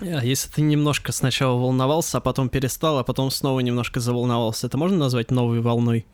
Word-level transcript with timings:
А 0.00 0.24
Если 0.24 0.48
ты 0.48 0.62
немножко 0.62 1.12
сначала 1.12 1.58
волновался, 1.58 2.18
а 2.18 2.20
потом 2.20 2.48
перестал, 2.48 2.98
а 2.98 3.04
потом 3.04 3.30
снова 3.30 3.60
немножко 3.60 4.00
заволновался, 4.00 4.66
это 4.66 4.78
можно 4.78 4.96
назвать 4.96 5.30
новой 5.30 5.60
волной? 5.60 6.06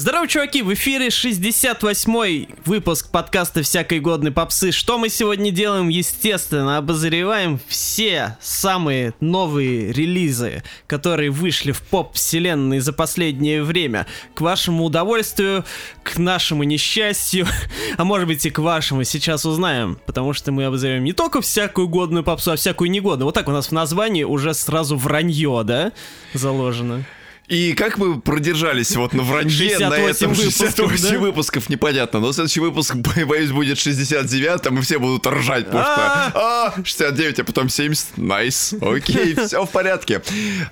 Здорово, 0.00 0.26
чуваки! 0.26 0.62
В 0.62 0.72
эфире 0.72 1.08
68-й 1.08 2.48
выпуск 2.64 3.10
подкаста 3.10 3.62
«Всякой 3.62 4.00
годной 4.00 4.30
попсы». 4.30 4.72
Что 4.72 4.96
мы 4.96 5.10
сегодня 5.10 5.50
делаем? 5.50 5.88
Естественно, 5.88 6.78
обозреваем 6.78 7.60
все 7.68 8.38
самые 8.40 9.12
новые 9.20 9.92
релизы, 9.92 10.62
которые 10.86 11.28
вышли 11.30 11.72
в 11.72 11.82
поп-вселенной 11.82 12.78
за 12.78 12.94
последнее 12.94 13.62
время. 13.62 14.06
К 14.32 14.40
вашему 14.40 14.84
удовольствию, 14.84 15.66
к 16.02 16.16
нашему 16.16 16.62
несчастью, 16.62 17.46
а 17.98 18.04
может 18.04 18.26
быть 18.26 18.46
и 18.46 18.50
к 18.50 18.58
вашему, 18.58 19.04
сейчас 19.04 19.44
узнаем. 19.44 20.00
Потому 20.06 20.32
что 20.32 20.50
мы 20.50 20.64
обозреваем 20.64 21.04
не 21.04 21.12
только 21.12 21.42
всякую 21.42 21.88
годную 21.88 22.24
попсу, 22.24 22.52
а 22.52 22.56
всякую 22.56 22.90
негодную. 22.90 23.26
Вот 23.26 23.34
так 23.34 23.48
у 23.48 23.52
нас 23.52 23.66
в 23.66 23.72
названии 23.72 24.24
уже 24.24 24.54
сразу 24.54 24.96
вранье, 24.96 25.60
да, 25.62 25.92
заложено. 26.32 27.04
И 27.50 27.74
как 27.74 27.98
мы 27.98 28.20
продержались 28.20 28.94
вот 28.94 29.12
на 29.12 29.24
вранье 29.24 29.76
на 29.80 29.96
68 29.96 30.08
этом 30.08 30.32
выпусков, 30.34 30.90
68 30.92 31.10
да? 31.10 31.18
выпусков, 31.18 31.68
непонятно. 31.68 32.20
Но 32.20 32.32
следующий 32.32 32.60
выпуск, 32.60 32.94
боюсь, 33.26 33.50
будет 33.50 33.76
69, 33.76 34.62
там 34.62 34.78
и 34.78 34.82
все 34.82 35.00
будут 35.00 35.26
ржать, 35.26 35.66
потому 35.66 35.82
что 35.82 36.32
а, 36.34 36.74
69, 36.84 37.40
а 37.40 37.44
потом 37.44 37.68
70, 37.68 38.18
найс, 38.18 38.72
окей, 38.80 39.34
все 39.46 39.66
в 39.66 39.70
порядке. 39.70 40.22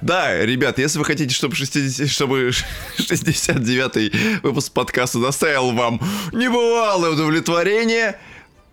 Да, 0.02 0.38
ребят, 0.46 0.78
если 0.78 1.00
вы 1.00 1.04
хотите, 1.04 1.34
чтобы, 1.34 1.56
60, 1.56 2.08
чтобы 2.08 2.52
69 2.96 4.42
выпуск 4.44 4.72
подкаста 4.72 5.18
доставил 5.18 5.72
вам 5.72 6.00
небывалое 6.32 7.10
удовлетворение, 7.10 8.20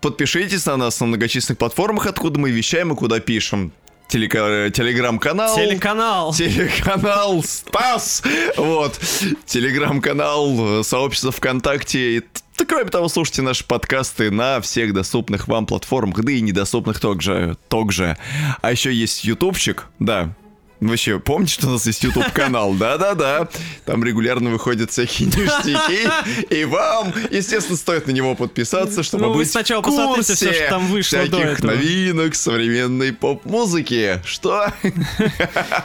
подпишитесь 0.00 0.64
на 0.66 0.76
нас 0.76 1.00
на 1.00 1.06
многочисленных 1.06 1.58
платформах, 1.58 2.06
откуда 2.06 2.38
мы 2.38 2.52
вещаем 2.52 2.92
и 2.92 2.96
куда 2.96 3.18
пишем. 3.18 3.72
Телека- 4.08 4.70
Телеграм-канал. 4.70 5.56
Телеканал. 5.56 6.32
Телеканал 6.32 7.42
Стас! 7.42 8.22
Вот. 8.56 8.98
Телеграм-канал, 9.46 10.80
э, 10.80 10.82
сообщество 10.84 11.32
ВКонтакте. 11.32 12.16
И 12.16 12.20
т- 12.20 12.64
Кроме 12.66 12.90
того, 12.90 13.08
слушайте 13.08 13.42
наши 13.42 13.64
подкасты 13.64 14.30
на 14.30 14.60
всех 14.60 14.94
доступных 14.94 15.48
вам 15.48 15.66
платформах, 15.66 16.22
да 16.24 16.32
и 16.32 16.40
недоступных 16.40 17.00
также. 17.00 17.56
также. 17.68 18.16
А 18.62 18.70
еще 18.70 18.92
есть 18.94 19.24
ютубчик, 19.24 19.86
да. 19.98 20.30
Вообще, 20.80 21.18
помните, 21.18 21.54
что 21.54 21.68
у 21.68 21.70
нас 21.72 21.86
есть 21.86 22.02
YouTube-канал? 22.04 22.74
Да-да-да. 22.74 23.48
Там 23.84 24.04
регулярно 24.04 24.50
выходят 24.50 24.90
всякие 24.90 25.28
ништяки. 25.28 26.54
И 26.54 26.64
вам, 26.64 27.12
естественно, 27.30 27.76
стоит 27.76 28.06
на 28.06 28.10
него 28.10 28.34
подписаться, 28.34 29.02
чтобы 29.02 29.26
Ну, 29.26 29.34
быть 29.34 29.50
сначала 29.50 29.80
в 29.80 29.84
курсе 29.84 29.98
посмотрите 29.98 30.34
всё, 30.34 30.52
что 30.52 30.68
там 30.68 30.86
вышло 30.86 31.26
до 31.26 31.38
всяких 31.38 31.62
новинок 31.64 32.34
современной 32.34 33.12
поп-музыки. 33.12 34.20
Что? 34.24 34.72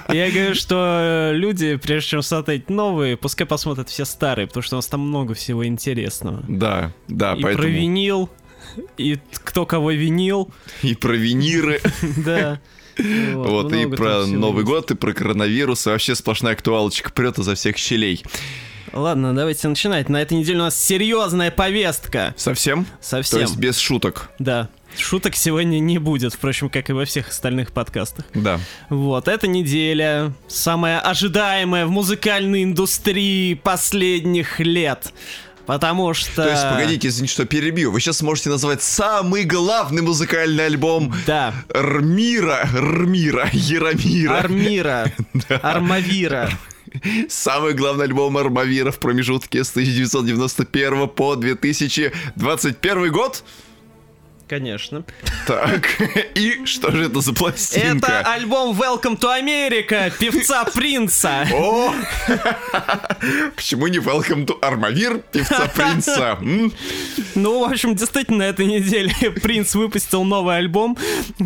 Я 0.09 0.31
говорю, 0.31 0.55
что 0.55 1.31
э, 1.31 1.37
люди, 1.37 1.77
прежде 1.77 2.09
чем 2.09 2.21
смотреть 2.21 2.69
новые, 2.69 3.15
пускай 3.17 3.47
посмотрят 3.47 3.89
все 3.89 4.05
старые, 4.05 4.47
потому 4.47 4.63
что 4.63 4.75
у 4.75 4.79
нас 4.79 4.87
там 4.87 5.01
много 5.01 5.33
всего 5.33 5.65
интересного. 5.65 6.43
Да, 6.47 6.93
да, 7.07 7.33
и 7.33 7.41
поэтому... 7.41 7.63
про 7.63 7.71
винил, 7.71 8.29
и 8.97 9.19
кто 9.43 9.65
кого 9.65 9.91
винил, 9.91 10.49
И 10.81 10.95
про 10.95 11.13
виниры, 11.13 11.81
да. 12.17 12.59
Вот, 13.35 13.73
и 13.73 13.85
про 13.87 14.25
Новый 14.25 14.61
есть. 14.61 14.69
год, 14.69 14.91
и 14.91 14.95
про 14.95 15.13
коронавирус, 15.13 15.87
и 15.87 15.89
вообще 15.89 16.15
сплошная 16.15 16.53
актуалочка 16.53 17.11
прет 17.11 17.39
изо 17.39 17.55
всех 17.55 17.77
щелей. 17.77 18.23
Ладно, 18.93 19.33
давайте 19.33 19.67
начинать. 19.67 20.09
На 20.09 20.21
этой 20.21 20.37
неделе 20.37 20.59
у 20.59 20.63
нас 20.63 20.75
серьезная 20.81 21.49
повестка. 21.51 22.33
Совсем? 22.37 22.85
Совсем. 22.99 23.39
То 23.39 23.41
есть 23.41 23.57
без 23.57 23.77
шуток. 23.77 24.29
Да. 24.37 24.69
Шуток 24.97 25.35
сегодня 25.35 25.79
не 25.79 25.97
будет, 25.99 26.33
впрочем, 26.33 26.69
как 26.69 26.89
и 26.89 26.93
во 26.93 27.05
всех 27.05 27.29
остальных 27.29 27.71
подкастах. 27.71 28.25
Да. 28.33 28.59
Вот, 28.89 29.29
эта 29.29 29.47
неделя 29.47 30.33
самая 30.49 30.99
ожидаемая 30.99 31.85
в 31.85 31.89
музыкальной 31.89 32.63
индустрии 32.63 33.53
последних 33.53 34.59
лет. 34.59 35.13
Потому 35.65 36.13
что... 36.13 36.43
То 36.43 36.49
есть, 36.49 36.63
погодите, 36.63 37.07
извините, 37.07 37.33
что 37.33 37.45
перебью. 37.45 37.91
Вы 37.91 37.99
сейчас 37.99 38.17
сможете 38.17 38.49
назвать 38.49 38.81
самый 38.81 39.43
главный 39.43 40.01
музыкальный 40.01 40.65
альбом 40.65 41.13
Да. 41.25 41.53
Рмира, 41.69 42.67
Рмира, 42.73 43.49
Яромира. 43.53 44.37
Армира. 44.39 45.11
Армавира. 45.61 46.49
Самый 47.29 47.73
главный 47.73 48.05
альбом 48.05 48.37
Армавира 48.37 48.91
в 48.91 48.99
промежутке 48.99 49.63
с 49.63 49.71
1991 49.71 51.07
по 51.07 51.35
2021 51.35 53.11
год. 53.11 53.43
Конечно. 54.51 55.05
Так, 55.47 55.87
и 56.35 56.65
что 56.65 56.91
же 56.91 57.05
это 57.05 57.21
за 57.21 57.31
пластинка? 57.31 58.11
Это 58.11 58.33
альбом 58.33 58.77
Welcome 58.77 59.17
to 59.17 59.29
America 59.41 60.11
певца 60.19 60.65
Принца. 60.65 61.47
О! 61.53 61.93
Почему 63.55 63.87
не 63.87 63.99
Welcome 63.99 64.45
to 64.45 64.59
Армавир 64.61 65.19
певца 65.31 65.69
Принца? 65.73 66.37
Ну, 67.35 67.59
в 67.65 67.71
общем, 67.71 67.95
действительно, 67.95 68.39
на 68.39 68.43
этой 68.43 68.65
неделе 68.65 69.13
Принц 69.41 69.73
выпустил 69.73 70.25
новый 70.25 70.57
альбом, 70.57 70.97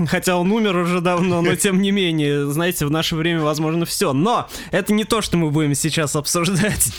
хотя 0.07 0.38
он 0.38 0.51
умер 0.51 0.75
уже 0.75 0.99
давно, 0.99 1.44
но 1.44 1.55
тем 1.55 1.83
не 1.83 1.91
менее, 1.91 2.47
знаете, 2.47 2.88
в 2.88 2.91
наше 2.91 3.15
время 3.15 3.41
возможно 3.41 3.85
все. 3.85 4.13
Но 4.13 4.49
это 4.71 4.94
не 4.94 5.03
то, 5.03 5.21
что 5.21 5.38
мы 5.38 5.51
будем 5.51 5.75
сейчас 5.75 6.15
обсуждать. 6.15 6.91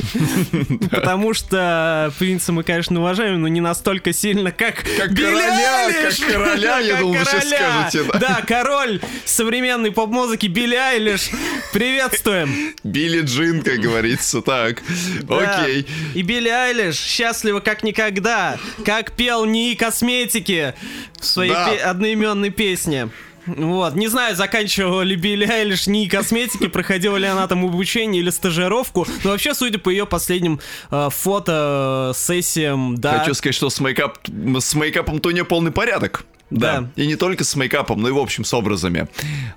Потому 0.88 1.34
что 1.34 2.12
Принца 2.20 2.52
мы, 2.52 2.62
конечно, 2.62 3.00
уважаем, 3.00 3.42
но 3.42 3.48
не 3.48 3.60
настолько 3.60 4.12
сильно, 4.12 4.52
как 4.52 4.84
Как 4.96 5.12
Билли 5.12 5.95
как 5.96 6.32
короля, 6.32 6.78
я 6.78 6.96
думал, 6.96 7.14
вы 7.14 7.24
сейчас 7.24 7.48
скажете, 7.48 8.04
да. 8.18 8.42
Король 8.46 9.00
современной 9.24 9.92
поп-музыки 9.92 10.46
Билли 10.46 10.74
Айлиш. 10.76 11.30
Приветствуем. 11.72 12.74
Билли 12.84 13.22
Джин, 13.22 13.62
как 13.62 13.78
говорится, 13.78 14.42
так. 14.42 14.82
Окей. 15.28 15.86
И 16.14 16.22
Билли 16.22 16.48
Айлиш 16.48 16.96
счастлива 16.96 17.60
как 17.60 17.82
никогда, 17.82 18.58
как 18.84 19.12
пел 19.12 19.44
НИИ 19.44 19.74
косметики 19.74 20.74
в 21.18 21.24
своей 21.24 21.52
одноименной 21.52 22.50
песне. 22.50 23.10
Вот, 23.46 23.94
не 23.94 24.08
знаю, 24.08 24.36
заканчивала 24.36 25.02
ли 25.02 25.16
Билли 25.16 25.44
Айлиш 25.44 25.86
НИИ 25.86 26.08
косметики, 26.08 26.66
проходила 26.68 27.16
ли 27.16 27.26
она 27.26 27.46
там 27.46 27.64
обучение 27.64 28.22
или 28.22 28.30
стажировку, 28.30 29.06
но 29.24 29.30
вообще, 29.30 29.54
судя 29.54 29.78
по 29.78 29.90
ее 29.90 30.06
последним 30.06 30.60
э, 30.90 31.08
фото, 31.10 32.12
сессиям, 32.14 32.96
да. 32.96 33.20
Хочу 33.20 33.34
сказать, 33.34 33.54
что 33.54 33.70
с, 33.70 33.80
мейкап, 33.80 34.18
с 34.26 34.74
мейкапом-то 34.74 35.28
у 35.28 35.32
нее 35.32 35.44
полный 35.44 35.70
порядок. 35.70 36.24
Да. 36.50 36.80
Да. 36.80 37.02
И 37.02 37.06
не 37.06 37.16
только 37.16 37.42
с 37.42 37.56
мейкапом, 37.56 38.00
но 38.00 38.08
и 38.08 38.12
в 38.12 38.18
общем 38.18 38.44
с 38.44 38.54
образами. 38.54 39.08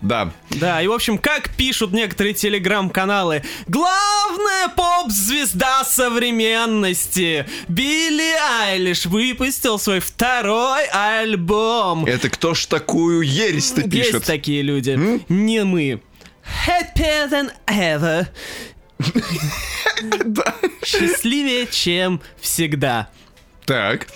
Да. 0.01 0.31
Да, 0.50 0.81
и 0.81 0.88
в 0.88 0.91
общем, 0.91 1.17
как 1.19 1.55
пишут 1.55 1.91
некоторые 1.91 2.33
телеграм-каналы, 2.33 3.44
главная 3.67 4.69
поп-звезда 4.75 5.83
современности 5.83 7.45
Билли 7.67 8.33
Айлиш 8.63 9.05
выпустил 9.05 9.77
свой 9.77 10.00
второй 10.00 10.85
альбом. 10.88 12.05
Это 12.05 12.29
кто 12.29 12.53
ж 12.55 12.66
такую 12.66 13.21
ересь-то 13.21 13.81
Есть 13.81 13.91
пишет? 13.91 14.25
такие 14.25 14.61
люди, 14.63 14.97
не 15.29 15.63
мы. 15.63 16.01
Happier 16.67 17.29
than 17.29 17.51
ever. 17.67 18.27
Счастливее, 20.83 21.67
чем 21.67 22.21
всегда. 22.39 23.09
Так. 23.66 24.07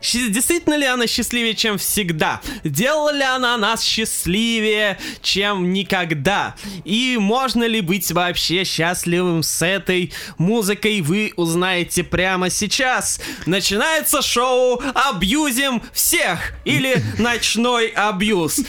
Действительно 0.00 0.74
ли 0.74 0.86
она 0.86 1.06
счастливее, 1.06 1.54
чем 1.54 1.76
всегда? 1.78 2.40
Делала 2.64 3.12
ли 3.12 3.22
она 3.22 3.56
нас 3.56 3.82
счастливее, 3.82 4.98
чем 5.22 5.72
никогда? 5.72 6.54
И 6.84 7.16
можно 7.18 7.64
ли 7.64 7.80
быть 7.80 8.10
вообще 8.12 8.64
счастливым 8.64 9.42
с 9.42 9.64
этой 9.64 10.12
музыкой, 10.38 11.00
вы 11.00 11.32
узнаете 11.36 12.04
прямо 12.04 12.48
сейчас. 12.50 13.20
Начинается 13.46 14.22
шоу 14.22 14.80
«Абьюзим 14.94 15.82
всех» 15.92 16.52
или 16.64 17.02
«Ночной 17.18 17.88
абьюз». 17.88 18.60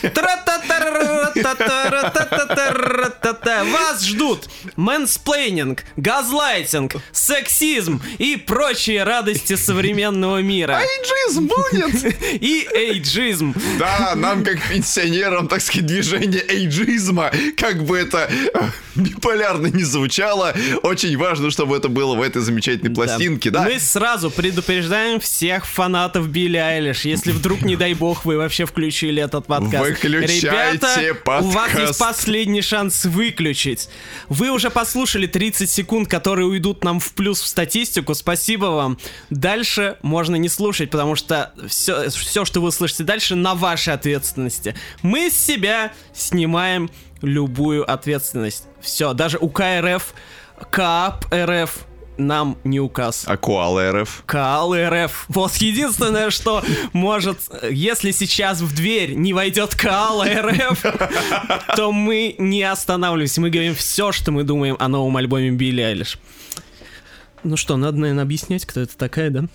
Вас 3.65 4.03
ждут 4.05 4.49
мэнсплейнинг, 4.75 5.83
газлайтинг, 5.95 6.95
сексизм 7.11 8.01
и 8.17 8.35
прочие 8.35 9.03
радости 9.03 9.55
современного 9.55 10.41
мира. 10.41 10.79
Эйджизм 11.27 11.47
будет! 11.47 12.15
И 12.41 12.67
эйджизм. 12.73 13.53
Да, 13.77 14.13
нам 14.15 14.43
как 14.43 14.59
пенсионерам, 14.69 15.47
так 15.47 15.61
сказать, 15.61 15.85
движение 15.85 16.43
эйджизма, 16.47 17.31
как 17.57 17.83
бы 17.83 17.97
это 17.97 18.29
э, 18.29 18.69
биполярно 18.95 19.67
не 19.67 19.83
звучало, 19.83 20.53
очень 20.83 21.17
важно, 21.17 21.51
чтобы 21.51 21.77
это 21.77 21.89
было 21.89 22.15
в 22.15 22.21
этой 22.21 22.41
замечательной 22.41 22.93
пластинке, 22.93 23.49
да? 23.49 23.63
Мы 23.63 23.79
сразу 23.79 24.29
предупреждаем 24.29 25.19
всех 25.19 25.65
фанатов 25.65 26.27
Билли 26.29 26.57
Айлиш, 26.57 27.01
если 27.01 27.31
вдруг, 27.31 27.61
не 27.61 27.75
дай 27.75 27.93
бог, 27.93 28.25
вы 28.25 28.37
вообще 28.37 28.65
включили 28.65 29.21
этот 29.21 29.47
подкаст. 29.47 29.89
Выключайте 29.89 30.47
Ребята, 30.47 30.87
у 31.41 31.49
вас 31.49 31.73
есть 31.73 31.87
подкаст. 31.87 31.99
последний 31.99 32.61
шанс 32.61 33.05
выключить. 33.05 33.89
Вы 34.27 34.51
уже 34.51 34.69
послушали 34.69 35.27
30 35.27 35.69
секунд, 35.69 36.07
которые 36.09 36.47
уйдут 36.47 36.83
нам 36.83 36.99
в 36.99 37.13
плюс 37.13 37.41
в 37.41 37.47
статистику. 37.47 38.13
Спасибо 38.13 38.65
вам. 38.65 38.97
Дальше 39.29 39.97
можно 40.01 40.35
не 40.35 40.49
слушать, 40.49 40.89
потому 40.89 41.08
потому 41.09 41.15
что 41.15 41.51
все, 41.67 42.09
все, 42.09 42.45
что 42.45 42.61
вы 42.61 42.71
слышите 42.71 43.03
дальше, 43.03 43.35
на 43.35 43.55
вашей 43.55 43.93
ответственности. 43.93 44.75
Мы 45.01 45.31
с 45.31 45.33
себя 45.33 45.91
снимаем 46.13 46.89
любую 47.21 47.89
ответственность. 47.89 48.65
Все, 48.79 49.13
даже 49.13 49.37
у 49.39 49.49
КРФ, 49.49 50.13
КАП 50.69 51.25
РФ 51.33 51.85
нам 52.17 52.57
не 52.63 52.79
указ. 52.79 53.23
А 53.27 53.37
Коал 53.37 53.79
РФ? 53.79 54.23
Коал 54.25 54.75
РФ. 54.75 55.25
Вот 55.29 55.55
единственное, 55.55 56.29
что 56.29 56.63
может, 56.93 57.39
если 57.71 58.11
сейчас 58.11 58.61
в 58.61 58.75
дверь 58.75 59.13
не 59.13 59.33
войдет 59.33 59.73
Коал 59.75 60.23
РФ, 60.23 60.83
то 61.75 61.91
мы 61.91 62.35
не 62.37 62.61
останавливаемся. 62.63 63.41
Мы 63.41 63.49
говорим 63.49 63.73
все, 63.73 64.11
что 64.11 64.31
мы 64.31 64.43
думаем 64.43 64.75
о 64.79 64.87
новом 64.89 65.15
альбоме 65.17 65.51
Билли 65.51 65.81
Айлиш. 65.81 66.19
Ну 67.43 67.57
что, 67.57 67.77
надо, 67.77 67.97
наверное, 67.97 68.23
объяснять, 68.23 68.65
кто 68.65 68.81
это 68.81 68.97
такая, 68.97 69.29
да? 69.29 69.45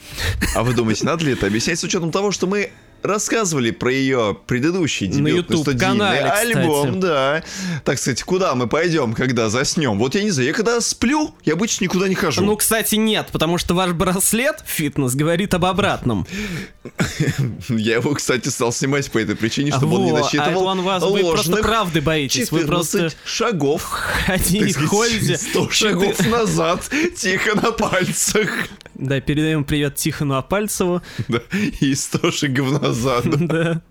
А 0.55 0.63
вы 0.63 0.75
думаете, 0.75 1.05
надо 1.05 1.25
ли 1.25 1.33
это 1.33 1.47
объяснять 1.47 1.79
с 1.79 1.85
учетом 1.85 2.11
того, 2.11 2.31
что 2.31 2.47
мы 2.47 2.71
рассказывали 3.05 3.71
про 3.71 3.93
ее 3.93 4.37
предыдущий 4.47 5.07
дебютный 5.07 5.59
студийный 5.59 6.21
альбом, 6.21 6.87
кстати. 6.87 7.01
да. 7.01 7.43
Так 7.85 7.99
сказать, 7.99 8.23
куда 8.23 8.55
мы 8.55 8.67
пойдем, 8.67 9.13
когда 9.13 9.51
заснем? 9.51 9.99
Вот 9.99 10.15
я 10.15 10.23
не 10.23 10.31
знаю, 10.31 10.49
я 10.49 10.55
когда 10.55 10.81
сплю, 10.81 11.35
я 11.45 11.53
обычно 11.53 11.85
никуда 11.85 12.09
не 12.09 12.15
хожу. 12.15 12.43
Ну, 12.43 12.57
кстати, 12.57 12.95
нет, 12.97 13.29
потому 13.31 13.59
что 13.59 13.75
ваш 13.75 13.93
браслет 13.93 14.65
фитнес 14.67 15.15
говорит 15.15 15.53
об 15.55 15.67
обратном. 15.67 16.27
Я 17.69 17.95
его, 17.97 18.15
кстати, 18.15 18.49
стал 18.49 18.73
снимать 18.73 19.11
по 19.11 19.19
этой 19.19 19.37
причине, 19.37 19.71
чтобы 19.73 19.97
он 19.97 20.05
не 20.05 20.13
насчитывал 20.13 20.67
он 20.67 20.83
вас, 20.83 21.03
Вы 21.03 21.21
просто 21.21 21.57
правды 21.57 22.01
боитесь. 22.01 22.51
Вы 22.51 22.67
просто 22.67 23.11
шагов. 23.25 23.83
Ходи, 24.27 24.73
ходите. 24.73 25.37
100 25.37 25.71
шагов 25.71 26.27
назад, 26.31 26.91
тихо 27.17 27.55
на 27.57 27.73
пальцах. 27.73 28.49
Да, 28.95 29.21
передаем 29.21 29.65
привет 29.65 29.97
Тихону 29.97 30.37
Апальцеву. 30.37 31.03
Да, 31.29 31.41
и 31.81 31.95
100 31.95 32.31
шагов 32.31 32.81
назад. 32.95 33.25
Да. 33.47 33.83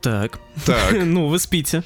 Так. 0.00 0.38
Так. 0.66 0.92
Ну, 1.04 1.28
вы 1.28 1.38
спите. 1.38 1.82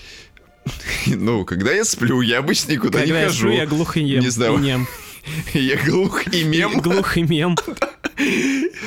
Ну, 1.06 1.44
когда 1.44 1.72
я 1.72 1.84
сплю, 1.84 2.20
я 2.20 2.38
обычно 2.38 2.72
никуда 2.72 2.98
когда 2.98 3.14
не 3.14 3.20
я 3.20 3.26
хожу. 3.26 3.38
Сплю, 3.38 3.52
я 3.52 3.66
глух 3.66 3.96
и 3.96 4.02
ем. 4.02 4.20
Не 4.20 4.28
знаю. 4.28 4.58
И 4.58 4.60
нем. 4.60 4.86
Я 5.52 5.76
глух 5.84 6.32
и 6.32 6.42
мем. 6.42 6.80
Глух 6.80 7.18
и 7.18 7.22
мем. 7.22 7.54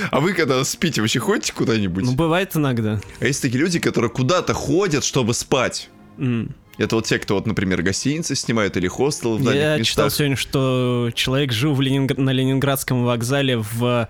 А 0.10 0.20
вы 0.20 0.34
когда 0.34 0.64
спите, 0.64 1.02
вообще 1.02 1.20
ходите 1.20 1.54
куда-нибудь? 1.54 2.04
Ну, 2.04 2.14
бывает 2.14 2.56
иногда. 2.56 3.00
А 3.20 3.26
есть 3.26 3.42
такие 3.42 3.60
люди, 3.60 3.80
которые 3.80 4.10
куда-то 4.10 4.54
ходят, 4.54 5.04
чтобы 5.04 5.36
спать. 5.36 5.90
Mm. 6.18 6.52
Это 6.78 6.96
вот 6.96 7.06
те, 7.06 7.20
кто, 7.20 7.36
вот, 7.36 7.46
например, 7.46 7.84
гостиницы 7.84 8.36
снимают 8.36 8.76
или 8.76 8.88
хостелы 8.88 9.38
в 9.38 9.44
Я 9.54 9.78
местах. 9.78 9.86
читал 9.86 10.10
сегодня, 10.10 10.36
что 10.36 11.12
человек 11.14 11.52
жил 11.52 11.76
в 11.76 11.82
Ленинг... 11.82 12.18
на 12.18 12.32
Ленинградском 12.32 13.04
вокзале 13.04 13.58
в 13.58 14.10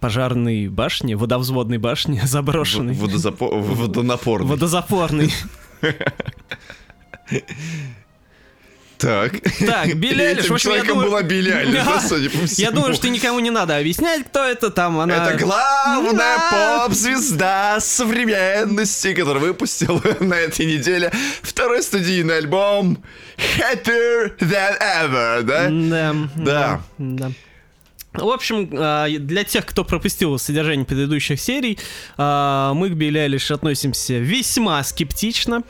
пожарной 0.00 0.68
башне, 0.68 1.16
водовзводной 1.16 1.78
башне, 1.78 2.22
заброшенной. 2.26 2.94
Водозапо... 2.94 3.46
Водонапорный. 3.46 4.48
Водозапорный. 4.48 5.32
Так. 8.98 9.32
Так, 9.64 9.94
Билли 9.94 10.22
Айлиш. 10.22 10.46
Этим 10.46 10.56
человеком 10.56 10.94
думаю... 10.94 11.10
была 11.10 11.22
Билли 11.22 11.50
Айлиш, 11.50 11.74
да, 11.84 12.00
судя 12.00 12.30
по 12.30 12.46
всему. 12.46 12.66
Я 12.66 12.70
думаю, 12.72 12.94
что 12.94 13.08
никому 13.08 13.38
не 13.38 13.50
надо 13.50 13.76
объяснять, 13.76 14.26
кто 14.26 14.44
это 14.44 14.70
там. 14.70 14.98
Она... 14.98 15.28
Это 15.28 15.38
главная 15.38 16.38
поп-звезда 16.50 17.78
современности, 17.80 19.14
которая 19.14 19.44
выпустила 19.44 20.02
на 20.20 20.34
этой 20.34 20.66
неделе 20.66 21.12
второй 21.42 21.82
студийный 21.82 22.38
альбом 22.38 22.98
Happier 23.36 24.36
Than 24.40 24.80
Ever, 24.80 25.42
да? 25.42 25.68
Да. 25.70 26.30
Да. 26.34 26.80
Да. 26.98 27.32
В 28.14 28.28
общем, 28.28 28.70
а, 28.72 29.08
для 29.08 29.44
тех, 29.44 29.66
кто 29.66 29.84
пропустил 29.84 30.38
содержание 30.38 30.86
предыдущих 30.86 31.40
серий, 31.40 31.78
а, 32.16 32.72
мы 32.74 32.90
к 32.90 32.94
Билли 32.94 33.18
Айлиш 33.18 33.50
относимся 33.50 34.18
весьма 34.18 34.82
скептично. 34.82 35.62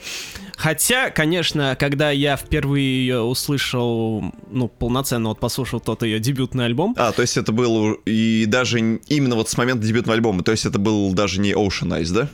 Хотя, 0.56 1.10
конечно, 1.10 1.76
когда 1.78 2.10
я 2.10 2.36
впервые 2.36 3.06
ее 3.06 3.20
услышал, 3.20 4.34
ну, 4.50 4.66
полноценно 4.66 5.28
вот 5.28 5.38
послушал 5.38 5.78
тот 5.78 6.02
ее 6.02 6.18
дебютный 6.18 6.64
альбом. 6.64 6.94
А, 6.98 7.12
то 7.12 7.22
есть 7.22 7.36
это 7.36 7.52
был 7.52 7.92
и 8.06 8.44
даже 8.46 8.80
именно 8.80 9.36
вот 9.36 9.48
с 9.48 9.56
момента 9.56 9.86
дебютного 9.86 10.16
альбома, 10.16 10.42
то 10.42 10.50
есть 10.50 10.66
это 10.66 10.80
был 10.80 11.12
даже 11.12 11.40
не 11.40 11.52
Ocean 11.52 12.00
Eyes, 12.00 12.12
да? 12.12 12.28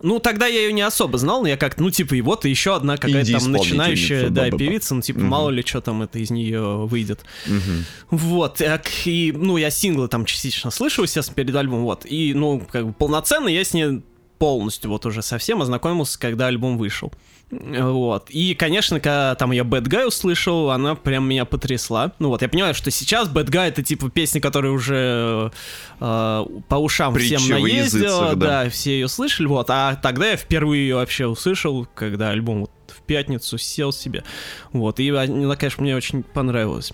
Ну, 0.00 0.20
тогда 0.20 0.46
я 0.46 0.60
ее 0.60 0.72
не 0.72 0.82
особо 0.82 1.18
знал, 1.18 1.42
но 1.42 1.48
я 1.48 1.56
как-то, 1.56 1.82
ну, 1.82 1.90
типа, 1.90 2.14
и 2.14 2.20
вот 2.20 2.44
и 2.44 2.50
еще 2.50 2.76
одна 2.76 2.96
какая-то 2.96 3.32
там 3.38 3.52
начинающая, 3.52 4.28
да, 4.30 4.50
певица, 4.50 4.94
ну, 4.94 5.02
типа, 5.02 5.18
угу. 5.18 5.26
мало 5.26 5.50
ли 5.50 5.62
что 5.66 5.80
там 5.80 6.02
это 6.02 6.18
из 6.18 6.30
нее 6.30 6.86
выйдет. 6.86 7.24
Угу. 7.46 8.16
Вот, 8.18 8.62
и, 9.04 9.34
ну, 9.36 9.56
я 9.56 9.70
синглы 9.70 10.08
там 10.08 10.24
частично 10.24 10.70
слышу, 10.70 11.02
естественно, 11.02 11.34
перед 11.34 11.54
альбомом, 11.54 11.84
вот, 11.84 12.06
и, 12.06 12.32
ну, 12.34 12.64
как 12.70 12.86
бы 12.86 12.92
полноценно 12.92 13.48
я 13.48 13.64
с 13.64 13.74
ней 13.74 14.02
полностью 14.38 14.90
вот 14.90 15.04
уже 15.04 15.20
совсем 15.22 15.62
ознакомился, 15.62 16.18
когда 16.18 16.46
альбом 16.46 16.78
вышел. 16.78 17.12
Вот. 17.50 18.28
И, 18.30 18.54
конечно, 18.54 19.00
когда 19.00 19.34
там 19.34 19.52
я 19.52 19.62
Bad 19.62 19.84
Guy 19.84 20.06
услышал, 20.06 20.70
она 20.70 20.94
прям 20.94 21.26
меня 21.26 21.44
потрясла. 21.44 22.12
Ну 22.18 22.28
вот, 22.28 22.42
я 22.42 22.48
понимаю, 22.48 22.74
что 22.74 22.90
сейчас 22.90 23.28
Bad 23.28 23.46
Guy 23.46 23.68
это 23.68 23.82
типа 23.82 24.10
песня, 24.10 24.40
которая 24.40 24.72
уже 24.72 25.50
э, 25.98 26.44
по 26.68 26.74
ушам 26.76 27.14
Притча 27.14 27.38
всем 27.38 27.62
наездила, 27.62 28.34
да. 28.34 28.64
да, 28.64 28.70
все 28.70 28.92
ее 28.92 29.08
слышали, 29.08 29.46
вот. 29.46 29.70
А 29.70 29.96
тогда 29.96 30.30
я 30.30 30.36
впервые 30.36 30.88
ее 30.88 30.96
вообще 30.96 31.26
услышал, 31.26 31.88
когда 31.94 32.30
альбом 32.30 32.60
вот 32.60 32.70
в 32.88 33.02
пятницу 33.02 33.56
сел 33.56 33.92
себе. 33.92 34.24
Вот. 34.72 35.00
И 35.00 35.08
она, 35.08 35.56
конечно, 35.56 35.82
мне 35.82 35.96
очень 35.96 36.22
понравилась. 36.22 36.92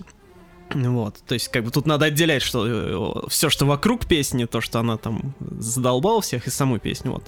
Вот, 0.73 1.17
то 1.27 1.33
есть, 1.33 1.49
как 1.49 1.63
бы 1.63 1.71
тут 1.71 1.85
надо 1.85 2.07
отделять, 2.07 2.41
что 2.41 2.65
э, 2.67 3.29
все, 3.29 3.49
что 3.49 3.65
вокруг 3.65 4.07
песни, 4.07 4.45
то, 4.45 4.61
что 4.61 4.79
она 4.79 4.97
там 4.97 5.35
задолбала 5.39 6.21
всех, 6.21 6.47
и 6.47 6.49
саму 6.49 6.79
песню, 6.79 7.11
вот. 7.11 7.23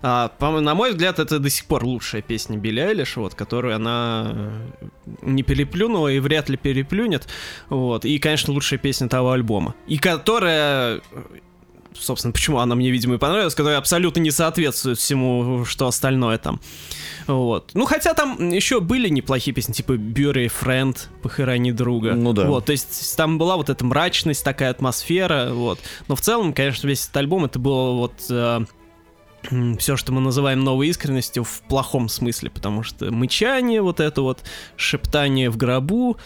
А, 0.00 0.28
по, 0.38 0.60
на 0.60 0.74
мой 0.74 0.90
взгляд, 0.90 1.18
это 1.18 1.38
до 1.38 1.50
сих 1.50 1.66
пор 1.66 1.84
лучшая 1.84 2.22
песня 2.22 2.56
Билли 2.56 2.80
Айлиш, 2.80 3.16
вот, 3.16 3.34
которую 3.34 3.76
она 3.76 4.32
э, 4.32 4.86
не 5.22 5.42
переплюнула 5.42 6.08
и 6.08 6.18
вряд 6.18 6.48
ли 6.48 6.56
переплюнет, 6.56 7.28
вот. 7.68 8.04
И, 8.04 8.18
конечно, 8.18 8.54
лучшая 8.54 8.78
песня 8.78 9.08
того 9.08 9.32
альбома. 9.32 9.74
И 9.86 9.98
которая 9.98 11.02
собственно, 11.94 12.32
почему 12.32 12.58
она 12.58 12.74
мне, 12.74 12.90
видимо, 12.90 13.16
и 13.16 13.18
понравилась, 13.18 13.54
которая 13.54 13.78
абсолютно 13.78 14.20
не 14.20 14.30
соответствует 14.30 14.98
всему, 14.98 15.64
что 15.64 15.86
остальное 15.86 16.38
там. 16.38 16.60
Вот. 17.28 17.70
Ну, 17.74 17.84
хотя 17.84 18.14
там 18.14 18.50
еще 18.50 18.80
были 18.80 19.08
неплохие 19.08 19.54
песни, 19.54 19.74
типа 19.74 19.92
Bury 19.92 20.50
Friend, 20.50 20.96
Похорони 21.22 21.72
друга. 21.72 22.14
Ну 22.14 22.32
да. 22.32 22.46
Вот, 22.46 22.64
то 22.64 22.72
есть 22.72 23.16
там 23.16 23.38
была 23.38 23.56
вот 23.56 23.68
эта 23.68 23.84
мрачность, 23.84 24.42
такая 24.42 24.70
атмосфера, 24.70 25.50
вот. 25.52 25.78
Но 26.08 26.16
в 26.16 26.20
целом, 26.22 26.52
конечно, 26.52 26.88
весь 26.88 27.04
этот 27.04 27.18
альбом, 27.18 27.44
это 27.44 27.58
было 27.58 27.92
вот... 27.92 28.14
Э, 28.30 28.64
все, 29.78 29.96
что 29.96 30.12
мы 30.12 30.20
называем 30.20 30.64
новой 30.64 30.88
искренностью 30.88 31.44
в 31.44 31.62
плохом 31.68 32.08
смысле, 32.08 32.50
потому 32.50 32.82
что 32.82 33.12
мычание, 33.12 33.82
вот 33.82 34.00
это 34.00 34.22
вот 34.22 34.42
шептание 34.76 35.48
в 35.48 35.56
гробу, 35.56 36.16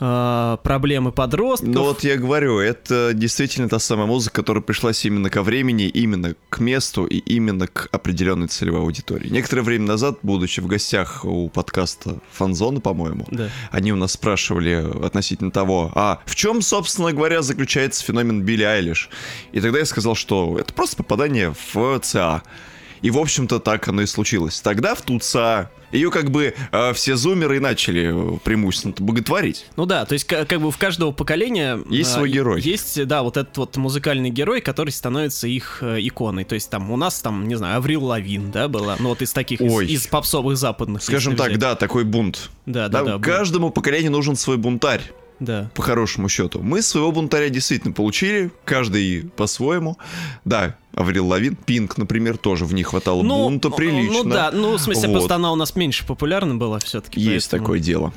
э, 0.00 0.56
проблемы 0.62 1.12
подростков. 1.12 1.68
Ну 1.68 1.84
вот 1.84 2.04
я 2.04 2.16
говорю, 2.16 2.58
это 2.58 3.12
действительно 3.14 3.68
та 3.68 3.78
самая 3.78 4.06
музыка, 4.06 4.36
которая 4.36 4.62
пришлась 4.62 5.04
именно 5.04 5.30
ко 5.30 5.42
времени, 5.42 5.86
именно 5.86 6.34
к 6.48 6.60
месту 6.60 7.06
и 7.06 7.18
именно 7.18 7.66
к 7.66 7.88
определенной 7.92 8.48
целевой 8.48 8.80
аудитории. 8.80 9.28
Некоторое 9.28 9.62
время 9.62 9.86
назад, 9.86 10.18
будучи 10.22 10.60
в 10.60 10.66
гостях 10.66 11.24
у 11.24 11.48
подкаста 11.48 12.18
Фанзона, 12.32 12.80
по-моему, 12.80 13.26
да. 13.30 13.48
они 13.70 13.92
у 13.92 13.96
нас 13.96 14.12
спрашивали 14.12 15.04
относительно 15.04 15.50
того, 15.50 15.92
а 15.94 16.20
в 16.26 16.34
чем, 16.34 16.62
собственно 16.62 17.12
говоря, 17.12 17.42
заключается 17.42 18.04
феномен 18.04 18.42
Билли 18.42 18.64
Айлиш? 18.64 19.10
И 19.52 19.60
тогда 19.60 19.78
я 19.78 19.84
сказал, 19.84 20.14
что 20.14 20.58
это 20.58 20.72
просто 20.72 20.96
попадание 20.96 21.54
в 21.72 21.98
ЦА. 22.00 22.42
И, 23.02 23.10
в 23.10 23.18
общем-то, 23.18 23.60
так 23.60 23.88
оно 23.88 24.02
и 24.02 24.06
случилось. 24.06 24.60
Тогда 24.60 24.94
в 24.94 25.02
ТУЦА 25.02 25.70
ее 25.94 26.10
как 26.10 26.30
бы 26.30 26.54
э, 26.72 26.92
все 26.92 27.16
зумеры 27.16 27.56
и 27.56 27.60
начали 27.60 28.34
э, 28.34 28.38
преимущественно 28.42 28.94
боготворить. 28.98 29.66
Ну 29.76 29.86
да, 29.86 30.04
то 30.04 30.14
есть 30.14 30.24
как, 30.24 30.48
как 30.48 30.60
бы 30.60 30.70
в 30.70 30.76
каждого 30.76 31.12
поколения... 31.12 31.78
Есть 31.88 32.10
э, 32.10 32.14
свой 32.14 32.30
герой. 32.30 32.60
Есть, 32.60 33.06
да, 33.06 33.22
вот 33.22 33.36
этот 33.36 33.56
вот 33.56 33.76
музыкальный 33.76 34.30
герой, 34.30 34.60
который 34.60 34.90
становится 34.90 35.46
их 35.46 35.78
э, 35.82 36.00
иконой. 36.00 36.44
То 36.44 36.56
есть 36.56 36.68
там 36.68 36.90
у 36.90 36.96
нас 36.96 37.20
там, 37.20 37.46
не 37.46 37.54
знаю, 37.54 37.76
Аврил 37.76 38.04
Лавин, 38.04 38.50
да, 38.50 38.66
была, 38.68 38.96
ну 38.98 39.10
вот 39.10 39.22
из 39.22 39.32
таких, 39.32 39.60
Ой. 39.60 39.86
из, 39.86 40.02
из 40.02 40.06
попсовых 40.08 40.56
западных. 40.56 41.02
Скажем 41.02 41.36
так, 41.36 41.58
да, 41.58 41.76
такой 41.76 42.04
бунт. 42.04 42.50
Да, 42.66 42.88
да, 42.88 43.02
да. 43.02 43.18
да 43.18 43.22
каждому 43.22 43.66
бунт. 43.66 43.74
поколению 43.76 44.10
нужен 44.10 44.34
свой 44.36 44.56
бунтарь. 44.56 45.02
Да. 45.40 45.70
По 45.74 45.82
хорошему 45.82 46.28
счету. 46.28 46.60
Мы 46.62 46.80
своего 46.82 47.10
бунтаря 47.12 47.48
действительно 47.48 47.92
получили, 47.92 48.50
каждый 48.64 49.30
по-своему. 49.36 49.98
Да, 50.44 50.76
Аврил 50.94 51.26
Лавин, 51.26 51.56
Пинк, 51.56 51.98
например, 51.98 52.36
тоже 52.36 52.64
в 52.64 52.74
них 52.74 52.88
хватало 52.88 53.22
ну, 53.22 53.44
бунта 53.44 53.70
прилично. 53.70 54.22
Ну 54.22 54.30
да, 54.30 54.50
ну 54.52 54.76
в 54.76 54.80
смысле, 54.80 55.08
вот. 55.08 55.14
просто 55.14 55.34
она 55.34 55.52
у 55.52 55.56
нас 55.56 55.74
меньше 55.74 56.06
популярна 56.06 56.54
была 56.54 56.78
все-таки. 56.78 57.20
Есть 57.20 57.50
поэтому... 57.50 57.66
такое 57.66 57.80
дело. 57.80 58.12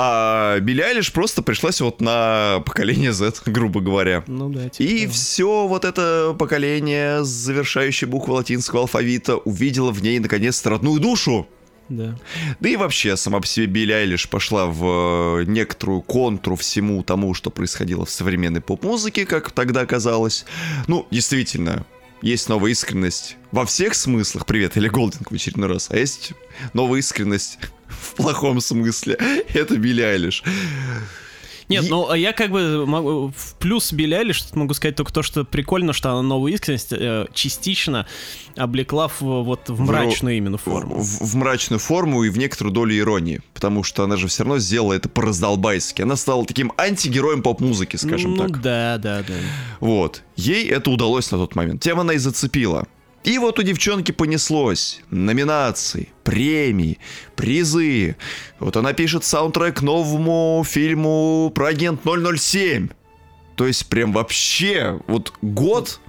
А 0.00 0.60
Билли 0.60 0.82
Айлиш 0.82 1.12
просто 1.12 1.42
пришлась 1.42 1.80
вот 1.80 2.00
на 2.00 2.62
поколение 2.64 3.12
Z, 3.12 3.32
грубо 3.46 3.80
говоря. 3.80 4.22
Ну 4.28 4.48
да. 4.48 4.68
Типа 4.68 4.88
и 4.88 5.00
того. 5.00 5.12
все 5.12 5.66
вот 5.66 5.84
это 5.84 6.36
поколение, 6.38 7.24
завершающее 7.24 8.08
букву 8.08 8.34
латинского 8.34 8.82
алфавита, 8.82 9.38
увидело 9.38 9.90
в 9.90 10.00
ней 10.00 10.20
наконец-то 10.20 10.70
родную 10.70 11.00
душу. 11.00 11.48
Да. 11.88 12.16
Да 12.60 12.68
и 12.68 12.76
вообще, 12.76 13.16
сама 13.16 13.40
по 13.40 13.46
себе 13.46 13.66
Билли 13.66 13.92
Айлиш 13.92 14.28
пошла 14.28 14.66
в 14.66 15.40
э, 15.40 15.44
некоторую 15.46 16.02
контру 16.02 16.56
всему 16.56 17.02
тому, 17.02 17.34
что 17.34 17.50
происходило 17.50 18.04
в 18.04 18.10
современной 18.10 18.60
поп-музыке, 18.60 19.24
как 19.24 19.50
тогда 19.50 19.86
казалось. 19.86 20.44
Ну, 20.86 21.06
действительно, 21.10 21.86
есть 22.20 22.48
новая 22.48 22.72
искренность 22.72 23.36
во 23.52 23.64
всех 23.64 23.94
смыслах. 23.94 24.44
Привет, 24.44 24.76
или 24.76 24.88
Голдинг 24.88 25.30
в 25.30 25.34
очередной 25.34 25.68
раз. 25.68 25.88
А 25.90 25.96
есть 25.96 26.32
новая 26.74 26.98
искренность 26.98 27.58
в 27.88 28.14
плохом 28.14 28.60
смысле. 28.60 29.14
Это 29.54 29.76
Билли 29.76 30.02
Айлиш. 30.02 30.42
Нет, 31.68 31.84
и... 31.84 31.88
ну 31.88 32.08
а 32.08 32.16
я 32.16 32.32
как 32.32 32.50
бы 32.50 32.86
могу 32.86 33.32
в 33.36 33.54
плюс 33.56 33.92
Билли 33.92 34.32
что 34.32 34.58
могу 34.58 34.74
сказать 34.74 34.96
только 34.96 35.12
то, 35.12 35.22
что 35.22 35.44
прикольно, 35.44 35.92
что 35.92 36.10
она 36.10 36.22
новую 36.22 36.52
искренность 36.52 36.92
э, 36.92 37.26
частично 37.32 38.06
облекла 38.56 39.08
в, 39.08 39.20
вот 39.20 39.68
в 39.68 39.80
мрачную 39.80 40.34
в, 40.34 40.38
именно 40.38 40.58
форму. 40.58 40.96
В, 40.96 41.32
в 41.32 41.36
мрачную 41.36 41.78
форму 41.78 42.24
и 42.24 42.30
в 42.30 42.38
некоторую 42.38 42.72
долю 42.72 42.96
иронии, 42.96 43.40
потому 43.54 43.82
что 43.82 44.04
она 44.04 44.16
же 44.16 44.28
все 44.28 44.44
равно 44.44 44.58
сделала 44.58 44.94
это 44.94 45.08
по-раздолбайски. 45.08 46.02
Она 46.02 46.16
стала 46.16 46.44
таким 46.44 46.72
антигероем 46.76 47.42
поп-музыки, 47.42 47.96
скажем 47.96 48.34
ну, 48.34 48.48
так. 48.48 48.60
да, 48.60 48.98
да, 48.98 49.22
да. 49.26 49.34
Вот. 49.80 50.22
Ей 50.36 50.68
это 50.68 50.90
удалось 50.90 51.30
на 51.30 51.38
тот 51.38 51.54
момент. 51.54 51.82
Тем 51.82 52.00
она 52.00 52.14
и 52.14 52.18
зацепила. 52.18 52.86
И 53.24 53.38
вот 53.38 53.58
у 53.58 53.62
девчонки 53.62 54.12
понеслось. 54.12 55.00
Номинации, 55.10 56.08
премии, 56.24 56.98
призы. 57.36 58.16
Вот 58.58 58.76
она 58.76 58.92
пишет 58.92 59.24
саундтрек 59.24 59.82
новому 59.82 60.64
фильму 60.66 61.52
про 61.54 61.68
агент 61.68 62.00
007. 62.04 62.88
То 63.56 63.66
есть 63.66 63.88
прям 63.88 64.12
вообще 64.12 65.00
вот 65.08 65.32
год 65.42 66.00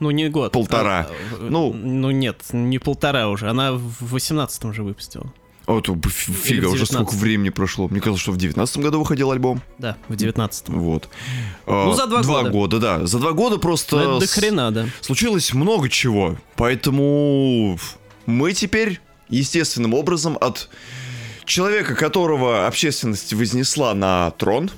ну, 0.00 0.10
не 0.10 0.28
год. 0.28 0.52
Полтора. 0.52 1.06
А, 1.08 1.36
ну, 1.40 1.72
ну, 1.72 2.10
нет, 2.10 2.42
не 2.52 2.78
полтора 2.78 3.28
уже. 3.28 3.48
Она 3.48 3.72
в 3.72 4.14
18-м 4.14 4.72
же 4.72 4.82
выпустила. 4.82 5.32
О, 5.66 5.80
то 5.80 5.98
фига, 6.08 6.66
уже 6.66 6.84
сколько 6.86 7.14
времени 7.14 7.48
прошло. 7.48 7.88
Мне 7.88 8.00
казалось, 8.00 8.20
что 8.20 8.32
в 8.32 8.36
девятнадцатом 8.36 8.82
году 8.82 8.98
выходил 8.98 9.30
альбом. 9.30 9.62
Да, 9.78 9.96
в 10.08 10.16
девятнадцатом. 10.16 10.78
Вот. 10.78 11.08
Ну, 11.66 11.90
а, 11.90 11.94
за 11.94 12.06
два, 12.06 12.22
два 12.22 12.42
года. 12.42 12.50
года, 12.50 12.78
да. 12.80 13.06
За 13.06 13.18
два 13.18 13.32
года 13.32 13.58
просто... 13.58 13.96
Ну, 13.96 14.18
до 14.20 14.26
хрена, 14.26 14.70
да. 14.70 14.86
Случилось 15.00 15.54
много 15.54 15.88
чего. 15.88 16.36
Поэтому 16.56 17.78
мы 18.26 18.52
теперь 18.52 19.00
естественным 19.28 19.94
образом 19.94 20.36
от 20.38 20.68
человека, 21.46 21.94
которого 21.94 22.66
общественность 22.66 23.32
вознесла 23.32 23.94
на 23.94 24.30
трон, 24.32 24.70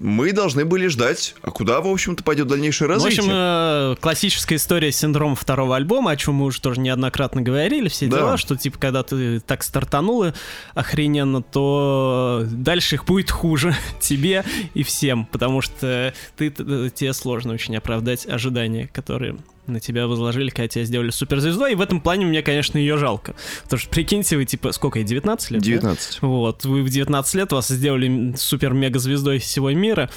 мы 0.00 0.32
должны 0.32 0.64
были 0.64 0.86
ждать, 0.86 1.34
а 1.42 1.50
куда, 1.50 1.80
в 1.80 1.86
общем-то, 1.88 2.22
пойдет 2.22 2.46
дальнейшее 2.46 2.88
развитие. 2.88 3.22
Ну, 3.22 3.26
в 3.26 3.26
общем, 3.26 3.36
э, 3.36 3.96
классическая 4.00 4.56
история 4.56 4.92
синдрома 4.92 5.34
второго 5.34 5.76
альбома, 5.76 6.12
о 6.12 6.16
чем 6.16 6.36
мы 6.36 6.46
уже 6.46 6.60
тоже 6.60 6.80
неоднократно 6.80 7.42
говорили, 7.42 7.88
все 7.88 8.06
да. 8.06 8.18
дела, 8.18 8.36
что, 8.36 8.56
типа, 8.56 8.78
когда 8.78 9.02
ты 9.02 9.40
так 9.40 9.62
стартанула 9.62 10.34
охрененно, 10.74 11.42
то 11.42 12.44
дальше 12.46 12.96
их 12.96 13.04
будет 13.04 13.30
хуже 13.30 13.74
тебе 14.00 14.44
и 14.74 14.82
всем, 14.82 15.26
потому 15.26 15.60
что 15.60 16.14
ты, 16.36 16.50
тебе 16.50 17.12
сложно 17.12 17.52
очень 17.52 17.76
оправдать 17.76 18.26
ожидания, 18.26 18.88
которые 18.92 19.36
на 19.68 19.80
тебя 19.80 20.06
возложили, 20.06 20.50
когда 20.50 20.68
тебя 20.68 20.84
сделали 20.84 21.10
суперзвездой, 21.10 21.72
и 21.72 21.74
в 21.74 21.80
этом 21.80 22.00
плане 22.00 22.26
мне, 22.26 22.42
конечно, 22.42 22.78
ее 22.78 22.96
жалко. 22.96 23.34
Потому 23.64 23.80
что, 23.80 23.90
прикиньте, 23.90 24.36
вы, 24.36 24.44
типа, 24.44 24.72
сколько 24.72 24.98
ей, 24.98 25.04
19 25.04 25.50
лет? 25.52 25.62
19. 25.62 26.18
Да? 26.20 26.26
Вот, 26.26 26.64
вы 26.64 26.82
в 26.82 26.88
19 26.88 27.34
лет 27.34 27.52
вас 27.52 27.68
сделали 27.68 28.34
супер-мега-звездой 28.36 29.38
всего 29.38 29.70
мира, 29.72 30.10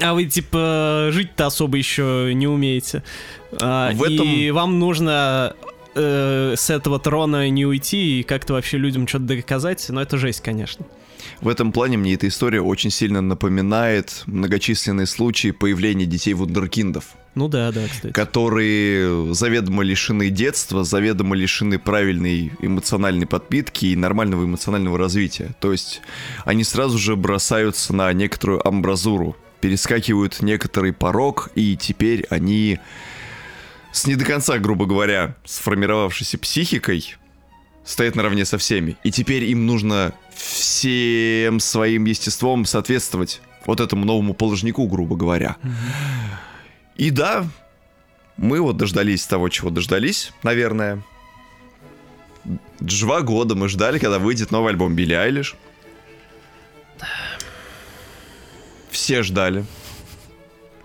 а 0.00 0.14
вы, 0.14 0.26
типа, 0.26 1.08
жить-то 1.10 1.46
особо 1.46 1.76
еще 1.76 2.32
не 2.34 2.46
умеете. 2.46 3.02
А, 3.60 3.92
в 3.92 4.02
этом... 4.02 4.26
И 4.26 4.50
вам 4.50 4.78
нужно 4.78 5.56
э, 5.94 6.54
с 6.56 6.70
этого 6.70 6.98
трона 7.00 7.48
не 7.50 7.66
уйти 7.66 8.20
и 8.20 8.22
как-то 8.22 8.52
вообще 8.52 8.78
людям 8.78 9.08
что-то 9.08 9.24
доказать, 9.24 9.86
но 9.88 10.00
это 10.00 10.16
жесть, 10.16 10.40
конечно. 10.40 10.86
В 11.40 11.48
этом 11.48 11.72
плане 11.72 11.96
мне 11.96 12.14
эта 12.14 12.28
история 12.28 12.60
очень 12.60 12.90
сильно 12.90 13.20
напоминает 13.20 14.22
многочисленные 14.26 15.06
случаи 15.06 15.50
появления 15.50 16.06
детей 16.06 16.34
вундеркиндов. 16.34 17.16
Ну 17.34 17.48
да, 17.48 17.70
да, 17.70 17.86
кстати. 17.86 18.12
Которые 18.12 19.32
заведомо 19.34 19.82
лишены 19.82 20.30
детства, 20.30 20.82
заведомо 20.82 21.36
лишены 21.36 21.78
правильной 21.78 22.52
эмоциональной 22.60 23.26
подпитки 23.26 23.86
и 23.86 23.96
нормального 23.96 24.44
эмоционального 24.44 24.98
развития. 24.98 25.54
То 25.60 25.70
есть 25.72 26.02
они 26.44 26.64
сразу 26.64 26.98
же 26.98 27.14
бросаются 27.14 27.94
на 27.94 28.12
некоторую 28.12 28.66
амбразуру, 28.66 29.36
перескакивают 29.60 30.42
некоторый 30.42 30.92
порог, 30.92 31.50
и 31.54 31.76
теперь 31.76 32.26
они 32.30 32.80
с 33.92 34.06
не 34.06 34.16
до 34.16 34.24
конца, 34.24 34.58
грубо 34.58 34.86
говоря, 34.86 35.36
сформировавшейся 35.44 36.36
психикой 36.38 37.16
стоят 37.84 38.16
наравне 38.16 38.44
со 38.44 38.58
всеми. 38.58 38.96
И 39.04 39.12
теперь 39.12 39.44
им 39.44 39.66
нужно 39.66 40.12
всем 40.34 41.60
своим 41.60 42.04
естеством 42.06 42.64
соответствовать 42.64 43.40
вот 43.66 43.80
этому 43.80 44.04
новому 44.04 44.34
положнику, 44.34 44.86
грубо 44.88 45.16
говоря. 45.16 45.56
Mm-hmm. 45.62 46.49
И 47.00 47.08
да, 47.08 47.48
мы 48.36 48.60
вот 48.60 48.76
дождались 48.76 49.24
того, 49.24 49.48
чего 49.48 49.70
дождались, 49.70 50.34
наверное. 50.42 51.02
Два 52.78 53.22
года 53.22 53.54
мы 53.54 53.70
ждали, 53.70 53.98
когда 53.98 54.18
выйдет 54.18 54.50
новый 54.50 54.72
альбом 54.72 54.94
Билли 54.94 55.14
Айлиш. 55.14 55.56
Все 58.90 59.22
ждали. 59.22 59.64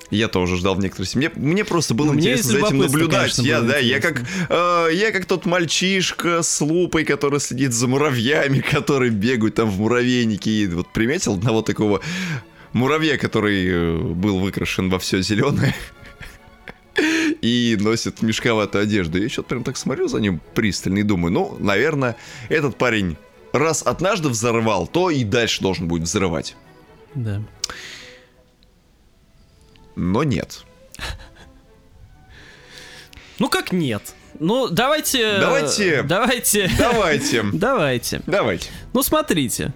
Я 0.10 0.29
тоже 0.29 0.55
ждал 0.55 0.75
в 0.75 0.79
некоторых 0.79 1.13
Мне, 1.15 1.29
мне 1.36 1.65
просто 1.65 1.93
было 1.93 2.13
ну, 2.13 2.19
интересно 2.19 2.51
за 2.51 2.60
этим 2.60 2.77
наблюдать. 2.77 3.38
Я, 3.39 3.60
да, 3.60 3.77
я 3.77 4.00
как, 4.00 4.22
э, 4.48 4.89
я 4.93 5.12
как 5.12 5.25
тот 5.25 5.45
мальчишка 5.45 6.43
с 6.43 6.62
лупой, 6.62 7.03
который 7.03 7.41
следит 7.41 7.74
за 7.74 7.89
муравьями, 7.89 8.60
которые 8.72 9.12
бегают 9.12 9.55
там 9.55 9.69
в 9.69 9.79
муравейнике. 9.79 10.50
И 10.50 10.67
вот 10.67 10.93
приметил 10.93 11.34
одного 11.34 11.62
такого 11.62 12.00
муравья, 12.72 13.17
который 13.17 13.67
э, 13.67 13.98
был 13.98 14.39
выкрашен 14.39 14.89
во 14.89 14.98
все 14.98 15.22
зеленое 15.22 15.75
и 17.42 17.77
носит 17.80 18.22
мешковатую 18.22 18.84
одежду. 18.84 19.22
Я 19.22 19.30
что-то 19.30 19.50
прям 19.50 19.63
так 19.63 19.77
смотрю 19.77 20.08
за 20.08 20.20
ним 20.20 20.42
пристально 20.54 21.00
и 21.00 21.04
думаю, 21.04 21.32
ну, 21.32 21.58
наверное, 21.60 22.15
этот 22.50 22.77
парень 22.77 23.18
раз 23.54 23.84
однажды 23.86 24.30
взорвал, 24.30 24.88
то 24.88 25.10
и 25.10 25.24
дальше 25.24 25.62
должен 25.62 25.88
будет 25.88 26.04
взрывать. 26.04 26.56
Да. 27.13 27.42
Но 29.96 30.24
нет. 30.24 30.65
Ну 33.39 33.50
как 33.50 33.72
нет? 33.72 34.13
Ну, 34.39 34.68
давайте... 34.70 35.39
Давайте... 35.39 36.04
Давайте... 36.04 36.70
Давайте. 36.77 37.44
Давайте. 37.54 38.22
Давайте. 38.25 38.70
Ну, 38.94 39.04
смотрите. 39.04 39.74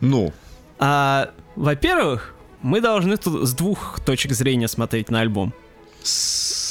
Ну? 0.00 0.32
А, 0.78 1.32
во-первых, 1.56 2.34
мы 2.62 2.80
должны 2.80 3.16
тут 3.16 3.46
с 3.46 3.54
двух 3.54 4.00
точек 4.04 4.32
зрения 4.32 4.68
смотреть 4.68 5.10
на 5.10 5.20
альбом. 5.20 5.52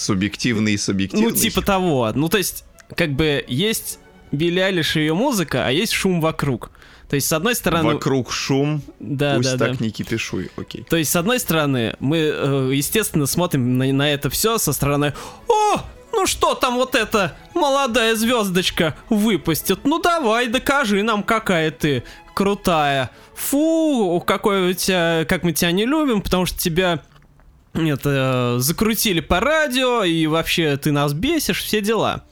Субъективный 0.02 0.74
и 0.74 0.78
субъективный? 0.78 1.30
Ну, 1.30 1.36
типа 1.36 1.62
того. 1.62 2.12
Ну, 2.14 2.28
то 2.28 2.38
есть, 2.38 2.66
как 2.96 3.12
бы, 3.12 3.46
есть 3.48 4.00
Билли 4.32 4.62
и 4.62 5.00
ее 5.00 5.14
музыка, 5.14 5.68
а 5.68 5.72
есть 5.72 5.94
шум 5.94 6.22
вокруг. 6.22 6.72
То 7.08 7.16
есть, 7.16 7.28
с 7.28 7.34
одной 7.34 7.56
стороны... 7.56 7.94
Вокруг 7.94 8.32
шум, 8.32 8.82
да, 9.00 9.36
пусть 9.36 9.58
да, 9.58 9.68
так 9.68 9.78
да. 9.78 9.86
не 9.86 9.92
кипишуй, 9.92 10.50
окей. 10.56 10.86
То 10.90 10.96
есть, 10.96 11.12
с 11.12 11.16
одной 11.16 11.40
стороны, 11.40 11.96
мы, 12.00 12.18
э, 12.18 12.72
естественно, 12.74 13.26
смотрим 13.26 13.78
на, 13.78 13.92
на 13.92 14.14
это 14.14 14.30
все 14.30 14.58
со 14.58 14.72
стороны 14.72 15.14
«О, 15.50 15.82
ну 16.14 16.26
что 16.26 16.56
там 16.56 16.76
вот 16.76 16.96
эта 16.96 17.36
молодая 17.54 18.16
звездочка 18.16 18.96
выпустит? 19.10 19.82
Ну 19.84 20.00
давай, 20.00 20.48
докажи 20.48 21.04
нам, 21.04 21.24
какая 21.24 21.72
ты 21.72 22.04
крутая. 22.34 23.12
Фу, 23.36 24.24
какой 24.26 24.72
у 24.72 24.74
тебя, 24.74 25.26
как 25.28 25.44
мы 25.44 25.52
тебя 25.52 25.72
не 25.72 25.86
любим, 25.86 26.22
потому 26.22 26.46
что 26.46 26.58
тебя 26.58 27.02
это 27.74 28.58
закрутили 28.60 29.20
по 29.20 29.40
радио, 29.40 30.04
и 30.04 30.28
вообще 30.28 30.78
ты 30.78 30.92
нас 30.92 31.14
бесишь, 31.14 31.64
все 31.64 31.82
дела. 31.82 32.24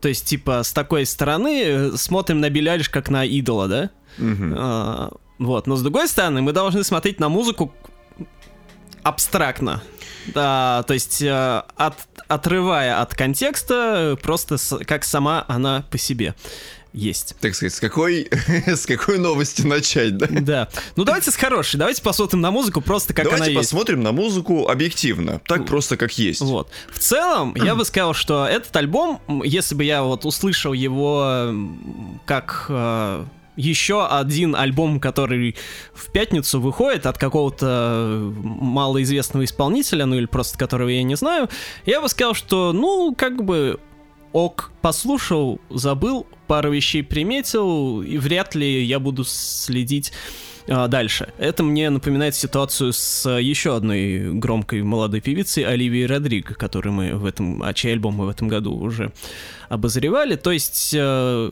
То 0.00 0.08
есть, 0.08 0.26
типа, 0.26 0.62
с 0.62 0.72
такой 0.72 1.04
стороны 1.04 1.62
э, 1.64 1.96
смотрим 1.96 2.40
на 2.40 2.48
Билли 2.48 2.82
как 2.90 3.10
на 3.10 3.24
идола, 3.24 3.68
да? 3.68 3.90
Угу. 4.18 4.54
А, 4.56 5.10
вот, 5.38 5.66
но 5.66 5.76
с 5.76 5.82
другой 5.82 6.08
стороны, 6.08 6.40
мы 6.40 6.52
должны 6.52 6.82
смотреть 6.82 7.20
на 7.20 7.28
музыку 7.28 7.74
абстрактно. 9.02 9.82
Да, 10.34 10.84
то 10.86 10.94
есть, 10.94 11.20
э, 11.20 11.62
от, 11.76 11.94
отрывая 12.28 13.00
от 13.00 13.14
контекста, 13.14 14.16
просто 14.22 14.56
с, 14.56 14.78
как 14.84 15.04
сама 15.04 15.44
она 15.48 15.84
по 15.90 15.98
себе 15.98 16.34
есть. 16.92 17.34
Так 17.40 17.54
сказать, 17.54 17.74
с 17.74 17.80
какой, 17.80 18.28
с 18.66 18.86
какой 18.86 19.18
новости 19.18 19.62
начать, 19.62 20.16
да? 20.16 20.26
Да. 20.30 20.68
Ну 20.96 21.04
давайте 21.04 21.30
с 21.30 21.36
хорошей, 21.36 21.76
давайте 21.76 22.02
посмотрим 22.02 22.40
на 22.40 22.50
музыку 22.50 22.80
просто 22.80 23.14
как 23.14 23.24
давайте 23.24 23.44
она 23.44 23.46
есть. 23.46 23.54
Давайте 23.54 23.68
посмотрим 23.68 24.02
на 24.02 24.12
музыку 24.12 24.68
объективно, 24.68 25.40
так 25.46 25.66
просто 25.66 25.96
как 25.96 26.12
есть. 26.18 26.40
Вот. 26.40 26.70
В 26.90 26.98
целом, 26.98 27.54
я 27.56 27.74
бы 27.74 27.84
сказал, 27.84 28.14
что 28.14 28.46
этот 28.46 28.74
альбом, 28.76 29.20
если 29.44 29.74
бы 29.74 29.84
я 29.84 30.02
вот 30.02 30.24
услышал 30.24 30.72
его 30.72 31.54
как 32.26 32.66
э, 32.68 33.24
еще 33.56 34.06
один 34.06 34.56
альбом, 34.56 35.00
который 35.00 35.56
в 35.94 36.10
пятницу 36.10 36.60
выходит 36.60 37.06
от 37.06 37.18
какого-то 37.18 38.32
малоизвестного 38.42 39.44
исполнителя, 39.44 40.06
ну 40.06 40.16
или 40.16 40.26
просто 40.26 40.58
которого 40.58 40.88
я 40.88 41.02
не 41.02 41.16
знаю, 41.16 41.48
я 41.86 42.00
бы 42.00 42.08
сказал, 42.08 42.34
что, 42.34 42.72
ну, 42.72 43.14
как 43.16 43.44
бы 43.44 43.78
ок, 44.32 44.72
послушал, 44.80 45.60
забыл, 45.70 46.26
пару 46.52 46.70
вещей 46.70 47.02
приметил, 47.02 48.02
и 48.02 48.18
вряд 48.18 48.54
ли 48.54 48.84
я 48.84 48.98
буду 48.98 49.24
следить 49.24 50.12
а, 50.68 50.86
дальше. 50.86 51.32
Это 51.38 51.62
мне 51.62 51.88
напоминает 51.88 52.34
ситуацию 52.34 52.92
с 52.92 53.26
еще 53.38 53.74
одной 53.74 54.34
громкой 54.34 54.82
молодой 54.82 55.22
певицей 55.22 55.64
Оливией 55.64 56.04
Родриг, 56.04 56.58
которую 56.58 56.92
мы 56.92 57.14
в 57.14 57.24
этом, 57.24 57.62
а 57.62 57.72
чей 57.72 57.94
альбом 57.94 58.16
мы 58.16 58.26
в 58.26 58.28
этом 58.28 58.48
году 58.48 58.74
уже 58.74 59.14
обозревали. 59.70 60.36
То 60.36 60.52
есть 60.52 60.92
э, 60.94 61.50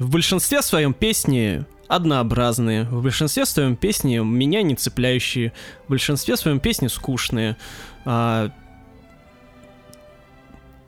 в 0.00 0.10
большинстве 0.10 0.62
своем 0.62 0.94
песни 0.94 1.64
однообразные, 1.86 2.82
в 2.86 3.04
большинстве 3.04 3.46
своем 3.46 3.76
песни 3.76 4.16
меня 4.16 4.62
не 4.62 4.74
цепляющие, 4.74 5.52
в 5.86 5.90
большинстве 5.90 6.36
своем 6.36 6.58
песни 6.58 6.88
скучные. 6.88 7.56
А, 8.04 8.50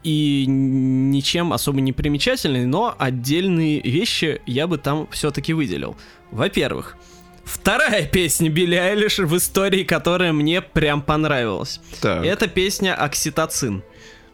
и 0.04 0.44
ничем 0.46 1.52
особо 1.52 1.80
не 1.80 1.92
примечательные, 1.92 2.66
но 2.66 2.94
отдельные 2.98 3.80
вещи 3.80 4.40
я 4.46 4.66
бы 4.66 4.78
там 4.78 5.08
все-таки 5.10 5.52
выделил. 5.52 5.96
Во-первых, 6.30 6.96
Вторая 7.44 8.06
песня 8.12 8.48
Билли 8.48 8.76
Айлиш 8.76 9.18
в 9.18 9.36
истории, 9.36 9.84
которая 9.84 10.32
мне 10.32 10.62
прям 10.62 11.02
понравилась. 11.02 11.80
Так. 12.00 12.24
Это 12.24 12.46
песня 12.46 12.94
«Окситоцин». 12.94 13.82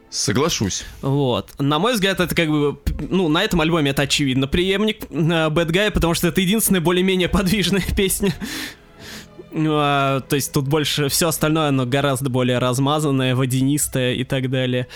Соглашусь. 0.09 0.83
Вот. 1.01 1.53
На 1.57 1.79
мой 1.79 1.93
взгляд, 1.93 2.19
это 2.19 2.35
как 2.35 2.49
бы, 2.49 2.77
ну, 3.09 3.29
на 3.29 3.43
этом 3.43 3.61
альбоме 3.61 3.91
это 3.91 4.01
очевидно. 4.01 4.45
Преемник 4.45 5.05
Guy, 5.09 5.91
потому 5.91 6.13
что 6.13 6.27
это 6.27 6.41
единственная 6.41 6.81
более-менее 6.81 7.29
подвижная 7.29 7.83
песня. 7.95 8.33
А, 9.53 10.19
то 10.21 10.35
есть 10.35 10.51
тут 10.51 10.67
больше 10.67 11.07
все 11.07 11.29
остальное, 11.29 11.69
оно 11.69 11.85
гораздо 11.85 12.29
более 12.29 12.57
размазанное, 12.57 13.35
водянистое 13.35 14.13
и 14.15 14.25
так 14.25 14.49
далее. 14.49 14.87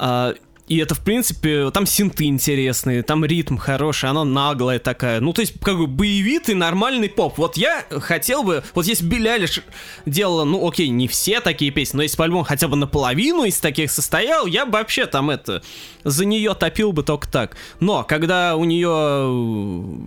А, 0.00 0.34
и 0.66 0.78
это, 0.78 0.94
в 0.94 1.00
принципе, 1.00 1.70
там 1.72 1.84
синты 1.84 2.24
интересные, 2.24 3.02
там 3.02 3.24
ритм 3.24 3.56
хороший, 3.56 4.08
она 4.08 4.24
наглая 4.24 4.78
такая. 4.78 5.20
Ну, 5.20 5.32
то 5.32 5.42
есть, 5.42 5.60
как 5.60 5.76
бы 5.76 5.86
боевитый, 5.86 6.54
нормальный 6.54 7.10
поп. 7.10 7.36
Вот 7.36 7.56
я 7.56 7.84
хотел 7.90 8.44
бы... 8.44 8.62
Вот 8.74 8.86
если 8.86 9.04
Билли 9.04 9.28
Айлиш 9.28 9.62
делала, 10.06 10.44
ну, 10.44 10.66
окей, 10.66 10.88
не 10.88 11.06
все 11.06 11.40
такие 11.40 11.70
песни, 11.70 11.98
но 11.98 12.02
если 12.04 12.16
бы 12.16 12.24
альбом 12.24 12.44
хотя 12.44 12.68
бы 12.68 12.76
наполовину 12.76 13.44
из 13.44 13.60
таких 13.60 13.90
состоял, 13.90 14.46
я 14.46 14.64
бы 14.64 14.72
вообще 14.72 15.06
там 15.06 15.28
это... 15.28 15.60
За 16.04 16.24
нее 16.24 16.54
топил 16.54 16.92
бы 16.92 17.02
только 17.02 17.28
так. 17.30 17.56
Но, 17.80 18.04
когда 18.04 18.56
у 18.56 18.64
нее 18.64 19.98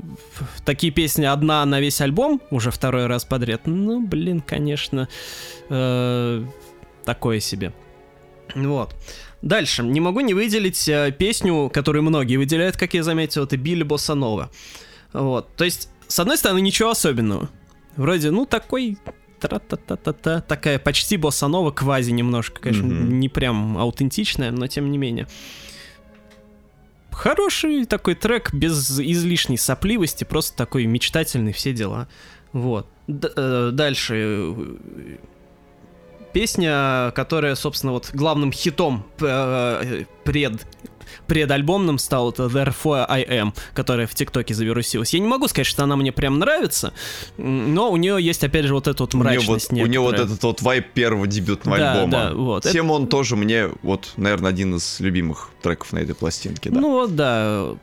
такие 0.66 0.92
песни 0.92 1.26
одна 1.26 1.64
на 1.66 1.82
весь 1.82 2.02
альбом, 2.02 2.42
уже 2.50 2.72
второй 2.72 3.06
раз 3.06 3.26
подряд, 3.26 3.68
ну, 3.68 4.02
блин, 4.08 4.40
конечно, 4.40 5.08
э, 5.70 6.44
такое 7.06 7.40
себе. 7.42 7.74
Вот. 8.56 8.96
Дальше. 9.44 9.84
Не 9.84 10.00
могу 10.00 10.22
не 10.22 10.34
выделить 10.34 10.88
э, 10.88 11.12
песню, 11.12 11.70
которую 11.72 12.04
многие 12.04 12.38
выделяют, 12.38 12.78
как 12.78 12.94
я 12.94 13.04
заметил, 13.04 13.44
это 13.44 13.58
Билли 13.58 13.84
Боссанова. 13.84 14.50
Вот. 15.12 15.54
То 15.58 15.66
есть, 15.66 15.90
с 16.08 16.18
одной 16.18 16.38
стороны, 16.38 16.62
ничего 16.62 16.92
особенного. 16.92 17.50
Вроде, 17.98 18.32
ну, 18.32 18.46
такой 18.46 18.98
тра-та-та-та-та, 19.42 20.40
такая 20.40 20.80
почти 20.80 21.18
боссанова, 21.18 21.72
квази 21.72 22.12
немножко, 22.12 22.62
конечно, 22.62 22.86
mm-hmm. 22.86 23.12
не 23.12 23.28
прям 23.28 23.78
аутентичная, 23.78 24.52
но 24.52 24.68
тем 24.68 24.90
не 24.90 24.98
менее. 24.98 25.28
Хороший 27.12 27.86
такой 27.86 28.16
трек, 28.16 28.54
без 28.54 28.98
излишней 28.98 29.58
сопливости, 29.58 30.24
просто 30.24 30.56
такой 30.56 30.86
мечтательный, 30.86 31.52
все 31.52 31.74
дела. 31.74 32.08
Вот. 32.54 32.88
Д- 33.08 33.32
э, 33.36 33.72
дальше 33.74 34.56
песня, 36.34 37.12
которая, 37.16 37.56
собственно, 37.56 37.94
вот 37.94 38.10
главным 38.14 38.52
хитом 38.52 39.06
э, 39.22 40.04
пред 40.24 40.66
предальбомным 41.28 41.98
стал 42.00 42.32
это 42.32 42.44
Therefore 42.44 43.06
I 43.08 43.24
Am, 43.24 43.54
которая 43.74 44.08
в 44.08 44.16
ТикТоке 44.16 44.54
завирусилась. 44.54 45.14
Я 45.14 45.20
не 45.20 45.28
могу 45.28 45.48
сказать, 45.48 45.68
что 45.68 45.84
она 45.84 45.96
мне 45.96 46.12
прям 46.12 46.40
нравится, 46.40 46.94
но 47.38 47.92
у 47.92 47.98
нее 47.98 48.18
есть, 48.20 48.44
опять 48.44 48.66
же, 48.66 48.74
вот 48.74 48.88
эта 48.88 49.04
вот 49.04 49.14
мрачность. 49.14 49.72
У 49.72 49.76
нее 49.76 49.84
вот, 49.84 49.88
у 49.88 49.92
нее 49.92 50.00
вот 50.00 50.20
этот 50.20 50.44
вот 50.44 50.62
вайп 50.62 50.92
первого 50.94 51.28
дебютного 51.28 51.78
да, 51.78 51.94
альбома. 51.94 52.12
Да, 52.12 52.34
вот. 52.34 52.64
Тем 52.64 52.86
это... 52.86 52.94
он 52.94 53.08
тоже 53.08 53.36
мне, 53.36 53.70
вот, 53.82 54.14
наверное, 54.18 54.50
один 54.50 54.76
из 54.76 55.00
любимых 55.00 55.50
треков 55.62 55.94
на 55.94 56.00
этой 56.00 56.16
пластинке, 56.16 56.70
да. 56.70 56.80
Ну 56.80 56.92
вот, 56.92 57.16
да. 57.16 57.76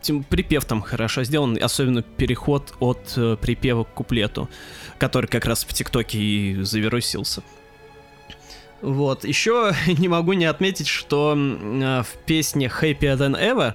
Тем, 0.00 0.24
припев 0.24 0.64
там 0.64 0.82
хорошо 0.82 1.22
сделан, 1.22 1.56
особенно 1.62 2.02
переход 2.02 2.74
от 2.80 3.12
э, 3.16 3.36
припева 3.40 3.84
к 3.84 3.94
куплету, 3.94 4.48
который 4.98 5.26
как 5.26 5.44
раз 5.46 5.64
в 5.64 5.72
ТикТоке 5.72 6.18
и 6.18 6.62
завирусился. 6.62 7.44
Вот. 8.82 9.24
Еще 9.24 9.74
не 9.86 10.08
могу 10.08 10.34
не 10.34 10.44
отметить, 10.44 10.88
что 10.88 11.34
э, 11.36 12.02
в 12.02 12.18
песне 12.26 12.70
Happier 12.80 13.16
Than 13.16 13.40
Ever 13.40 13.74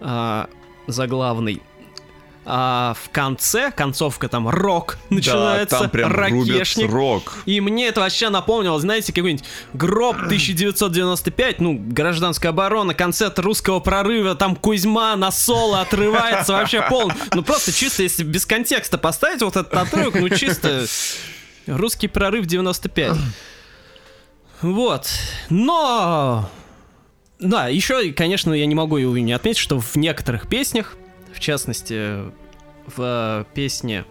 э, 0.00 0.46
заглавный 0.86 1.62
а 2.50 2.94
в 2.94 3.10
конце, 3.10 3.70
концовка 3.70 4.26
там 4.26 4.48
рок 4.48 4.96
начинается, 5.10 5.76
да, 5.76 5.82
там 5.82 5.90
прям 5.90 6.10
ракешник. 6.10 6.90
рок. 6.90 7.34
И 7.44 7.60
мне 7.60 7.88
это 7.88 8.00
вообще 8.00 8.30
напомнило, 8.30 8.80
знаете, 8.80 9.12
какой-нибудь 9.12 9.44
гроб 9.74 10.16
1995, 10.24 11.60
ну, 11.60 11.78
гражданская 11.78 12.50
оборона, 12.50 12.94
концерт 12.94 13.38
русского 13.38 13.80
прорыва, 13.80 14.34
там 14.34 14.56
Кузьма 14.56 15.14
на 15.16 15.30
соло 15.30 15.82
отрывается 15.82 16.54
вообще 16.54 16.80
полный. 16.88 17.14
Ну, 17.34 17.42
просто 17.42 17.70
чисто, 17.70 18.02
если 18.02 18.22
без 18.22 18.46
контекста 18.46 18.96
поставить 18.96 19.42
вот 19.42 19.56
этот 19.56 19.74
отрывок, 19.74 20.14
ну, 20.14 20.30
чисто 20.30 20.86
русский 21.66 22.08
прорыв 22.08 22.46
95. 22.46 23.12
Вот. 24.62 25.08
Но... 25.50 26.48
Да, 27.38 27.68
еще, 27.68 28.12
конечно, 28.12 28.52
я 28.52 28.66
не 28.66 28.74
могу 28.74 28.96
его 28.96 29.16
не 29.16 29.32
отметить, 29.32 29.60
что 29.60 29.78
в 29.78 29.96
некоторых 29.96 30.48
песнях, 30.48 30.96
в 31.32 31.38
частности, 31.38 32.24
в 32.96 33.46
песне 33.54 34.04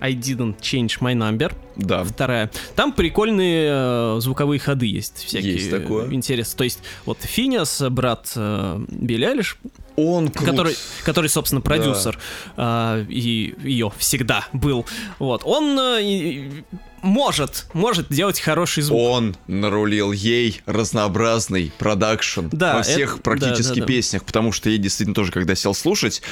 I 0.00 0.12
didn't 0.12 0.60
change 0.60 1.00
my 1.00 1.14
number. 1.14 1.54
Да. 1.76 2.04
Вторая. 2.04 2.50
Там 2.74 2.92
прикольные 2.92 3.70
э, 3.70 4.16
звуковые 4.20 4.58
ходы 4.58 4.86
есть 4.86 5.24
всякие. 5.24 5.54
Есть 5.54 5.70
такое. 5.70 6.12
Интересно. 6.12 6.58
То 6.58 6.64
есть 6.64 6.80
вот 7.06 7.18
Финиас, 7.22 7.80
брат 7.90 8.32
э, 8.36 8.84
Билли 8.88 9.24
Алиш, 9.24 9.56
он 9.96 10.30
крут. 10.30 10.48
который, 10.48 10.76
который, 11.04 11.28
собственно, 11.28 11.60
продюсер 11.60 12.18
да. 12.56 12.98
э, 12.98 13.06
и 13.08 13.54
ее 13.62 13.92
всегда 13.98 14.46
был. 14.52 14.86
Вот. 15.18 15.42
Он 15.44 15.78
э, 15.78 16.62
может, 17.04 17.66
может 17.74 18.08
делать 18.08 18.40
хороший 18.40 18.82
звук. 18.82 18.98
Он 18.98 19.36
нарулил 19.46 20.10
ей 20.12 20.62
разнообразный 20.66 21.72
продакшн 21.78 22.46
да, 22.50 22.76
во 22.76 22.82
всех 22.82 23.14
это, 23.14 23.22
практически 23.22 23.80
да, 23.80 23.80
да, 23.80 23.86
песнях, 23.86 24.22
да. 24.22 24.26
потому 24.26 24.52
что 24.52 24.70
ей 24.70 24.78
действительно 24.78 25.14
тоже, 25.14 25.30
когда 25.30 25.54
сел 25.54 25.74
слушать, 25.74 26.22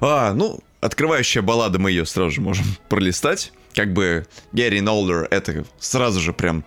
а, 0.00 0.34
ну, 0.34 0.60
открывающая 0.80 1.42
баллада, 1.42 1.78
мы 1.78 1.90
ее 1.90 2.06
сразу 2.06 2.30
же 2.30 2.40
можем 2.40 2.66
пролистать. 2.88 3.52
Как 3.74 3.92
бы 3.92 4.26
Гэри 4.52 4.80
Нолдер, 4.80 5.28
это 5.30 5.64
сразу 5.78 6.20
же 6.20 6.32
прям 6.32 6.64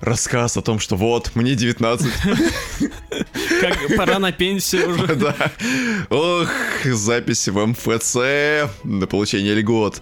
рассказ 0.00 0.56
о 0.56 0.62
том, 0.62 0.78
что 0.78 0.96
вот, 0.96 1.32
мне 1.34 1.54
19. 1.54 2.06
Как 3.60 3.96
пора 3.96 4.18
на 4.18 4.32
пенсию 4.32 4.90
уже. 4.90 5.14
Да. 5.20 5.34
Ох, 6.08 6.48
записи 6.84 7.50
в 7.50 7.66
МФЦ 7.66 8.70
на 8.84 9.06
получение 9.06 9.54
льгот 9.54 10.00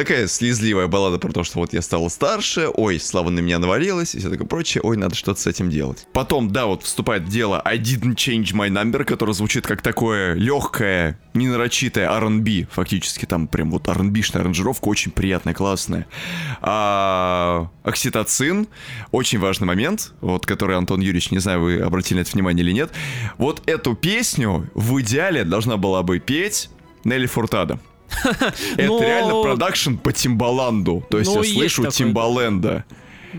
такая 0.00 0.28
слезливая 0.28 0.86
баллада 0.86 1.18
про 1.18 1.30
то, 1.30 1.44
что 1.44 1.58
вот 1.58 1.74
я 1.74 1.82
стала 1.82 2.08
старше, 2.08 2.70
ой, 2.72 2.98
слава 2.98 3.28
на 3.28 3.40
меня 3.40 3.58
навалилась 3.58 4.14
и 4.14 4.18
все 4.18 4.30
такое 4.30 4.46
прочее, 4.46 4.80
ой, 4.82 4.96
надо 4.96 5.14
что-то 5.14 5.38
с 5.38 5.46
этим 5.46 5.68
делать. 5.68 6.06
Потом, 6.14 6.50
да, 6.50 6.64
вот 6.64 6.84
вступает 6.84 7.24
в 7.24 7.28
дело 7.28 7.60
I 7.66 7.76
didn't 7.76 8.14
change 8.14 8.54
my 8.54 8.70
number, 8.70 9.04
которое 9.04 9.34
звучит 9.34 9.66
как 9.66 9.82
такое 9.82 10.32
легкое, 10.32 11.20
ненарочитое 11.34 12.10
R&B, 12.10 12.68
фактически 12.70 13.26
там 13.26 13.46
прям 13.46 13.70
вот 13.70 13.88
R&B-шная 13.88 14.40
аранжировка, 14.40 14.88
очень 14.88 15.10
приятная, 15.10 15.52
классная. 15.52 16.06
А, 16.62 17.68
окситоцин, 17.82 18.68
очень 19.10 19.38
важный 19.38 19.66
момент, 19.66 20.14
вот 20.22 20.46
который 20.46 20.78
Антон 20.78 21.00
Юрьевич, 21.00 21.30
не 21.30 21.40
знаю, 21.40 21.60
вы 21.60 21.78
обратили 21.78 22.16
на 22.16 22.22
это 22.22 22.30
внимание 22.32 22.64
или 22.64 22.72
нет, 22.72 22.90
вот 23.36 23.62
эту 23.66 23.94
песню 23.94 24.66
в 24.72 24.98
идеале 25.02 25.44
должна 25.44 25.76
была 25.76 26.02
бы 26.02 26.20
петь 26.20 26.70
Нелли 27.04 27.26
Фуртадо. 27.26 27.78
Это 28.76 29.04
реально 29.04 29.42
продакшн 29.42 29.94
по 29.96 30.12
Тимбаланду. 30.12 31.04
То 31.10 31.18
есть 31.18 31.34
я 31.34 31.42
слышу 31.42 31.86
Тимбаленда. 31.86 32.84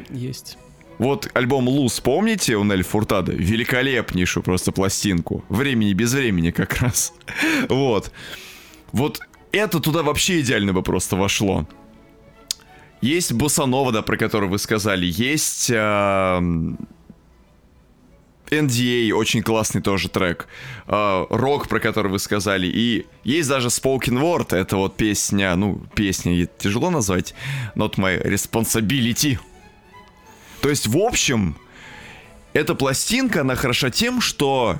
Есть. 0.09 0.57
Вот 0.97 1.29
альбом 1.33 1.67
Луз, 1.67 1.99
помните, 1.99 2.55
у 2.55 2.63
Нель 2.63 2.83
Фуртада? 2.83 3.31
Великолепнейшую 3.31 4.43
просто 4.43 4.71
пластинку. 4.71 5.43
Времени 5.49 5.93
без 5.93 6.13
времени 6.13 6.51
как 6.51 6.75
раз. 6.75 7.13
вот. 7.69 8.11
Вот 8.91 9.19
это 9.51 9.79
туда 9.79 10.03
вообще 10.03 10.41
идеально 10.41 10.73
бы 10.73 10.83
просто 10.83 11.15
вошло. 11.15 11.67
Есть 13.01 13.33
Босанова, 13.33 13.91
да, 13.91 14.03
про 14.03 14.15
которую 14.15 14.51
вы 14.51 14.59
сказали. 14.59 15.05
Есть... 15.07 15.71
Э, 15.71 16.39
NDA, 18.51 19.11
очень 19.13 19.41
классный 19.41 19.81
тоже 19.81 20.09
трек. 20.09 20.47
Uh, 20.85 21.25
рок, 21.29 21.69
про 21.69 21.79
который 21.79 22.11
вы 22.11 22.19
сказали. 22.19 22.67
И 22.67 23.05
есть 23.23 23.47
даже 23.49 23.69
Spoken 23.69 24.21
Word, 24.21 24.55
это 24.55 24.75
вот 24.75 24.97
песня, 24.97 25.55
ну, 25.55 25.81
песня 25.95 26.45
тяжело 26.57 26.89
назвать. 26.89 27.33
Not 27.75 27.95
my 27.95 28.21
responsibility. 28.21 29.39
То 30.61 30.69
есть, 30.69 30.87
в 30.87 30.97
общем, 30.97 31.55
эта 32.53 32.75
пластинка, 32.75 33.41
она 33.41 33.55
хороша 33.55 33.89
тем, 33.89 34.19
что 34.19 34.79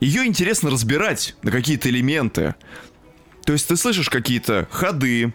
ее 0.00 0.26
интересно 0.26 0.70
разбирать 0.70 1.34
на 1.42 1.50
какие-то 1.50 1.88
элементы. 1.88 2.54
То 3.44 3.54
есть 3.54 3.66
ты 3.66 3.76
слышишь 3.76 4.10
какие-то 4.10 4.68
ходы, 4.70 5.32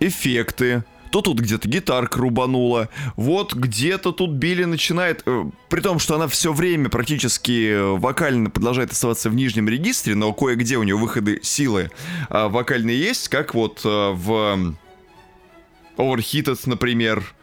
эффекты, 0.00 0.84
то 1.10 1.20
тут 1.22 1.40
где-то 1.40 1.68
гитарка 1.68 2.18
рубанула, 2.18 2.88
вот 3.16 3.54
где-то 3.54 4.12
тут 4.12 4.30
Билли 4.30 4.64
начинает, 4.64 5.22
э, 5.26 5.44
при 5.68 5.80
том, 5.80 5.98
что 5.98 6.16
она 6.16 6.28
все 6.28 6.52
время 6.52 6.88
практически 6.88 7.70
э, 7.70 7.82
вокально 7.96 8.50
продолжает 8.50 8.92
оставаться 8.92 9.30
в 9.30 9.34
нижнем 9.34 9.68
регистре, 9.68 10.14
но 10.14 10.32
кое-где 10.32 10.76
у 10.76 10.82
нее 10.82 10.96
выходы 10.96 11.40
силы 11.42 11.90
э, 12.28 12.48
вокальные 12.48 12.98
есть, 12.98 13.28
как 13.28 13.54
вот 13.54 13.80
э, 13.84 13.88
в 14.12 14.74
Overheated, 15.96 16.58
например, 16.66 17.34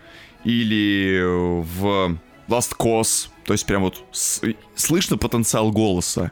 или 0.43 1.21
в 1.23 2.17
Last 2.47 2.76
Cause, 2.78 3.30
то 3.45 3.54
есть 3.54 3.65
прям 3.65 3.82
вот 3.84 4.04
с- 4.12 4.41
слышно 4.76 5.17
потенциал 5.17 5.71
голоса. 5.71 6.32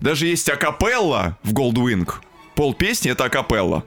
Даже 0.00 0.26
есть 0.26 0.48
акапелла 0.48 1.36
в 1.42 1.52
Goldwing. 1.52 2.08
Пол 2.54 2.72
песни 2.74 3.10
это 3.10 3.24
акапелла 3.24 3.84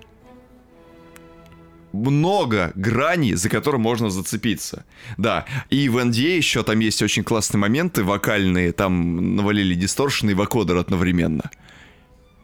много 1.94 2.72
граней, 2.76 3.34
за 3.34 3.50
которые 3.50 3.82
можно 3.82 4.10
зацепиться. 4.10 4.86
Да, 5.18 5.46
и 5.70 5.90
в 5.90 5.98
NDA 5.98 6.38
еще 6.38 6.64
там 6.64 6.80
есть 6.80 7.02
очень 7.02 7.24
классные 7.24 7.60
моменты 7.60 8.04
вокальные, 8.04 8.72
там 8.72 9.36
навалили 9.36 9.74
дисторшн 9.74 10.30
и 10.30 10.34
вокодер 10.34 10.78
одновременно. 10.78 11.50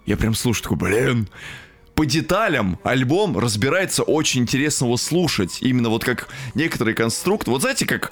Я 0.06 0.18
прям 0.18 0.34
слушаю, 0.34 0.64
такой, 0.64 0.78
блин, 0.78 1.30
по 1.98 2.06
деталям 2.06 2.80
альбом 2.84 3.38
разбирается 3.38 4.04
очень 4.04 4.44
интересно 4.44 4.86
его 4.86 4.98
слушать. 4.98 5.58
Именно 5.62 5.90
вот 5.90 6.04
как 6.04 6.30
некоторые 6.54 6.94
конструкты. 6.94 7.50
Вот 7.50 7.62
знаете, 7.62 7.86
как... 7.86 8.12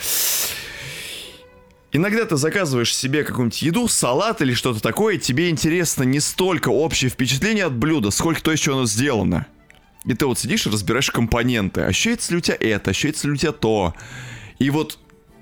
Иногда 1.91 2.26
ты 2.26 2.36
заказываешь 2.36 2.93
себе 2.93 3.24
какую-нибудь 3.24 3.62
еду, 3.62 3.88
салат 3.88 4.41
или 4.41 4.54
что-то 4.54 4.82
такое, 4.82 5.17
тебе 5.17 5.50
интересно 5.50 6.04
не 6.04 6.19
столько 6.19 6.67
общее 6.67 7.10
впечатление 7.10 7.65
от 7.65 7.74
блюда, 7.74 8.12
сколько 8.12 8.41
то, 8.43 8.52
из 8.52 8.60
чего 8.60 8.76
оно 8.76 8.86
сделано. 8.86 9.45
И 10.05 10.13
ты 10.13 10.25
вот 10.25 10.39
сидишь 10.39 10.67
и 10.67 10.69
разбираешь 10.69 11.09
компоненты. 11.09 11.81
Ощущается 11.81 12.31
ли 12.31 12.37
у 12.37 12.41
тебя 12.41 12.57
это, 12.59 12.91
ощущается 12.91 13.27
ли 13.27 13.33
у 13.33 13.37
тебя 13.37 13.51
то. 13.51 13.93
И 14.59 14.69
вот 14.69 14.99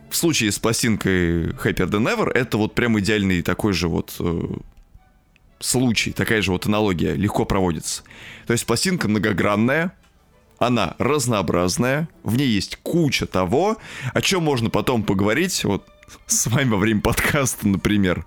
в 0.10 0.16
случае 0.16 0.52
с 0.52 0.60
пластинкой 0.60 1.50
Happier 1.50 1.90
Than 1.90 2.16
Ever 2.16 2.32
это 2.32 2.58
вот 2.58 2.76
прям 2.76 3.00
идеальный 3.00 3.42
такой 3.42 3.74
же 3.74 3.88
вот 3.88 4.16
э, 4.20 4.42
случай, 5.60 6.12
такая 6.12 6.42
же 6.42 6.52
вот 6.52 6.66
аналогия, 6.66 7.14
легко 7.16 7.46
проводится. 7.46 8.04
То 8.46 8.54
есть 8.54 8.66
пластинка 8.66 9.08
многогранная, 9.08 9.94
она 10.60 10.96
разнообразная, 10.98 12.08
в 12.24 12.38
ней 12.38 12.48
есть 12.48 12.78
куча 12.84 13.26
того, 13.26 13.78
о 14.14 14.22
чем 14.22 14.44
можно 14.44 14.70
потом 14.70 15.04
поговорить, 15.04 15.64
вот 15.64 15.88
с 16.28 16.48
вами 16.48 16.70
во 16.70 16.78
время 16.78 17.02
подкаста, 17.04 17.68
например. 17.68 18.26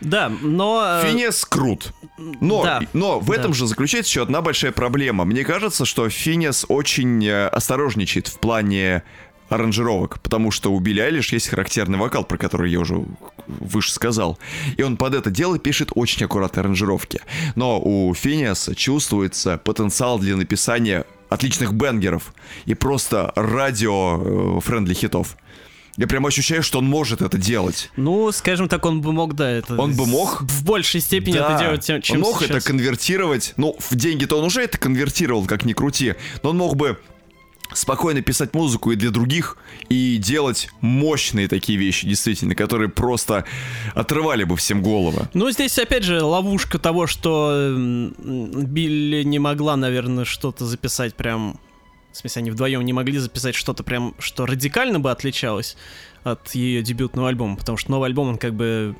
Да, 0.00 0.30
но... 0.42 1.00
э, 1.02 1.06
Финес 1.10 1.44
крут. 1.44 1.92
Но, 2.18 2.62
Да. 2.62 2.80
но 2.92 3.18
в 3.20 3.26
Да. 3.26 3.34
этом 3.34 3.54
же 3.54 3.66
заключается 3.66 4.10
еще 4.10 4.22
одна 4.22 4.40
большая 4.42 4.72
проблема. 4.72 5.24
Мне 5.24 5.44
кажется, 5.44 5.84
что 5.84 6.08
Финес 6.08 6.64
очень 6.68 7.24
э, 7.26 7.48
осторожничает 7.48 8.28
в 8.28 8.38
плане 8.38 9.02
аранжировок, 9.48 10.20
потому 10.20 10.50
что 10.50 10.70
у 10.72 10.78
Билли 10.78 11.00
Айлиш 11.00 11.32
есть 11.32 11.48
характерный 11.48 11.98
вокал, 11.98 12.22
про 12.24 12.36
который 12.36 12.70
я 12.70 12.80
уже 12.80 13.02
выше 13.46 13.92
сказал. 13.92 14.38
И 14.76 14.82
он 14.82 14.96
под 14.98 15.14
это 15.14 15.30
дело 15.30 15.58
пишет 15.58 15.88
очень 15.94 16.26
аккуратные 16.26 16.60
аранжировки. 16.62 17.20
Но 17.54 17.80
у 17.80 18.12
Финиаса 18.14 18.74
чувствуется 18.74 19.56
потенциал 19.58 20.18
для 20.18 20.36
написания 20.36 21.04
отличных 21.30 21.72
бенгеров 21.72 22.34
и 22.66 22.74
просто 22.74 23.32
radio-friendly 23.36 24.94
хитов. 24.94 25.36
Я 25.98 26.06
прям 26.06 26.24
ощущаю, 26.26 26.62
что 26.62 26.78
он 26.78 26.86
может 26.86 27.22
это 27.22 27.36
делать. 27.38 27.90
Ну, 27.96 28.30
скажем 28.30 28.68
так, 28.68 28.86
он 28.86 29.00
бы 29.00 29.12
мог, 29.12 29.34
да, 29.34 29.50
это... 29.50 29.76
Он 29.76 29.94
бы 29.94 30.06
мог? 30.06 30.42
В 30.42 30.64
большей 30.64 31.00
степени 31.00 31.36
это 31.36 31.58
делать, 31.58 32.04
чем, 32.04 32.16
он 32.16 32.22
мог 32.22 32.38
сейчас. 32.38 32.50
это 32.50 32.60
конвертировать. 32.60 33.52
Ну, 33.56 33.76
в 33.78 33.96
деньги-то 33.96 34.36
он 34.36 34.44
уже 34.44 34.62
это 34.62 34.78
конвертировал, 34.78 35.44
как 35.44 35.64
ни 35.64 35.72
крути. 35.72 36.14
Но 36.44 36.50
он 36.50 36.56
мог 36.56 36.76
бы 36.76 36.98
спокойно 37.72 38.22
писать 38.22 38.54
музыку 38.54 38.92
и 38.92 38.96
для 38.96 39.10
других, 39.10 39.56
и 39.88 40.18
делать 40.18 40.70
мощные 40.80 41.48
такие 41.48 41.76
вещи, 41.76 42.06
действительно, 42.06 42.54
которые 42.54 42.88
просто 42.88 43.44
отрывали 43.94 44.44
бы 44.44 44.56
всем 44.56 44.82
головы. 44.82 45.28
Ну, 45.34 45.50
здесь, 45.50 45.76
опять 45.80 46.04
же, 46.04 46.22
ловушка 46.22 46.78
того, 46.78 47.08
что 47.08 47.74
Билли 47.76 49.24
не 49.24 49.40
могла, 49.40 49.74
наверное, 49.76 50.24
что-то 50.24 50.64
записать 50.64 51.14
прям... 51.14 51.58
В 52.12 52.16
смысле, 52.16 52.40
они 52.40 52.50
вдвоем 52.50 52.84
не 52.84 52.92
могли 52.92 53.18
записать 53.18 53.54
что-то 53.54 53.84
прям, 53.84 54.14
что 54.18 54.46
радикально 54.46 54.98
бы 54.98 55.10
отличалось 55.10 55.76
от 56.24 56.54
ее 56.54 56.82
дебютного 56.82 57.28
альбома, 57.28 57.56
потому 57.56 57.78
что 57.78 57.90
новый 57.90 58.08
альбом, 58.08 58.28
он 58.28 58.38
как 58.38 58.54
бы 58.54 58.96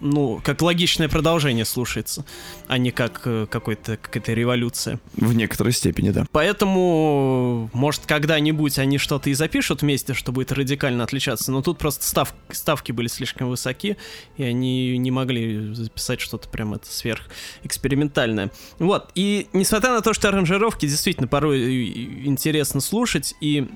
ну, 0.00 0.40
как 0.42 0.62
логичное 0.62 1.08
продолжение 1.08 1.64
слушается, 1.64 2.24
а 2.66 2.78
не 2.78 2.90
как 2.90 3.22
э, 3.24 3.46
какой-то, 3.50 3.96
какая-то 3.96 4.32
революция. 4.32 4.98
В 5.14 5.32
некоторой 5.34 5.72
степени, 5.72 6.10
да. 6.10 6.26
Поэтому, 6.32 7.70
может, 7.72 8.06
когда-нибудь 8.06 8.78
они 8.78 8.98
что-то 8.98 9.30
и 9.30 9.34
запишут 9.34 9.82
вместе, 9.82 10.14
что 10.14 10.32
будет 10.32 10.52
радикально 10.52 11.04
отличаться, 11.04 11.52
но 11.52 11.62
тут 11.62 11.78
просто 11.78 12.06
став, 12.06 12.34
ставки 12.50 12.92
были 12.92 13.08
слишком 13.08 13.48
высоки, 13.48 13.96
и 14.36 14.42
они 14.42 14.96
не 14.98 15.10
могли 15.10 15.74
записать 15.74 16.20
что-то 16.20 16.48
прям 16.48 16.74
это 16.74 16.86
сверхэкспериментальное. 16.90 18.50
Вот, 18.78 19.10
и 19.14 19.48
несмотря 19.52 19.90
на 19.90 20.00
то, 20.00 20.14
что 20.14 20.28
аранжировки 20.28 20.86
действительно 20.86 21.28
порой 21.28 22.24
интересно 22.24 22.80
слушать, 22.80 23.34
и 23.40 23.68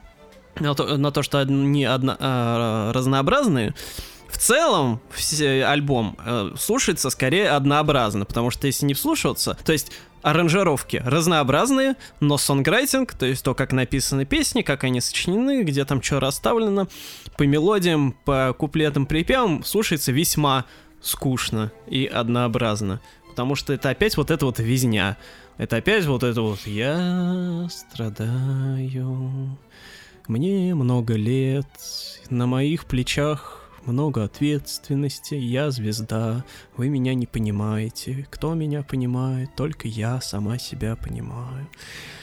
на 0.60 0.74
то, 0.74 0.96
на 0.96 1.10
то 1.10 1.22
что 1.22 1.38
они 1.40 1.84
одно- 1.84 2.16
а, 2.18 2.92
разнообразные, 2.92 3.74
в 4.34 4.36
целом 4.36 5.00
все, 5.12 5.64
альбом 5.64 6.18
э, 6.18 6.50
слушается 6.58 7.08
скорее 7.08 7.50
однообразно, 7.50 8.24
потому 8.24 8.50
что 8.50 8.66
если 8.66 8.84
не 8.84 8.92
вслушиваться, 8.92 9.56
то 9.64 9.70
есть 9.70 9.92
аранжировки 10.22 11.00
разнообразные, 11.06 11.94
но 12.18 12.36
сонграйтинг, 12.36 13.14
то 13.14 13.26
есть 13.26 13.44
то, 13.44 13.54
как 13.54 13.72
написаны 13.72 14.24
песни, 14.24 14.62
как 14.62 14.82
они 14.82 15.00
сочинены, 15.00 15.62
где 15.62 15.84
там 15.84 16.02
что 16.02 16.18
расставлено, 16.18 16.88
по 17.38 17.44
мелодиям, 17.44 18.16
по 18.24 18.52
куплетам, 18.58 19.06
припевам, 19.06 19.62
слушается 19.62 20.10
весьма 20.10 20.64
скучно 21.00 21.70
и 21.86 22.04
однообразно. 22.04 23.00
Потому 23.28 23.54
что 23.54 23.72
это 23.72 23.90
опять 23.90 24.16
вот 24.16 24.32
это 24.32 24.46
вот 24.46 24.58
визня. 24.58 25.16
Это 25.58 25.76
опять 25.76 26.06
вот 26.06 26.24
это 26.24 26.42
вот 26.42 26.66
«Я 26.66 27.68
страдаю, 27.70 29.56
мне 30.26 30.74
много 30.74 31.14
лет, 31.14 31.68
на 32.30 32.48
моих 32.48 32.86
плечах 32.86 33.63
много 33.86 34.24
ответственности, 34.24 35.34
я 35.34 35.70
звезда, 35.70 36.44
вы 36.76 36.88
меня 36.88 37.14
не 37.14 37.26
понимаете. 37.26 38.26
Кто 38.30 38.54
меня 38.54 38.82
понимает? 38.82 39.50
Только 39.56 39.88
я 39.88 40.20
сама 40.20 40.58
себя 40.58 40.96
понимаю. 40.96 41.68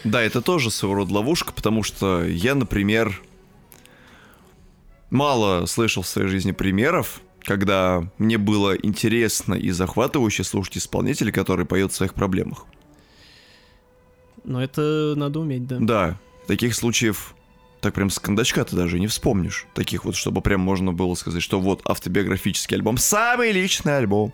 Да, 0.04 0.22
это 0.22 0.42
тоже 0.42 0.72
своего 0.72 0.96
рода 0.96 1.14
ловушка, 1.14 1.54
потому 1.54 1.84
что 1.84 2.24
я, 2.24 2.56
например, 2.56 3.22
мало 5.10 5.66
слышал 5.66 6.04
в 6.04 6.08
своей 6.08 6.28
жизни 6.28 6.52
примеров, 6.52 7.22
когда 7.44 8.04
мне 8.18 8.38
было 8.38 8.76
интересно 8.76 9.54
и 9.54 9.72
захватывающе 9.72 10.44
слушать 10.44 10.78
исполнителя, 10.78 11.32
который 11.32 11.66
поет 11.66 11.92
о 11.92 11.94
своих 11.94 12.14
проблемах. 12.14 12.66
Но 14.44 14.64
это 14.64 15.14
надо 15.16 15.40
уметь, 15.40 15.68
да. 15.68 15.78
Да, 15.80 16.20
таких 16.48 16.76
случаев 16.76 17.36
так 17.82 17.94
прям 17.96 18.10
с 18.10 18.20
кондачка 18.20 18.64
ты 18.64 18.76
даже 18.76 19.00
не 19.00 19.08
вспомнишь. 19.08 19.66
Таких 19.74 20.06
вот, 20.06 20.16
чтобы 20.16 20.42
прям 20.42 20.62
можно 20.62 20.94
было 20.94 21.16
сказать, 21.16 21.42
что 21.42 21.60
вот 21.60 21.82
автобиографический 21.86 22.78
альбом, 22.78 22.98
самый 22.98 23.52
личный 23.52 23.98
альбом. 23.98 24.34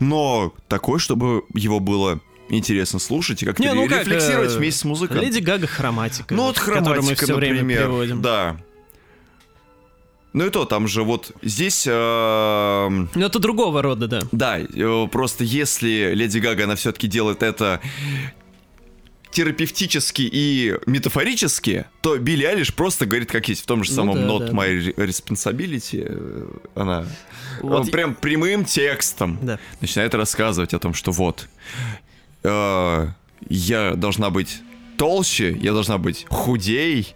Но 0.00 0.52
такой, 0.68 0.98
чтобы 0.98 1.44
его 1.54 1.80
было 1.80 2.20
интересно 2.48 2.98
слушать 2.98 3.42
и 3.42 3.46
как-то 3.46 3.62
Не, 3.62 3.74
ну 3.74 3.82
ре- 3.82 3.88
как, 3.88 4.06
рефлексировать 4.06 4.52
э, 4.52 4.56
вместе 4.58 4.80
с 4.80 4.84
музыкантом. 4.84 5.24
Леди 5.26 5.40
Гага 5.40 5.66
хроматика. 5.66 6.34
Ну 6.34 6.44
вот 6.44 6.58
которую 6.58 6.82
мы 6.84 6.92
хроматика, 6.94 7.24
все 7.26 7.34
время 7.34 7.54
например. 7.60 7.82
приводим. 7.84 8.22
Да. 8.22 8.56
Ну 10.32 10.46
и 10.46 10.50
то, 10.50 10.64
там 10.64 10.88
же 10.88 11.02
вот 11.02 11.32
здесь... 11.42 11.86
эм, 11.88 13.08
Но 13.14 13.26
это 13.26 13.38
другого 13.38 13.82
рода, 13.82 14.06
да. 14.08 14.20
Да, 14.32 14.58
э, 14.58 15.08
просто 15.10 15.42
если 15.44 16.12
Леди 16.14 16.38
Гага, 16.38 16.64
она 16.64 16.74
все-таки 16.76 17.06
делает 17.06 17.42
это 17.42 17.80
терапевтически 19.38 20.22
и 20.22 20.74
метафорически, 20.86 21.84
то 22.00 22.18
Билли 22.18 22.42
Алиш 22.44 22.74
просто 22.74 23.06
говорит 23.06 23.30
как 23.30 23.48
есть. 23.48 23.62
В 23.62 23.66
том 23.66 23.84
же 23.84 23.90
Ну 23.92 23.96
самом 23.96 24.14
да, 24.16 24.22
Not 24.26 24.46
да, 24.46 24.52
My 24.52 24.94
Responsibility 24.96 26.04
э, 26.04 26.48
она 26.74 27.06
Вот 27.62 27.86
э, 27.86 27.90
прям 27.92 28.16
прямым 28.16 28.64
текстом 28.64 29.38
Да. 29.40 29.60
начинает 29.80 30.12
рассказывать 30.16 30.74
о 30.74 30.80
том, 30.80 30.92
что 30.92 31.12
вот 31.12 31.48
э, 32.42 33.06
я 33.48 33.94
должна 33.94 34.30
быть 34.30 34.60
толще, 34.96 35.52
я 35.52 35.72
должна 35.72 35.98
быть 35.98 36.26
худей, 36.28 37.14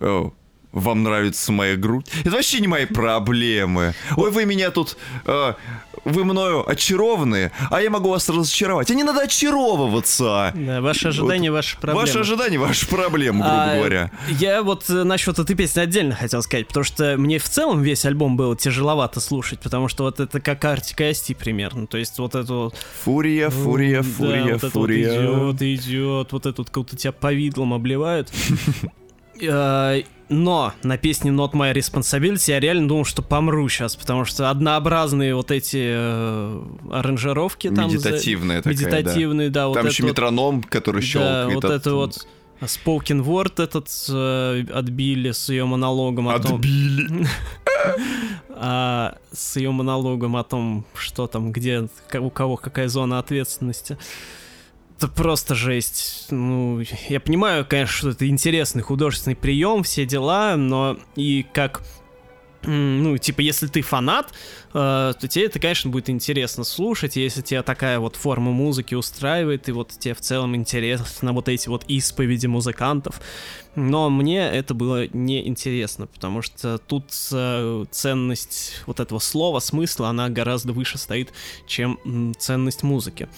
э, 0.00 0.24
вам 0.72 1.02
нравится 1.02 1.52
моя 1.52 1.76
грудь. 1.76 2.06
Это 2.20 2.30
вообще 2.30 2.60
не 2.60 2.68
мои 2.68 2.86
проблемы. 2.86 3.94
Ой, 4.16 4.30
вы 4.30 4.44
меня 4.44 4.70
тут... 4.70 4.96
Э, 5.26 5.54
вы 6.04 6.24
мною 6.24 6.68
очарованы, 6.68 7.52
а 7.70 7.80
я 7.80 7.90
могу 7.90 8.08
вас 8.08 8.28
разочаровать. 8.28 8.90
А 8.90 8.94
не 8.94 9.04
надо 9.04 9.22
очаровываться. 9.22 10.52
Да, 10.54 10.80
ваши 10.80 11.08
ожидания, 11.08 11.50
вот, 11.50 11.56
ваши 11.56 11.76
проблемы. 11.78 12.00
Ваши 12.00 12.18
ожидания, 12.18 12.58
ваши 12.58 12.88
проблемы, 12.88 13.40
грубо 13.40 13.64
а, 13.64 13.76
говоря. 13.76 14.10
Я 14.28 14.62
вот 14.62 14.88
э, 14.88 15.04
насчет 15.04 15.38
этой 15.38 15.54
песни 15.54 15.80
отдельно 15.80 16.14
хотел 16.14 16.42
сказать, 16.42 16.68
потому 16.68 16.84
что 16.84 17.16
мне 17.18 17.38
в 17.38 17.48
целом 17.48 17.82
весь 17.82 18.04
альбом 18.04 18.36
было 18.36 18.56
тяжеловато 18.56 19.20
слушать, 19.20 19.60
потому 19.60 19.88
что 19.88 20.04
вот 20.04 20.20
это 20.20 20.40
как 20.40 20.64
Артика 20.64 21.08
Асти 21.08 21.34
примерно. 21.34 21.86
То 21.86 21.98
есть 21.98 22.18
вот 22.18 22.34
это 22.34 22.52
вот... 22.52 22.76
Фурия, 23.04 23.50
фурия, 23.50 24.02
фурия, 24.02 24.44
да, 24.44 24.58
вот 24.62 24.72
фурия. 24.72 25.12
Это 25.12 25.32
вот 25.32 25.56
идет, 25.56 25.84
идет, 25.84 26.32
вот 26.32 26.46
это 26.46 26.62
вот 26.62 26.70
как-то 26.70 26.96
тебя 26.96 27.12
повидлом 27.12 27.74
обливают. 27.74 28.32
Но 30.30 30.72
на 30.84 30.96
песне 30.96 31.32
Not 31.32 31.52
My 31.54 31.74
Responsibility 31.74 32.50
я 32.52 32.60
реально 32.60 32.86
думал, 32.86 33.04
что 33.04 33.20
помру 33.20 33.68
сейчас, 33.68 33.96
потому 33.96 34.24
что 34.24 34.48
однообразные 34.48 35.34
вот 35.34 35.50
эти 35.50 35.82
э, 35.82 36.62
аранжировки 36.88 37.68
там... 37.68 37.88
Медитативные 37.90 38.58
за... 38.58 38.62
такая, 38.62 38.74
Медитативные, 38.74 39.50
да. 39.50 39.62
да 39.62 39.68
вот 39.68 39.74
там 39.74 39.86
еще 39.86 40.04
вот... 40.04 40.10
метроном, 40.10 40.62
который 40.62 41.02
щелкает. 41.02 41.48
Да, 41.48 41.54
вот 41.54 41.64
от... 41.64 41.70
это 41.72 41.94
вот... 41.94 42.28
Spoken 42.60 43.24
Word 43.24 43.60
этот 43.60 43.88
э, 44.08 44.64
отбили 44.72 45.32
с 45.32 45.48
ее 45.48 45.64
монологом 45.64 46.28
о 46.28 46.38
том... 46.38 46.56
Отбили! 46.56 47.26
а, 48.50 49.16
с 49.32 49.56
ее 49.56 49.72
монологом 49.72 50.36
о 50.36 50.44
том, 50.44 50.84
что 50.94 51.26
там, 51.26 51.50
где, 51.50 51.88
у 52.20 52.30
кого 52.30 52.56
какая 52.56 52.86
зона 52.86 53.18
ответственности 53.18 53.98
это 55.00 55.08
просто 55.08 55.54
жесть. 55.54 56.26
Ну, 56.30 56.82
я 57.08 57.20
понимаю, 57.20 57.64
конечно, 57.66 57.96
что 57.96 58.08
это 58.10 58.28
интересный 58.28 58.82
художественный 58.82 59.34
прием, 59.34 59.82
все 59.82 60.04
дела, 60.04 60.56
но 60.56 60.98
и 61.16 61.46
как 61.54 61.82
ну, 62.62 63.16
типа, 63.16 63.40
если 63.40 63.68
ты 63.68 63.80
фанат, 63.80 64.34
э, 64.74 65.14
то 65.18 65.28
тебе 65.28 65.46
это, 65.46 65.58
конечно, 65.58 65.90
будет 65.90 66.10
интересно 66.10 66.62
слушать, 66.64 67.16
если 67.16 67.40
тебе 67.40 67.62
такая 67.62 67.98
вот 67.98 68.16
форма 68.16 68.52
музыки 68.52 68.94
устраивает, 68.94 69.70
и 69.70 69.72
вот 69.72 69.92
тебе 69.98 70.12
в 70.12 70.20
целом 70.20 70.54
интересно 70.54 71.32
вот 71.32 71.48
эти 71.48 71.70
вот 71.70 71.84
исповеди 71.88 72.46
музыкантов. 72.46 73.22
Но 73.76 74.10
мне 74.10 74.40
это 74.40 74.74
было 74.74 75.06
неинтересно, 75.08 76.06
потому 76.06 76.42
что 76.42 76.76
тут 76.76 77.06
э, 77.32 77.86
ценность 77.90 78.82
вот 78.84 79.00
этого 79.00 79.20
слова, 79.20 79.60
смысла, 79.60 80.10
она 80.10 80.28
гораздо 80.28 80.74
выше 80.74 80.98
стоит, 80.98 81.32
чем 81.66 82.34
ценность 82.38 82.82
музыки. 82.82 83.30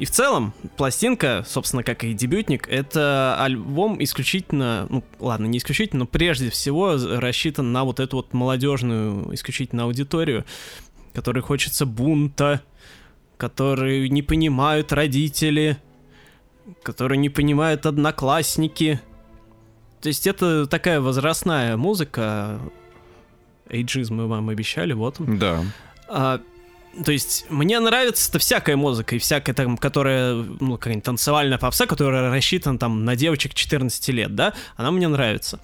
И 0.00 0.06
в 0.06 0.10
целом, 0.10 0.54
пластинка, 0.78 1.44
собственно, 1.46 1.82
как 1.82 2.04
и 2.04 2.14
дебютник, 2.14 2.66
это 2.70 3.36
альбом 3.38 4.02
исключительно, 4.02 4.86
ну 4.88 5.04
ладно, 5.18 5.44
не 5.44 5.58
исключительно, 5.58 6.00
но 6.00 6.06
прежде 6.06 6.48
всего 6.48 6.96
рассчитан 6.96 7.70
на 7.70 7.84
вот 7.84 8.00
эту 8.00 8.16
вот 8.16 8.32
молодежную 8.32 9.34
исключительно 9.34 9.84
аудиторию, 9.84 10.46
которой 11.12 11.40
хочется 11.40 11.84
бунта, 11.84 12.62
которые 13.36 14.08
не 14.08 14.22
понимают 14.22 14.90
родители, 14.90 15.76
которые 16.82 17.18
не 17.18 17.28
понимают 17.28 17.84
одноклассники. 17.84 19.02
То 20.00 20.08
есть 20.08 20.26
это 20.26 20.66
такая 20.66 21.02
возрастная 21.02 21.76
музыка. 21.76 22.58
Эйджизм 23.68 24.14
мы 24.14 24.28
вам 24.28 24.48
обещали, 24.48 24.94
вот 24.94 25.20
он. 25.20 25.38
Да. 25.38 25.62
А, 26.08 26.40
то 27.04 27.12
есть 27.12 27.46
мне 27.48 27.78
нравится-то 27.78 28.38
всякая 28.38 28.76
музыка, 28.76 29.14
и 29.16 29.18
всякая 29.18 29.54
там, 29.54 29.76
которая, 29.76 30.34
ну, 30.34 30.76
какая-нибудь 30.76 31.04
танцевальная 31.04 31.58
попса, 31.58 31.86
которая 31.86 32.30
рассчитана 32.30 32.78
там 32.78 33.04
на 33.04 33.16
девочек 33.16 33.54
14 33.54 34.08
лет, 34.08 34.34
да, 34.34 34.54
она 34.76 34.90
мне 34.90 35.06
нравится. 35.08 35.60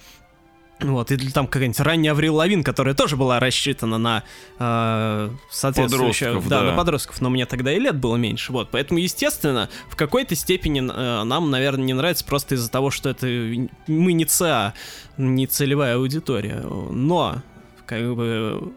Вот, 0.79 1.11
или 1.11 1.31
там 1.31 1.47
какая-нибудь 1.47 1.79
ранняя 1.79 2.13
Аврил 2.13 2.35
Лавин, 2.35 2.63
которая 2.63 2.93
тоже 2.93 3.17
была 3.17 3.39
рассчитана 3.39 3.97
на 3.97 4.23
э, 4.59 5.29
соответствующих... 5.49 6.47
Да, 6.47 6.61
да, 6.61 6.71
на 6.71 6.77
подростков, 6.77 7.19
но 7.19 7.29
мне 7.31 7.47
тогда 7.47 7.73
и 7.73 7.79
лет 7.79 7.95
было 7.95 8.15
меньше, 8.15 8.51
вот. 8.51 8.69
Поэтому, 8.69 8.99
естественно, 8.99 9.69
в 9.89 9.95
какой-то 9.95 10.35
степени 10.35 10.81
э, 10.81 11.23
нам, 11.23 11.49
наверное, 11.49 11.85
не 11.85 11.93
нравится 11.93 12.23
просто 12.25 12.55
из-за 12.55 12.69
того, 12.69 12.91
что 12.91 13.09
это 13.09 13.25
мы 13.25 14.13
не 14.13 14.25
ЦА, 14.25 14.75
не 15.17 15.47
целевая 15.47 15.95
аудитория. 15.95 16.61
Но, 16.61 17.41
как 17.87 18.15
бы, 18.15 18.71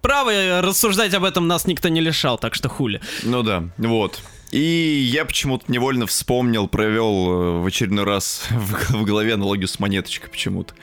право 0.00 0.62
рассуждать 0.62 1.14
об 1.14 1.24
этом 1.24 1.46
нас 1.46 1.66
никто 1.66 1.88
не 1.88 2.00
лишал, 2.00 2.38
так 2.38 2.54
что 2.54 2.68
хули. 2.68 3.00
Ну 3.22 3.42
да, 3.42 3.64
вот. 3.78 4.20
И 4.50 5.08
я 5.12 5.24
почему-то 5.24 5.70
невольно 5.70 6.06
вспомнил, 6.06 6.68
провел 6.68 7.30
э, 7.30 7.60
в 7.60 7.66
очередной 7.66 8.04
раз 8.04 8.46
в, 8.50 8.90
в 8.90 9.04
голове 9.04 9.34
аналогию 9.34 9.68
с 9.68 9.78
монеточкой 9.78 10.30
почему-то. 10.30 10.74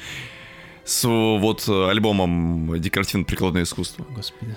С 0.84 1.08
вот 1.08 1.68
альбомом 1.68 2.80
«Декоративно-прикладное 2.80 3.64
искусство». 3.64 4.06
Господи. 4.12 4.56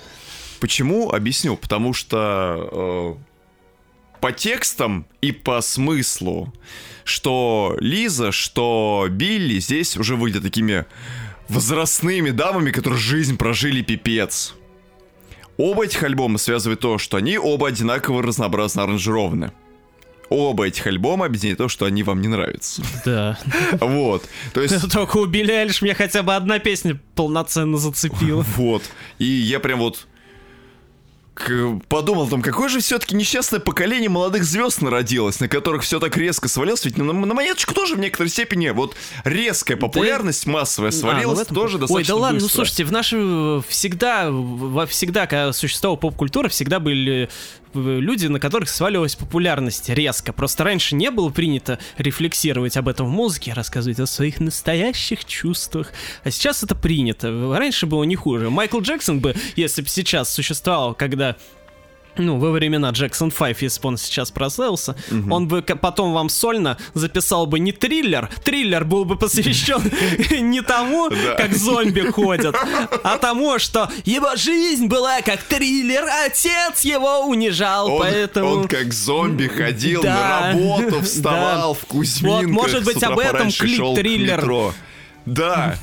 Почему? 0.61 1.11
Объясню. 1.11 1.57
Потому 1.57 1.95
что 1.95 3.17
э, 3.17 4.21
по 4.21 4.33
текстам 4.33 5.07
и 5.23 5.33
по 5.33 5.61
смыслу, 5.63 6.53
что 7.05 7.77
Лиза, 7.81 8.33
что 8.33 9.07
Билли 9.09 9.59
здесь 9.59 9.97
уже 9.97 10.17
выглядят 10.17 10.43
такими 10.43 10.85
возрастными 11.49 12.31
дамами, 12.31 12.71
которые 12.71 13.01
жизнь 13.01 13.37
прожили 13.37 13.83
пипец. 13.83 14.55
Оба 15.57 15.85
этих 15.85 16.03
альбома 16.05 16.39
связывает 16.39 16.81
то, 16.81 16.99
что 16.99 17.17
они 17.17 17.37
оба 17.37 17.69
одинаково 17.69 18.23
разнообразно 18.23 18.85
аранжированы. 18.85 19.53
Оба 20.31 20.67
этих 20.67 20.87
альбома 20.87 21.27
объединяет 21.27 21.59
то, 21.59 21.69
что 21.69 21.87
они 21.87 22.03
вам 22.03 22.21
не 22.21 22.29
нравятся. 22.29 22.83
Да. 23.05 23.39
Вот. 23.81 24.29
То 24.53 24.61
есть... 24.61 24.93
Только 24.93 25.17
у 25.17 25.27
Билли 25.27 25.53
Айлиш 25.53 25.81
мне 25.81 25.95
хотя 25.95 26.23
бы 26.23 26.37
одна 26.37 26.59
песня 26.59 27.01
полноценно 27.15 27.79
зацепила. 27.79 28.45
Вот. 28.57 28.83
И 29.19 29.25
я 29.25 29.59
прям 29.59 29.79
вот 29.79 30.07
подумал 31.89 32.29
там, 32.29 32.43
какое 32.43 32.69
же 32.69 32.81
все-таки 32.81 33.15
несчастное 33.15 33.61
поколение 33.61 34.09
молодых 34.09 34.45
звезд 34.45 34.83
народилось, 34.83 35.41
на 35.41 35.49
которых 35.49 35.83
все 35.83 36.01
так 36.01 36.17
резко 36.17 36.49
свалилось. 36.49 36.85
Ведь 36.85 36.99
на, 36.99 37.05
на 37.05 37.35
монеточку 37.35 37.75
тоже 37.75 37.95
в 37.95 37.99
некоторой 37.99 38.31
степени 38.31 38.71
вот 38.71 38.97
резкая 39.25 39.77
популярность 39.77 40.47
да, 40.47 40.53
массовая 40.53 40.91
свалилась 40.91 41.41
а, 41.41 41.47
ну 41.49 41.55
тоже 41.55 41.79
достаточно 41.79 42.15
Ой, 42.15 42.19
да 42.19 42.23
ладно, 42.23 42.41
ну 42.41 42.47
быстро. 42.47 42.61
ну 42.61 42.65
слушайте, 42.65 42.85
в 42.85 42.93
нашем 42.93 43.63
всегда, 43.69 44.31
во 44.31 44.87
всегда, 44.87 45.27
когда 45.27 45.53
существовала 45.53 45.97
поп-культура, 45.97 46.49
всегда 46.49 46.81
были 46.81 47.29
люди, 47.75 48.27
на 48.27 48.41
которых 48.41 48.69
сваливалась 48.69 49.17
популярность 49.17 49.89
резко. 49.89 50.33
Просто 50.33 50.65
раньше 50.65 50.95
не 50.95 51.11
было 51.11 51.31
принято 51.31 51.79
рефлексировать 51.97 52.77
об 52.77 52.89
этом 52.89 53.07
в 53.07 53.11
музыке, 53.11 53.53
рассказывать 53.53 54.01
о 54.01 54.07
своих 54.07 54.41
настоящих 54.41 55.25
чувствах. 55.25 55.93
А 56.25 56.31
сейчас 56.31 56.63
это 56.63 56.75
принято. 56.75 57.55
Раньше 57.57 57.87
было 57.87 58.05
не 58.05 58.17
хуже. 58.17 58.51
Майкл 58.51 58.81
Джексон 58.81 59.21
бы, 59.21 59.35
если 59.57 59.83
бы 59.83 59.89
сейчас 59.89 60.33
существовал, 60.33 60.95
когда 60.95 61.37
ну, 62.19 62.39
во 62.39 62.51
времена 62.51 62.91
Джексон 62.91 63.31
5, 63.31 63.63
если 63.63 63.81
бы 63.81 63.89
он 63.89 63.97
сейчас 63.97 64.31
прославился, 64.31 64.97
угу. 65.11 65.35
он 65.35 65.49
бы 65.49 65.63
потом 65.63 66.13
вам 66.13 66.29
сольно 66.29 66.79
записал 66.95 67.47
бы 67.47 67.59
не 67.59 67.73
триллер, 67.73 68.29
триллер 68.45 68.85
был 68.85 69.05
бы 69.05 69.17
посвящен 69.17 69.81
не 70.51 70.61
тому, 70.63 71.11
как 71.37 71.55
зомби 71.55 72.11
ходят, 72.11 72.57
а 73.03 73.19
тому, 73.19 73.59
что 73.59 73.91
его 74.05 74.37
жизнь 74.37 74.87
была 74.87 75.23
как 75.23 75.43
триллер, 75.43 76.05
отец 76.25 76.83
его 76.83 77.27
унижал, 77.27 77.99
поэтому... 77.99 78.49
Он 78.49 78.69
как 78.69 78.93
зомби 78.93 79.47
ходил 79.47 80.03
на 80.03 80.53
работу, 80.53 81.01
вставал 81.03 81.75
в 81.75 81.85
Кузьминках, 81.87 82.47
Вот, 82.47 82.53
может 82.53 82.85
быть, 82.85 83.03
об 83.03 83.19
этом 83.19 83.51
клип 83.51 83.95
триллер. 83.95 84.75
Да. 85.27 85.79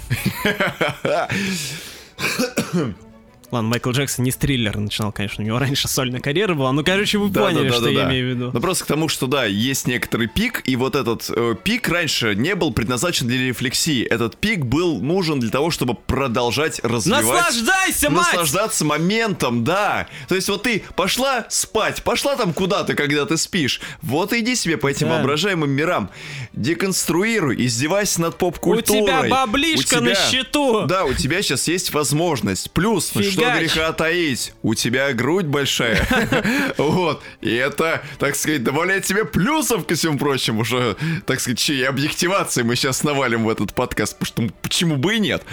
Ладно, 3.51 3.69
Майкл 3.69 3.91
Джексон 3.91 4.25
не 4.25 4.31
с 4.31 4.35
триллера 4.35 4.79
начинал, 4.79 5.11
конечно, 5.11 5.43
у 5.43 5.47
него 5.47 5.59
раньше 5.59 5.87
сольная 5.87 6.19
карьера 6.19 6.55
была. 6.55 6.71
Ну, 6.71 6.83
короче, 6.83 7.17
вы 7.17 7.29
да, 7.29 7.41
поняли, 7.41 7.69
да, 7.69 7.69
да, 7.69 7.73
что 7.73 7.83
да, 7.85 7.89
я 7.89 7.99
да. 7.99 8.09
имею 8.09 8.25
в 8.25 8.29
виду. 8.29 8.51
Ну, 8.53 8.59
просто 8.59 8.85
к 8.85 8.87
тому, 8.87 9.07
что, 9.07 9.27
да, 9.27 9.45
есть 9.45 9.87
некоторый 9.87 10.27
пик, 10.27 10.61
и 10.65 10.75
вот 10.75 10.95
этот 10.95 11.29
э, 11.29 11.55
пик 11.63 11.87
раньше 11.87 12.35
не 12.35 12.55
был 12.55 12.73
предназначен 12.73 13.27
для 13.27 13.37
рефлексии. 13.47 14.03
Этот 14.03 14.37
пик 14.37 14.65
был 14.65 14.99
нужен 14.99 15.39
для 15.39 15.51
того, 15.51 15.71
чтобы 15.71 15.93
продолжать 15.93 16.79
развивать... 16.83 17.23
Наслаждайся, 17.23 18.09
мать! 18.09 18.27
Наслаждаться 18.27 18.85
моментом, 18.85 19.63
да. 19.63 20.07
То 20.27 20.35
есть 20.35 20.49
вот 20.49 20.63
ты 20.63 20.83
пошла 20.95 21.45
спать, 21.49 22.03
пошла 22.03 22.35
там 22.35 22.53
куда-то, 22.53 22.95
когда 22.95 23.25
ты 23.25 23.37
спишь. 23.37 23.79
Вот 24.01 24.33
иди 24.33 24.55
себе 24.55 24.77
по 24.77 24.87
этим 24.87 25.07
да. 25.07 25.15
воображаемым 25.15 25.69
мирам. 25.69 26.09
Деконструируй, 26.53 27.55
издевайся 27.65 28.21
над 28.21 28.37
поп-культурой. 28.37 29.01
У 29.01 29.05
тебя 29.05 29.29
баблишка 29.29 29.95
у 29.95 29.99
тебя, 29.99 30.09
на 30.09 30.15
счету. 30.15 30.85
Да, 30.87 31.05
у 31.05 31.13
тебя 31.13 31.41
сейчас 31.41 31.67
есть 31.67 31.93
возможность. 31.93 32.71
Плюс, 32.71 33.09
Фига 33.09 33.34
что 33.35 33.49
что 33.51 33.59
греха 33.59 33.93
таить, 33.93 34.53
у 34.63 34.73
тебя 34.73 35.13
грудь 35.13 35.45
большая. 35.45 36.05
Вот. 36.77 37.21
И 37.41 37.53
это, 37.53 38.01
так 38.19 38.35
сказать, 38.35 38.63
добавляет 38.63 39.05
тебе 39.05 39.25
плюсов 39.25 39.85
ко 39.85 39.95
всему 39.95 40.17
прочему, 40.17 40.61
уже, 40.61 40.97
так 41.25 41.39
сказать, 41.39 41.59
чьей 41.59 41.87
объективации 41.87 42.63
мы 42.63 42.75
сейчас 42.75 43.03
навалим 43.03 43.45
в 43.45 43.49
этот 43.49 43.73
подкаст, 43.73 44.17
потому 44.17 44.47
что 44.47 44.55
почему 44.61 44.97
бы 44.97 45.15
и 45.15 45.19
нет. 45.19 45.43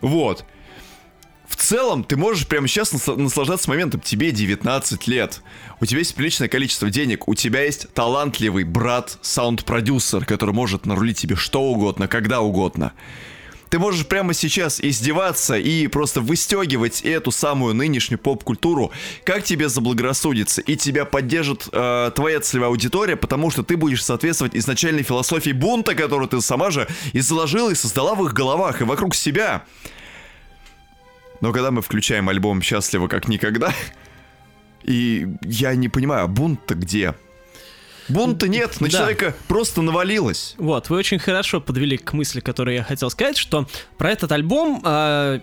Вот. 0.00 0.44
В 1.50 1.56
целом, 1.56 2.04
ты 2.04 2.16
можешь 2.16 2.46
прямо 2.46 2.68
сейчас 2.68 2.92
наслаждаться 2.92 3.68
моментом. 3.68 4.00
Тебе 4.00 4.30
19 4.30 5.06
лет. 5.08 5.42
У 5.80 5.86
тебя 5.86 5.98
есть 5.98 6.14
приличное 6.14 6.48
количество 6.48 6.90
денег. 6.90 7.26
У 7.28 7.34
тебя 7.34 7.62
есть 7.62 7.92
талантливый 7.92 8.62
брат, 8.64 9.18
саунд-продюсер, 9.20 10.24
который 10.24 10.54
может 10.54 10.86
нарулить 10.86 11.18
тебе 11.18 11.34
что 11.34 11.60
угодно, 11.62 12.06
когда 12.06 12.40
угодно. 12.40 12.92
Ты 13.70 13.78
можешь 13.78 14.04
прямо 14.04 14.34
сейчас 14.34 14.80
издеваться 14.80 15.56
и 15.56 15.86
просто 15.86 16.20
выстегивать 16.20 17.02
эту 17.02 17.30
самую 17.30 17.72
нынешнюю 17.74 18.18
поп-культуру, 18.18 18.90
как 19.24 19.44
тебе 19.44 19.68
заблагорассудится, 19.68 20.60
и 20.60 20.74
тебя 20.74 21.04
поддержит 21.04 21.68
э, 21.72 22.10
твоя 22.12 22.40
целевая 22.40 22.70
аудитория, 22.70 23.14
потому 23.14 23.48
что 23.50 23.62
ты 23.62 23.76
будешь 23.76 24.04
соответствовать 24.04 24.56
изначальной 24.56 25.04
философии 25.04 25.52
бунта, 25.52 25.94
которую 25.94 26.28
ты 26.28 26.40
сама 26.40 26.72
же 26.72 26.88
и 27.12 27.20
заложила, 27.20 27.70
и 27.70 27.76
создала 27.76 28.16
в 28.16 28.26
их 28.26 28.32
головах, 28.32 28.80
и 28.80 28.84
вокруг 28.84 29.14
себя. 29.14 29.64
Но 31.40 31.52
когда 31.52 31.70
мы 31.70 31.80
включаем 31.80 32.28
альбом 32.28 32.62
«Счастливо 32.62 33.06
как 33.06 33.28
никогда», 33.28 33.72
и 34.82 35.28
я 35.42 35.76
не 35.76 35.88
понимаю, 35.88 36.24
а 36.24 36.26
бунт-то 36.26 36.74
где? 36.74 37.14
Бунта 38.10 38.48
нет, 38.48 38.80
на 38.80 38.88
да. 38.88 38.98
человека 38.98 39.34
просто 39.48 39.82
навалилось. 39.82 40.54
Вот, 40.58 40.90
вы 40.90 40.96
очень 40.96 41.18
хорошо 41.18 41.60
подвели 41.60 41.96
к 41.96 42.12
мысли, 42.12 42.40
которую 42.40 42.76
я 42.76 42.82
хотел 42.82 43.10
сказать, 43.10 43.36
что 43.36 43.68
про 43.98 44.10
этот 44.10 44.32
альбом... 44.32 44.82
Э 44.84 45.40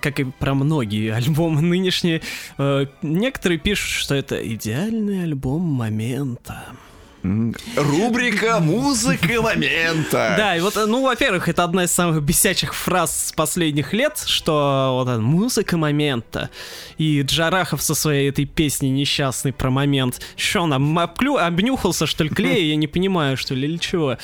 как 0.00 0.20
и 0.20 0.24
про 0.24 0.54
многие 0.54 1.12
альбомы 1.16 1.62
нынешние, 1.62 2.22
э, 2.58 2.86
некоторые 3.02 3.58
пишут, 3.58 3.90
что 3.90 4.14
это 4.14 4.36
идеальный 4.54 5.24
альбом 5.24 5.62
момента. 5.62 6.64
Рубрика 7.22 8.60
«Музыка 8.60 9.42
момента». 9.42 10.34
Да, 10.36 10.56
и 10.56 10.60
вот, 10.60 10.76
ну, 10.76 11.02
во-первых, 11.02 11.48
это 11.48 11.64
одна 11.64 11.84
из 11.84 11.92
самых 11.92 12.22
бесячих 12.22 12.74
фраз 12.74 13.28
с 13.28 13.32
последних 13.32 13.92
лет, 13.92 14.22
что 14.26 15.04
вот 15.04 15.20
«музыка 15.20 15.76
момента». 15.76 16.50
И 16.96 17.22
Джарахов 17.22 17.82
со 17.82 17.94
своей 17.94 18.30
этой 18.30 18.46
песней 18.46 18.90
несчастной 18.90 19.52
про 19.52 19.70
момент. 19.70 20.20
Что 20.36 20.60
он, 20.60 20.98
обклю... 20.98 21.36
обнюхался, 21.36 22.06
что 22.06 22.24
ли, 22.24 22.30
клея? 22.30 22.60
Я 22.60 22.76
не 22.76 22.86
понимаю, 22.86 23.36
что 23.36 23.54
ли, 23.54 23.68
или 23.68 23.76
чего. 23.76 24.16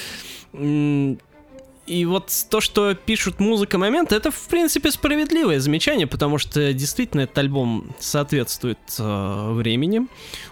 И 1.87 2.05
вот 2.05 2.33
то, 2.51 2.61
что 2.61 2.94
пишут 2.94 3.38
музыка 3.38 3.79
момента, 3.79 4.16
это, 4.16 4.31
в 4.31 4.49
принципе, 4.49 4.90
справедливое 4.90 5.61
замечание, 5.61 6.07
потому 6.07 6.38
что 6.38 6.72
действительно 6.72 7.22
этот 7.22 7.38
альбом 7.38 7.94
соответствует 8.01 8.79
э, 8.99 9.53
времени. 9.53 10.09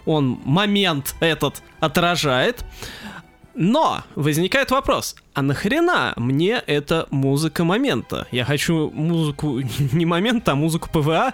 Он 0.07 0.39
момент 0.45 1.17
этот 1.21 1.63
отражает. 1.81 2.65
Но 3.55 4.03
возникает 4.17 4.71
вопрос, 4.71 5.15
а 5.33 5.43
нахрена 5.43 6.13
мне 6.17 6.63
эта 6.67 7.07
музыка 7.11 7.65
момента? 7.65 8.27
Я 8.33 8.45
хочу 8.45 8.91
музыку 8.91 9.61
не 9.93 10.05
момента, 10.07 10.53
а 10.53 10.55
музыку 10.55 10.89
ПВА, 10.93 11.33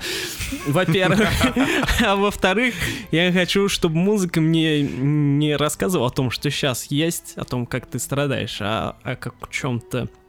во-первых. 0.67 1.29
А 2.03 2.17
во-вторых, 2.17 2.75
я 3.11 3.33
хочу, 3.33 3.69
чтобы 3.69 3.97
музыка 3.97 4.41
мне 4.41 4.83
не 4.83 5.57
рассказывала 5.57 6.09
о 6.09 6.11
том, 6.11 6.31
что 6.31 6.51
сейчас 6.51 6.87
есть, 6.87 7.35
о 7.37 7.45
том, 7.45 7.67
как 7.67 7.87
ты 7.87 7.99
страдаешь, 7.99 8.59
а 8.61 8.97
о 9.03 9.17
как 9.17 9.35
чем-то 9.51 10.09
а, 10.09 10.20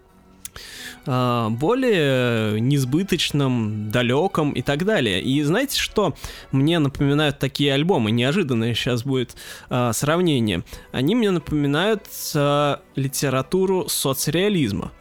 более 1.06 2.60
несбыточном, 2.60 3.92
далеком 3.92 4.52
и 4.52 4.62
так 4.62 4.86
далее. 4.86 5.22
И 5.22 5.42
знаете, 5.44 5.80
что 5.80 6.16
мне 6.52 6.80
напоминают 6.80 7.40
такие 7.40 7.74
альбомы? 7.74 8.12
Неожиданное 8.12 8.74
сейчас 8.74 9.04
будет 9.04 9.36
а, 9.70 9.94
сравнение. 9.94 10.64
Они 10.92 11.16
мне 11.16 11.32
напоминают 11.32 12.04
а, 12.36 12.82
литературу 12.96 13.88
соцреализма. 13.88 14.92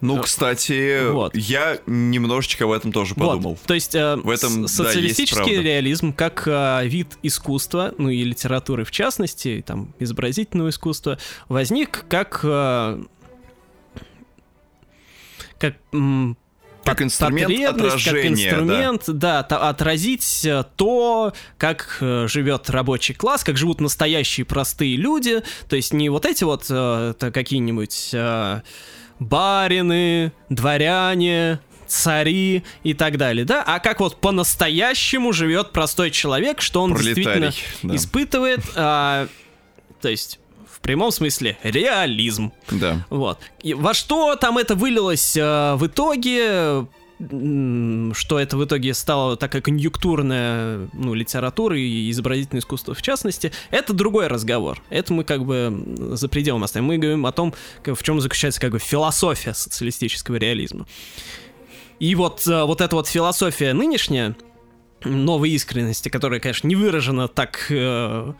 Ну, 0.00 0.20
кстати, 0.20 1.08
вот. 1.10 1.34
я 1.34 1.78
немножечко 1.86 2.66
в 2.66 2.72
этом 2.72 2.92
тоже 2.92 3.14
подумал. 3.14 3.50
Вот. 3.50 3.60
То 3.60 3.74
есть 3.74 3.94
э, 3.94 4.16
в 4.16 4.28
этом, 4.28 4.68
социалистический 4.68 5.56
да, 5.56 5.62
реализм 5.62 6.12
как 6.12 6.42
э, 6.46 6.86
вид 6.86 7.16
искусства, 7.22 7.94
ну 7.96 8.10
и 8.10 8.22
литературы 8.22 8.84
в 8.84 8.90
частности, 8.90 9.64
там 9.66 9.94
изобразительного 9.98 10.68
искусства, 10.68 11.18
возник 11.48 12.04
как 12.08 12.40
э, 12.42 13.02
как 15.58 15.74
как 16.84 17.02
инструмент 17.02 17.50
отражения, 17.68 18.22
как 18.22 18.60
инструмент, 18.60 19.02
да, 19.08 19.42
да 19.42 19.68
отразить 19.68 20.44
э, 20.44 20.64
то, 20.76 21.32
как 21.58 21.98
э, 22.00 22.28
живет 22.28 22.70
рабочий 22.70 23.12
класс, 23.12 23.42
как 23.42 23.56
живут 23.56 23.80
настоящие 23.80 24.46
простые 24.46 24.96
люди, 24.96 25.42
то 25.68 25.74
есть 25.74 25.92
не 25.92 26.08
вот 26.10 26.24
эти 26.24 26.44
вот 26.44 26.66
э, 26.70 27.14
какие-нибудь 27.18 28.14
барины, 29.18 30.32
дворяне, 30.48 31.58
цари 31.86 32.64
и 32.82 32.94
так 32.94 33.16
далее, 33.16 33.44
да, 33.44 33.62
а 33.66 33.80
как 33.80 34.00
вот 34.00 34.20
по-настоящему 34.20 35.32
живет 35.32 35.72
простой 35.72 36.10
человек, 36.10 36.60
что 36.60 36.82
он 36.82 36.92
Пролетарий, 36.92 37.14
действительно 37.14 37.52
да. 37.82 37.96
испытывает, 37.96 38.60
а, 38.74 39.28
то 40.00 40.08
есть 40.08 40.38
прямом 40.86 41.10
смысле 41.10 41.58
реализм. 41.64 42.52
Да. 42.70 43.04
Вот. 43.10 43.40
И 43.62 43.74
во 43.74 43.92
что 43.92 44.36
там 44.36 44.56
это 44.56 44.76
вылилось 44.76 45.36
э, 45.36 45.74
в 45.74 45.86
итоге? 45.86 46.86
что 47.18 48.38
это 48.38 48.58
в 48.58 48.64
итоге 48.66 48.92
стало 48.92 49.38
такая 49.38 49.62
конъюнктурная 49.62 50.86
ну, 50.92 51.14
литература 51.14 51.74
и 51.74 52.10
изобразительное 52.10 52.60
искусство 52.60 52.92
в 52.92 53.00
частности, 53.00 53.52
это 53.70 53.94
другой 53.94 54.26
разговор. 54.26 54.82
Это 54.90 55.14
мы 55.14 55.24
как 55.24 55.46
бы 55.46 55.82
за 56.10 56.28
пределом 56.28 56.62
оставим. 56.64 56.88
Мы 56.88 56.98
говорим 56.98 57.24
о 57.24 57.32
том, 57.32 57.54
в 57.86 58.02
чем 58.02 58.20
заключается 58.20 58.60
как 58.60 58.72
бы 58.72 58.78
философия 58.78 59.54
социалистического 59.54 60.36
реализма. 60.36 60.86
И 61.98 62.14
вот, 62.14 62.46
э, 62.46 62.64
вот 62.64 62.82
эта 62.82 62.94
вот 62.94 63.08
философия 63.08 63.72
нынешняя, 63.72 64.36
новой 65.04 65.50
искренности, 65.50 66.08
которая, 66.08 66.40
конечно, 66.40 66.68
не 66.68 66.76
выражена 66.76 67.28
так 67.28 67.66
э, 67.70 68.32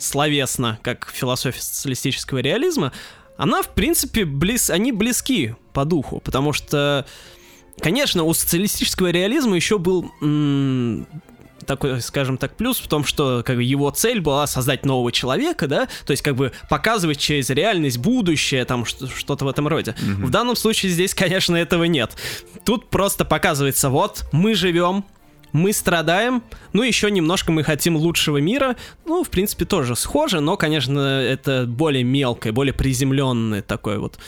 словесно, 0.00 0.78
как 0.82 1.10
философия 1.12 1.60
социалистического 1.60 2.38
реализма, 2.38 2.92
она, 3.36 3.62
в 3.62 3.68
принципе, 3.68 4.24
близ... 4.24 4.70
они 4.70 4.92
близки 4.92 5.54
по 5.72 5.84
духу, 5.84 6.20
потому 6.20 6.52
что, 6.52 7.06
конечно, 7.80 8.24
у 8.24 8.34
социалистического 8.34 9.10
реализма 9.10 9.56
еще 9.56 9.78
был 9.78 10.10
м- 10.20 11.06
такой, 11.66 12.00
скажем 12.00 12.36
так, 12.36 12.56
плюс 12.56 12.78
в 12.78 12.88
том, 12.88 13.04
что 13.04 13.42
как 13.44 13.56
бы, 13.56 13.62
его 13.62 13.90
цель 13.90 14.20
была 14.20 14.46
создать 14.46 14.84
нового 14.84 15.12
человека, 15.12 15.66
да, 15.68 15.88
то 16.04 16.10
есть 16.10 16.22
как 16.22 16.36
бы 16.36 16.52
показывать 16.68 17.18
через 17.18 17.50
реальность 17.50 17.98
будущее, 17.98 18.64
там 18.64 18.84
что-то 18.84 19.44
в 19.44 19.48
этом 19.48 19.68
роде. 19.68 19.92
Mm-hmm. 19.92 20.24
В 20.24 20.30
данном 20.30 20.56
случае 20.56 20.92
здесь, 20.92 21.14
конечно, 21.14 21.56
этого 21.56 21.84
нет. 21.84 22.16
Тут 22.64 22.90
просто 22.90 23.24
показывается, 23.24 23.88
вот 23.88 24.24
мы 24.32 24.54
живем, 24.54 25.04
мы 25.52 25.72
страдаем, 25.72 26.42
ну, 26.72 26.82
еще 26.82 27.10
немножко 27.10 27.52
мы 27.52 27.64
хотим 27.64 27.96
лучшего 27.96 28.38
мира, 28.38 28.76
ну, 29.06 29.24
в 29.24 29.30
принципе, 29.30 29.64
тоже 29.64 29.96
схоже, 29.96 30.40
но, 30.40 30.56
конечно, 30.56 30.98
это 30.98 31.66
более 31.66 32.04
мелкое, 32.04 32.52
более 32.52 32.74
приземленное 32.74 33.62
такое 33.62 33.98
вот 33.98 34.18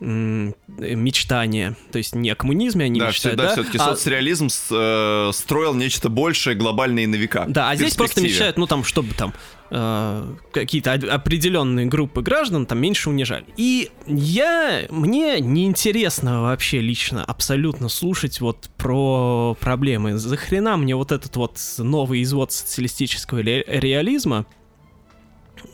мечтание. 0.00 1.76
То 1.92 1.98
есть 1.98 2.14
не 2.14 2.30
о 2.30 2.34
коммунизме 2.34 2.86
они 2.86 3.00
да, 3.00 3.08
мечтают, 3.08 3.38
всегда 3.38 3.54
да? 3.54 3.62
все-таки 3.62 3.78
а... 3.78 3.84
соцреализм 3.84 4.48
э, 4.70 5.30
строил 5.32 5.74
нечто 5.74 6.08
большее, 6.08 6.56
глобальное 6.56 7.06
на 7.06 7.14
века. 7.14 7.44
Да, 7.48 7.70
а 7.70 7.76
здесь 7.76 7.94
просто 7.94 8.20
мечтают, 8.20 8.56
ну 8.56 8.66
там, 8.66 8.84
чтобы 8.84 9.14
там 9.14 9.32
э, 9.74 10.34
какие-то 10.52 10.92
определенные 10.92 11.86
группы 11.86 12.22
граждан 12.22 12.66
там 12.66 12.78
меньше 12.78 13.10
унижали. 13.10 13.46
И 13.56 13.90
я, 14.06 14.86
мне 14.90 15.40
неинтересно 15.40 16.42
вообще 16.42 16.80
лично 16.80 17.24
абсолютно 17.24 17.88
слушать 17.88 18.40
вот 18.40 18.70
про 18.76 19.56
проблемы. 19.60 20.16
Захрена 20.16 20.76
мне 20.76 20.94
вот 20.94 21.12
этот 21.12 21.36
вот 21.36 21.58
новый 21.78 22.22
извод 22.22 22.52
социалистического 22.52 23.40
реализма, 23.40 24.46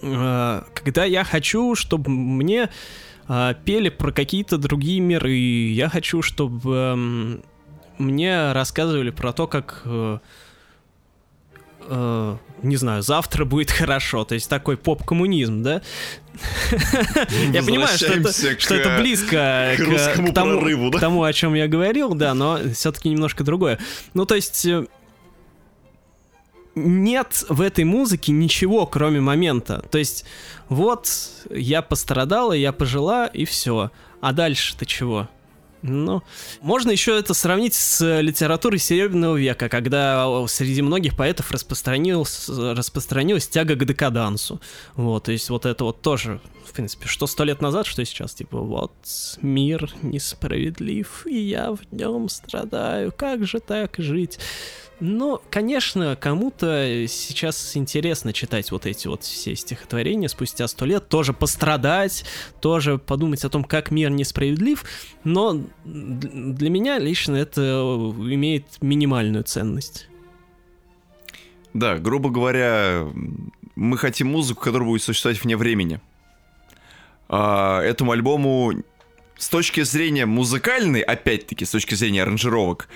э, 0.03 0.63
когда 0.75 1.05
я 1.05 1.25
хочу, 1.25 1.75
чтобы 1.75 2.11
мне 2.11 2.71
э, 3.29 3.55
пели 3.65 3.91
про 3.91 4.13
какие-то 4.13 4.57
другие 4.57 5.01
миры. 5.01 5.37
Я 5.37 5.91
хочу, 5.91 6.23
чтобы 6.23 6.73
э, 6.75 7.39
мне 7.99 8.53
рассказывали 8.53 9.11
про 9.11 9.33
то, 9.33 9.47
как... 9.47 9.83
Э, 9.85 10.19
э, 11.91 12.37
не 12.63 12.77
знаю, 12.77 13.03
завтра 13.03 13.45
будет 13.45 13.71
хорошо. 13.71 14.25
То 14.25 14.35
есть 14.35 14.49
такой 14.49 14.77
поп-коммунизм, 14.77 15.63
да? 15.63 15.83
Я 17.53 17.63
понимаю, 17.63 17.97
что 17.97 18.07
это, 18.07 18.59
что 18.59 18.75
это 18.75 18.99
близко 19.01 19.75
к, 19.77 20.33
тому, 20.33 20.59
прорыву, 20.59 20.91
да? 20.91 20.99
к 20.99 21.01
тому, 21.01 21.23
о 21.25 21.33
чем 21.33 21.55
я 21.55 21.69
говорил, 21.69 22.15
да, 22.15 22.33
но 22.33 22.59
все-таки 22.73 23.09
немножко 23.11 23.45
другое. 23.45 23.79
Ну, 24.15 24.25
то 24.25 24.37
есть 24.37 24.65
э, 24.65 24.87
нет 26.75 27.45
в 27.49 27.61
этой 27.61 27.85
музыке 27.85 28.33
ничего, 28.33 28.87
кроме 28.87 29.21
момента. 29.21 29.85
То 29.91 29.99
есть, 29.99 30.25
вот, 30.69 31.11
я 31.51 31.83
пострадала, 31.83 32.53
я 32.53 32.73
пожила, 32.73 33.27
и 33.27 33.45
все. 33.45 33.91
А 34.21 34.33
дальше-то 34.33 34.87
чего? 34.87 35.29
Ну, 35.83 36.23
можно 36.61 36.91
еще 36.91 37.19
это 37.19 37.33
сравнить 37.33 37.75
с 37.75 38.21
литературой 38.21 38.79
Серебряного 38.79 39.37
века, 39.37 39.69
когда 39.69 40.47
среди 40.47 40.83
многих 40.83 41.17
поэтов 41.17 41.51
распространилась, 41.51 42.49
распространилась 42.49 43.49
тяга 43.49 43.77
к 43.77 43.85
декадансу. 43.85 44.61
Вот, 44.95 45.25
то 45.25 45.33
есть 45.33 45.49
вот 45.49 45.65
это 45.65 45.85
вот 45.85 46.03
тоже, 46.03 46.41
в 46.67 46.73
принципе, 46.73 47.09
что 47.09 47.27
сто 47.27 47.45
лет 47.45 47.63
назад, 47.63 47.87
что 47.87 48.05
сейчас, 48.05 48.35
типа, 48.35 48.59
вот, 48.59 48.93
мир 49.41 49.91
несправедлив, 50.03 51.27
и 51.27 51.39
я 51.39 51.73
в 51.73 51.81
нем 51.91 52.29
страдаю, 52.29 53.13
как 53.13 53.47
же 53.47 53.61
так 53.61 53.95
жить? 53.99 54.39
Ну, 55.01 55.41
конечно, 55.49 56.15
кому-то 56.15 57.07
сейчас 57.09 57.75
интересно 57.75 58.35
читать 58.35 58.71
вот 58.71 58.85
эти 58.85 59.09
вот 59.09 59.23
все 59.23 59.57
стихотворения 59.57 60.29
спустя 60.29 60.69
сто 60.69 60.85
лет, 60.85 61.09
тоже 61.09 61.33
пострадать, 61.33 62.25
тоже 62.61 62.99
подумать 62.99 63.43
о 63.45 63.49
том, 63.49 63.65
как 63.65 63.91
мир 63.91 64.11
несправедлив, 64.11 64.85
но 65.25 65.59
для 65.85 66.69
меня 66.69 66.99
лично 66.99 67.37
это 67.37 67.61
имеет 67.61 68.65
минимальную 68.83 69.45
ценность. 69.45 70.09
Да, 71.73 71.97
грубо 71.99 72.29
говоря, 72.29 73.07
мы 73.77 73.97
хотим 73.97 74.29
музыку, 74.29 74.63
которая 74.63 74.87
будет 74.87 75.03
существовать 75.03 75.43
вне 75.43 75.57
времени. 75.57 76.01
А, 77.29 77.81
этому 77.81 78.13
альбому 78.13 78.75
с 79.41 79.49
точки 79.49 79.83
зрения 79.83 80.27
музыкальной, 80.27 81.01
опять-таки, 81.01 81.65
с 81.65 81.71
точки 81.71 81.95
зрения 81.95 82.23
аранжировок, 82.23 82.89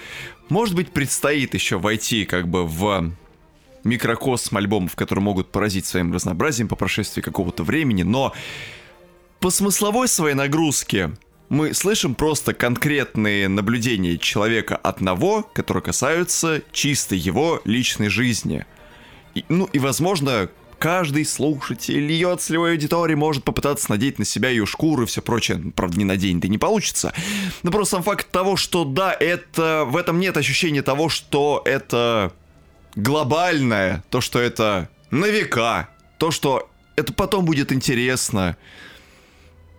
может 0.49 0.75
быть, 0.75 0.93
предстоит 0.93 1.55
еще 1.55 1.79
войти 1.79 2.25
как 2.25 2.49
бы 2.49 2.67
в 2.67 3.13
микрокосм 3.85 4.57
альбомов, 4.57 4.97
которые 4.97 5.23
могут 5.23 5.51
поразить 5.53 5.87
своим 5.87 6.13
разнообразием 6.13 6.69
по 6.69 6.77
прошествии 6.77 7.23
какого-то 7.23 7.63
времени, 7.63 8.03
но 8.03 8.33
по 9.41 9.51
смысловой 9.51 10.09
своей 10.09 10.35
нагрузке 10.35 11.13
мы 11.51 11.75
слышим 11.75 12.15
просто 12.15 12.55
конкретные 12.55 13.49
наблюдения 13.49 14.17
человека 14.17 14.77
одного, 14.77 15.43
которые 15.43 15.83
касаются 15.83 16.63
чисто 16.73 17.15
его 17.15 17.61
личной 17.65 18.09
жизни. 18.09 18.65
И, 19.35 19.45
ну 19.49 19.69
и, 19.73 19.79
возможно, 19.79 20.49
каждый 20.85 21.25
слушатель 21.25 22.13
ее 22.13 22.37
целевой 22.37 22.73
аудитории 22.73 23.15
может 23.15 23.43
попытаться 23.43 23.91
надеть 23.91 24.19
на 24.19 24.27
себя 24.27 24.51
ее 24.51 24.67
шкуру 24.67 25.05
и 25.05 25.07
все 25.07 25.23
прочее. 25.23 25.73
Правда, 25.75 25.97
не 25.97 26.05
наденет 26.05 26.45
и 26.45 26.49
не 26.51 26.59
получится. 26.59 27.15
Но 27.63 27.71
просто 27.71 27.93
сам 27.93 28.03
факт 28.03 28.31
того, 28.31 28.57
что 28.57 28.85
да, 28.85 29.17
это 29.19 29.85
в 29.87 29.97
этом 29.97 30.21
нет 30.21 30.37
ощущения 30.37 30.83
того, 30.83 31.09
что 31.09 31.63
это 31.65 32.35
глобальное, 32.97 34.05
то, 34.11 34.21
что 34.21 34.39
это 34.39 34.91
на 35.11 35.25
века, 35.25 35.89
то, 36.19 36.31
что 36.31 36.69
это 36.97 37.15
потом 37.15 37.47
будет 37.47 37.73
интересно. 37.73 38.59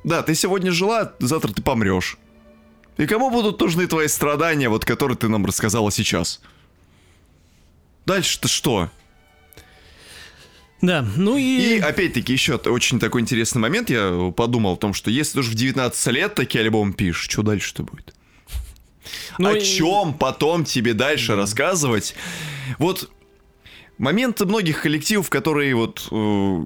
Да, 0.03 0.24
ты 0.24 0.34
сегодня 0.34 0.72
жила, 0.72 1.14
завтра 1.20 1.53
ты 1.53 1.62
помрешь. 1.62 2.18
И 2.97 3.06
кому 3.06 3.30
будут 3.30 3.62
нужны 3.62 3.86
твои 3.86 4.08
страдания, 4.08 4.70
вот 4.70 4.86
которые 4.86 5.16
ты 5.16 5.30
нам 5.30 5.45
рассказала 5.45 5.91
сейчас? 5.91 6.41
Дальше-то 8.08 8.47
что? 8.47 8.89
Да, 10.86 11.06
ну 11.16 11.38
и... 11.38 11.78
И 11.78 11.80
опять-таки 11.80 12.34
еще 12.34 12.56
очень 12.56 13.00
такой 13.00 13.22
интересный 13.22 13.60
момент, 13.60 13.90
я 13.90 14.32
подумал 14.36 14.74
о 14.74 14.78
том, 14.78 14.94
что 14.94 15.10
если 15.10 15.34
ты 15.34 15.40
уже 15.40 15.52
в 15.52 15.56
19 15.56 16.08
лет 16.14 16.36
такие 16.36 16.64
альбомы 16.64 16.94
пишешь, 16.94 17.30
что 17.30 17.42
дальше-то 17.42 17.84
будет? 17.84 18.14
Ну, 19.38 19.50
о 19.50 19.58
и... 19.58 19.62
чем 19.62 20.14
потом 20.14 20.66
тебе 20.66 20.94
дальше 20.94 21.30
да. 21.30 21.38
рассказывать? 21.38 22.16
Вот 22.78 23.10
моменты 23.98 24.46
многих 24.46 24.82
коллективов, 24.82 25.30
которые 25.30 25.76
вот 25.76 26.08
э, 26.12 26.16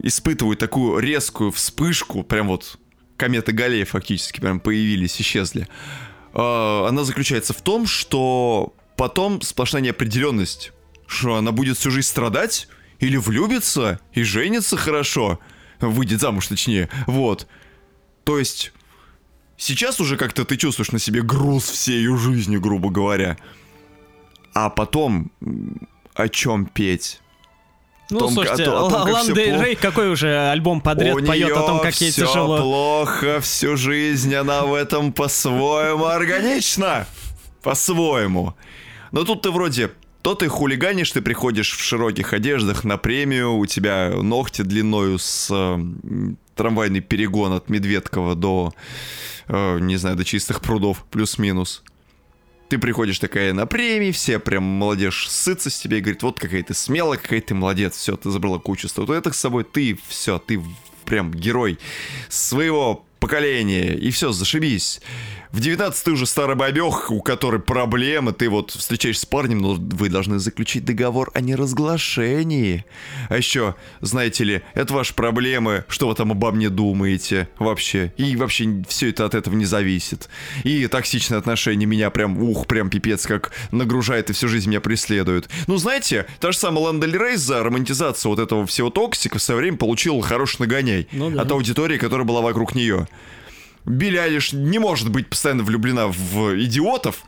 испытывают 0.04 0.60
такую 0.60 1.00
резкую 1.00 1.52
вспышку, 1.52 2.24
прям 2.24 2.48
вот 2.48 2.78
кометы 3.18 3.52
Галлея 3.52 3.86
фактически 3.86 4.40
прям 4.40 4.60
появились, 4.60 5.20
исчезли. 5.22 5.68
Э, 6.34 6.86
она 6.88 7.04
заключается 7.04 7.54
в 7.54 7.62
том, 7.62 7.88
что 7.88 8.74
потом 8.98 9.42
сплошная 9.42 9.82
неопределенность, 9.82 10.72
что 11.08 11.36
она 11.36 11.52
будет 11.52 11.78
всю 11.78 11.92
жизнь 11.92 12.08
страдать, 12.08 12.68
или 13.00 13.18
влюбится 13.18 14.00
и 14.14 14.24
женится 14.24 14.78
хорошо. 14.78 15.40
Выйдет 15.80 16.22
замуж, 16.22 16.48
точнее. 16.48 16.90
Вот. 17.08 17.48
То 18.24 18.40
есть... 18.40 18.74
Сейчас 19.62 20.00
уже 20.00 20.16
как-то 20.16 20.46
ты 20.46 20.56
чувствуешь 20.56 20.94
на 20.94 21.00
себе 21.00 21.22
груз 21.22 21.70
всей 21.70 21.98
ее 21.98 22.16
жизни, 22.16 22.56
грубо 22.56 22.90
говоря. 22.90 23.36
А 24.54 24.70
потом 24.70 25.34
о 26.14 26.30
чем 26.30 26.66
петь? 26.66 27.20
Ну, 28.10 28.20
том, 28.20 28.32
слушайте, 28.32 28.64
о, 28.70 28.88
о 28.88 28.90
том, 28.90 29.10
Лан 29.10 29.34
Дель 29.34 29.62
Рей 29.62 29.76
какой 29.76 30.10
уже 30.10 30.50
альбом 30.50 30.82
подряд 30.82 31.16
У 31.16 31.26
поет 31.26 31.52
о 31.52 31.62
том, 31.62 31.82
как 31.82 31.94
ей 32.00 32.12
тяжело. 32.12 32.58
плохо 32.58 33.42
всю 33.42 33.76
жизнь, 33.76 34.34
она 34.34 34.64
в 34.64 34.74
этом 34.74 35.12
по-своему 35.12 36.06
органична. 36.06 37.06
По-своему. 37.62 38.56
Но 39.12 39.26
тут 39.26 39.42
ты 39.42 39.52
вроде 39.52 39.92
то 40.30 40.36
ты 40.36 40.48
хулиганишь, 40.48 41.12
ты 41.12 41.24
приходишь 41.24 41.76
в 41.76 41.82
широких 41.82 42.34
одеждах 42.34 42.84
на 42.84 42.98
премию, 42.98 43.56
у 43.56 43.66
тебя 43.66 44.12
ногти 44.12 44.62
длиною 44.62 45.18
с 45.18 45.48
э, 45.50 45.80
трамвайный 46.54 47.00
перегон 47.00 47.54
от 47.54 47.68
Медведкова 47.68 48.36
до, 48.36 48.72
э, 49.48 49.80
не 49.80 49.98
знаю, 49.98 50.16
до 50.18 50.24
чистых 50.24 50.62
прудов, 50.62 51.04
плюс-минус. 51.10 51.82
Ты 52.68 52.78
приходишь 52.78 53.18
такая 53.18 53.54
на 53.54 53.66
премии, 53.66 54.12
все 54.12 54.38
прям 54.38 54.62
молодежь 54.66 55.28
сытся 55.28 55.72
с 55.72 55.80
тебя 55.80 55.98
и 55.98 56.02
говорит, 56.02 56.22
вот 56.22 56.40
какая 56.40 56.62
ты 56.62 56.76
смелая, 56.76 57.18
какая 57.18 57.42
ты 57.42 57.56
молодец, 57.56 57.98
все, 57.98 58.16
ты 58.16 58.30
забрала 58.30 58.60
кучу 58.60 58.88
статуэток 58.88 59.34
с 59.34 59.40
собой, 59.40 59.64
ты 59.64 59.98
все, 60.10 60.38
ты 60.38 60.62
прям 61.06 61.32
герой 61.32 61.80
своего 62.30 63.04
поколения, 63.20 63.94
и 63.94 64.12
все, 64.12 64.32
зашибись. 64.32 65.02
В 65.52 65.62
19 65.62 66.04
ты 66.04 66.12
уже 66.12 66.28
старый 66.28 66.56
бабех, 66.56 67.10
у 67.10 67.22
которой 67.22 67.60
проблемы, 67.60 68.34
ты 68.34 68.50
вот 68.50 68.70
встречаешься 68.70 69.24
с 69.24 69.26
парнем, 69.26 69.58
но 69.58 69.74
вы 69.74 70.10
должны 70.10 70.38
заключить 70.38 70.86
договор 70.86 71.32
о 71.34 71.42
неразглашении. 71.42 72.86
А 73.30 73.38
еще, 73.38 73.74
знаете 74.00 74.44
ли, 74.44 74.62
это 74.76 74.94
ваши 74.94 75.16
проблемы, 75.16 75.86
что 75.88 76.08
вы 76.08 76.14
там 76.14 76.32
обо 76.32 76.52
мне 76.52 76.70
думаете 76.70 77.50
вообще. 77.58 78.14
И 78.18 78.36
вообще 78.36 78.84
все 78.88 79.10
это 79.10 79.26
от 79.26 79.34
этого 79.34 79.56
не 79.56 79.66
зависит. 79.66 80.30
И 80.64 80.86
токсичные 80.86 81.40
отношения 81.40 81.88
меня 81.88 82.12
прям, 82.12 82.40
ух, 82.44 82.68
прям 82.68 82.92
пипец 82.92 83.26
как 83.26 83.52
нагружает 83.72 84.30
и 84.30 84.34
всю 84.34 84.48
жизнь 84.50 84.70
меня 84.70 84.82
преследует. 84.82 85.50
Ну, 85.66 85.78
знаете, 85.78 86.28
та 86.40 86.52
же 86.52 86.60
самая 86.60 86.84
Ландель 86.86 87.18
Рейс 87.18 87.40
за 87.40 87.64
романтизацию 87.64 88.30
вот 88.30 88.40
этого 88.40 88.68
всего 88.68 88.92
токсика 88.92 89.40
в 89.40 89.42
свое 89.42 89.62
время 89.62 89.78
получил 89.78 90.22
хороший 90.22 90.60
нагоняй 90.60 91.08
ну, 91.12 91.32
да. 91.32 91.42
от 91.42 91.52
аудитории, 91.52 91.98
которая 91.98 92.28
была 92.28 92.42
вокруг 92.42 92.76
нее. 92.76 93.08
Билли 93.86 94.18
Айлиш 94.18 94.54
не 94.54 94.80
может 94.80 95.10
быть 95.10 95.28
постоянно 95.28 95.64
влюблена 95.64 96.08
в 96.08 96.56
идиотов, 96.64 97.24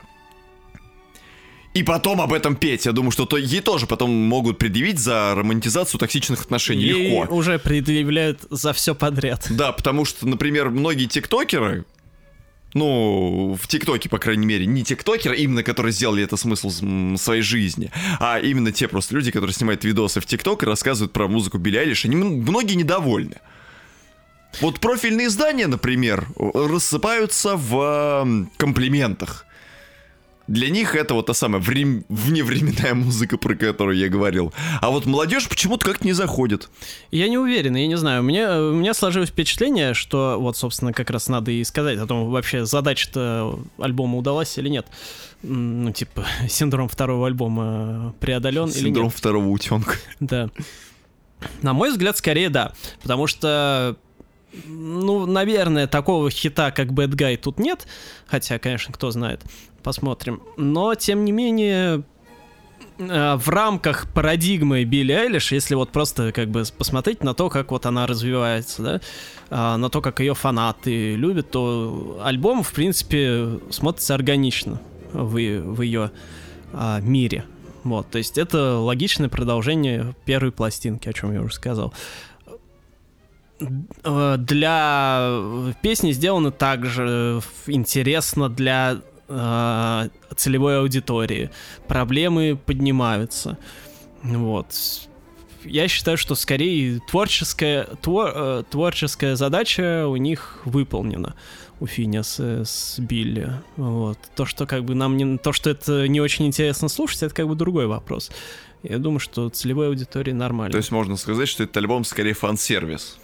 и 1.73 1.83
потом 1.83 2.19
об 2.19 2.33
этом 2.33 2.55
петь. 2.55 2.85
Я 2.85 2.91
думаю, 2.91 3.11
что 3.11 3.25
то, 3.25 3.37
ей 3.37 3.61
тоже 3.61 3.87
потом 3.87 4.11
могут 4.11 4.57
предъявить 4.57 4.99
за 4.99 5.33
романтизацию 5.35 5.99
токсичных 5.99 6.41
отношений. 6.41 6.83
Ей 6.83 7.19
Легко. 7.19 7.33
уже 7.33 7.59
предъявляют 7.59 8.41
за 8.49 8.73
все 8.73 8.93
подряд. 8.93 9.47
Да, 9.49 9.71
потому 9.71 10.03
что, 10.03 10.27
например, 10.27 10.69
многие 10.69 11.05
тиктокеры, 11.05 11.85
ну, 12.73 13.57
в 13.61 13.67
ТикТоке, 13.67 14.09
по 14.09 14.17
крайней 14.17 14.45
мере, 14.45 14.65
не 14.65 14.83
тиктокеры, 14.83 15.37
именно 15.37 15.63
которые 15.63 15.93
сделали 15.93 16.23
это 16.23 16.35
смысл 16.35 16.71
своей 17.17 17.41
жизни, 17.41 17.89
а 18.19 18.39
именно 18.39 18.71
те 18.71 18.87
просто 18.87 19.15
люди, 19.15 19.31
которые 19.31 19.53
снимают 19.53 19.83
видосы 19.85 20.19
в 20.19 20.25
ТикТок 20.25 20.63
и 20.63 20.65
рассказывают 20.65 21.13
про 21.13 21.27
музыку 21.27 21.57
Билли 21.57 21.77
Айлиш, 21.77 22.05
они 22.05 22.15
многие 22.15 22.75
недовольны. 22.75 23.37
Вот 24.59 24.79
профильные 24.79 25.27
издания, 25.27 25.67
например, 25.67 26.27
рассыпаются 26.37 27.55
в 27.55 28.49
комплиментах. 28.57 29.45
Для 30.47 30.69
них 30.69 30.95
это 30.95 31.13
вот 31.13 31.27
та 31.27 31.33
самая 31.33 31.61
врем... 31.61 32.03
вневременная 32.09 32.93
музыка, 32.93 33.37
про 33.37 33.55
которую 33.55 33.97
я 33.97 34.09
говорил. 34.09 34.53
А 34.81 34.89
вот 34.89 35.05
молодежь 35.05 35.47
почему-то 35.47 35.85
как-то 35.85 36.05
не 36.05 36.11
заходит. 36.11 36.69
Я 37.09 37.29
не 37.29 37.37
уверен, 37.37 37.75
я 37.75 37.87
не 37.87 37.95
знаю. 37.95 38.21
Мне, 38.21 38.49
у 38.49 38.73
меня 38.73 38.93
сложилось 38.93 39.29
впечатление, 39.29 39.93
что 39.93 40.37
вот, 40.39 40.57
собственно, 40.57 40.91
как 40.91 41.09
раз 41.09 41.29
надо 41.29 41.51
и 41.51 41.63
сказать 41.63 41.99
о 41.99 42.05
том, 42.05 42.29
вообще 42.29 42.65
задача-то 42.65 43.59
альбома 43.77 44.17
удалась 44.17 44.57
или 44.57 44.67
нет. 44.67 44.87
Ну, 45.41 45.91
типа, 45.91 46.25
синдром 46.49 46.89
второго 46.89 47.27
альбома 47.27 48.13
преодолен 48.19 48.67
синдром 48.67 48.71
или 48.71 48.77
нет. 48.79 48.95
Синдром 48.95 49.09
второго 49.09 49.47
утенка. 49.47 49.95
Да. 50.19 50.49
На 51.61 51.71
мой 51.73 51.91
взгляд, 51.91 52.17
скорее 52.17 52.49
да. 52.49 52.73
Потому 53.01 53.25
что 53.25 53.95
ну, 54.65 55.25
наверное, 55.25 55.87
такого 55.87 56.29
хита, 56.29 56.71
как 56.71 56.89
Bad 56.89 57.11
Guy, 57.11 57.37
тут 57.37 57.59
нет. 57.59 57.87
Хотя, 58.27 58.59
конечно, 58.59 58.93
кто 58.93 59.11
знает. 59.11 59.41
Посмотрим. 59.83 60.41
Но, 60.57 60.93
тем 60.95 61.25
не 61.25 61.31
менее, 61.31 62.03
э, 62.97 63.35
в 63.35 63.49
рамках 63.49 64.11
парадигмы 64.13 64.83
Билли 64.83 65.13
Эйлиш, 65.13 65.51
если 65.51 65.75
вот 65.75 65.91
просто 65.91 66.31
как 66.31 66.49
бы 66.49 66.63
посмотреть 66.77 67.23
на 67.23 67.33
то, 67.33 67.49
как 67.49 67.71
вот 67.71 67.85
она 67.85 68.05
развивается, 68.07 68.83
да, 68.83 69.01
а, 69.49 69.77
на 69.77 69.89
то, 69.89 70.01
как 70.01 70.19
ее 70.19 70.35
фанаты 70.35 71.15
любят, 71.15 71.49
то 71.51 72.21
альбом, 72.23 72.63
в 72.63 72.71
принципе, 72.73 73.59
смотрится 73.69 74.13
органично 74.15 74.79
в, 75.13 75.33
в 75.33 75.81
ее 75.81 76.11
а, 76.73 76.99
мире. 76.99 77.45
Вот, 77.83 78.11
то 78.11 78.19
есть 78.19 78.37
это 78.37 78.77
логичное 78.77 79.27
продолжение 79.27 80.13
первой 80.25 80.51
пластинки, 80.51 81.09
о 81.09 81.13
чем 81.13 81.33
я 81.33 81.41
уже 81.41 81.55
сказал. 81.55 81.93
Э, 84.03 84.35
для 84.37 85.73
песни 85.81 86.11
сделано 86.11 86.51
также 86.51 87.41
интересно 87.67 88.49
для 88.49 88.97
э, 89.27 90.09
целевой 90.35 90.79
аудитории. 90.79 91.49
Проблемы 91.87 92.57
поднимаются. 92.65 93.57
Вот. 94.23 94.67
Я 95.63 95.87
считаю, 95.87 96.17
что 96.17 96.35
скорее 96.35 96.99
творческая, 97.07 97.85
твор, 98.01 98.31
э, 98.33 98.63
творческая 98.69 99.35
задача 99.35 100.07
у 100.07 100.15
них 100.15 100.59
выполнена 100.65 101.35
у 101.79 101.87
Финиаса 101.87 102.63
с 102.63 102.99
Билли. 102.99 103.51
Вот. 103.75 104.17
То, 104.35 104.45
что 104.45 104.65
как 104.65 104.85
бы 104.85 104.95
нам 104.95 105.17
не... 105.17 105.37
То, 105.37 105.51
что 105.51 105.69
это 105.69 106.07
не 106.07 106.21
очень 106.21 106.45
интересно 106.45 106.89
слушать, 106.89 107.23
это 107.23 107.33
как 107.33 107.47
бы 107.47 107.55
другой 107.55 107.87
вопрос. 107.87 108.31
Я 108.83 108.97
думаю, 108.97 109.19
что 109.19 109.49
целевой 109.49 109.87
аудитории 109.87 110.31
нормально. 110.31 110.71
То 110.71 110.77
есть 110.77 110.91
можно 110.91 111.17
сказать, 111.17 111.47
что 111.47 111.63
этот 111.63 111.77
альбом 111.77 112.03
скорее 112.03 112.33
фан-сервис. 112.33 113.17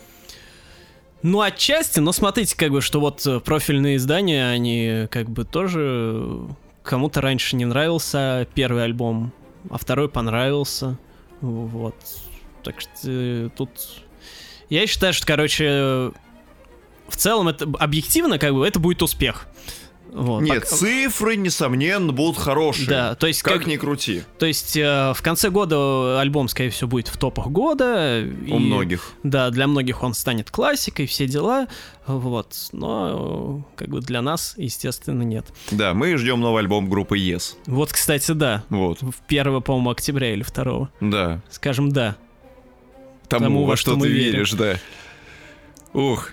Ну, 1.23 1.41
отчасти, 1.41 1.99
но 1.99 2.11
смотрите, 2.11 2.55
как 2.55 2.71
бы, 2.71 2.81
что 2.81 2.99
вот 2.99 3.25
э, 3.25 3.39
профильные 3.39 3.97
издания, 3.97 4.49
они 4.49 5.07
как 5.09 5.29
бы 5.29 5.45
тоже 5.45 6.47
кому-то 6.83 7.21
раньше 7.21 7.55
не 7.55 7.65
нравился 7.65 8.47
первый 8.53 8.83
альбом, 8.83 9.33
а 9.69 9.77
второй 9.77 10.09
понравился. 10.09 10.97
Вот. 11.41 11.95
Так 12.63 12.81
что 12.81 12.91
э, 13.05 13.49
тут... 13.55 13.69
Я 14.69 14.85
считаю, 14.85 15.13
что, 15.13 15.25
короче, 15.25 16.11
в 17.07 17.15
целом 17.15 17.47
это 17.47 17.67
объективно, 17.79 18.37
как 18.37 18.53
бы, 18.53 18.67
это 18.67 18.79
будет 18.79 19.01
успех. 19.01 19.47
Вот. 20.17 20.41
Нет, 20.41 20.63
Пока... 20.63 20.75
цифры, 20.75 21.35
несомненно, 21.35 22.11
будут 22.11 22.37
хорошие. 22.37 22.87
Да, 22.87 23.15
то 23.15 23.27
есть 23.27 23.43
как, 23.43 23.53
как 23.53 23.67
ни 23.67 23.77
крути. 23.77 24.23
То 24.39 24.47
есть 24.47 24.75
э, 24.75 25.13
в 25.15 25.21
конце 25.21 25.51
года 25.51 26.19
альбом, 26.19 26.47
скорее 26.47 26.71
всего, 26.71 26.89
будет 26.89 27.07
в 27.07 27.17
топах 27.17 27.47
года. 27.47 28.23
У 28.25 28.45
и, 28.45 28.53
многих. 28.53 29.11
Да, 29.21 29.51
для 29.51 29.67
многих 29.67 30.01
он 30.01 30.15
станет 30.15 30.49
классикой, 30.49 31.05
все 31.05 31.27
дела. 31.27 31.67
Вот. 32.07 32.55
Но 32.71 33.63
как 33.75 33.89
бы 33.89 34.01
для 34.01 34.23
нас, 34.23 34.55
естественно, 34.57 35.21
нет. 35.21 35.45
Да, 35.69 35.93
мы 35.93 36.17
ждем 36.17 36.41
новый 36.41 36.63
альбом 36.63 36.89
группы 36.89 37.19
Yes. 37.19 37.55
Вот, 37.67 37.91
кстати, 37.93 38.31
да. 38.31 38.63
Вот. 38.69 39.01
В 39.01 39.21
первого, 39.27 39.59
по-моему, 39.59 39.91
октября 39.91 40.33
или 40.33 40.41
второго. 40.41 40.89
Да. 40.99 41.41
Скажем, 41.51 41.91
да. 41.91 42.15
Тому, 43.29 43.43
Тому 43.43 43.61
во, 43.61 43.67
во 43.67 43.77
что, 43.77 43.91
что 43.91 44.01
ты 44.01 44.07
верим. 44.07 44.31
веришь, 44.31 44.53
да. 44.53 44.79
Ух, 45.93 46.31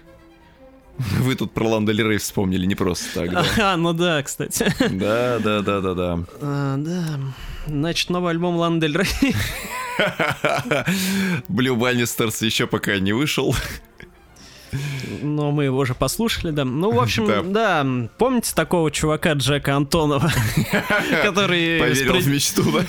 вы 0.99 1.35
тут 1.35 1.53
про 1.53 1.69
Ланда 1.69 1.93
Рей 1.93 2.19
вспомнили, 2.19 2.67
не 2.67 2.75
просто 2.75 3.21
так, 3.21 3.33
да? 3.33 3.45
А, 3.73 3.77
ну 3.77 3.93
да, 3.93 4.23
кстати. 4.23 4.73
Да, 4.91 5.39
да, 5.39 5.61
да, 5.61 5.81
да, 5.81 5.95
да. 5.95 6.19
А, 6.41 6.77
да. 6.77 7.21
Значит, 7.67 8.11
новый 8.11 8.31
альбом 8.31 8.57
Ланда 8.57 8.87
Рей. 8.87 9.35
Блю 11.49 11.77
Баннистерс 11.77 12.43
еще 12.43 12.67
пока 12.67 12.99
не 12.99 13.13
вышел. 13.13 13.55
Но 15.23 15.53
мы 15.53 15.65
его 15.65 15.79
уже 15.79 15.95
послушали, 15.95 16.51
да. 16.51 16.65
Ну, 16.65 16.91
в 16.91 17.01
общем, 17.01 17.27
да. 17.27 17.43
да. 17.43 18.09
Помните 18.19 18.53
такого 18.55 18.91
чувака 18.91 19.33
Джека 19.35 19.77
Антонова, 19.77 20.31
который... 21.23 21.79
Поверил 21.79 22.21
в 22.21 22.27
мечту, 22.27 22.65
да? 22.73 22.85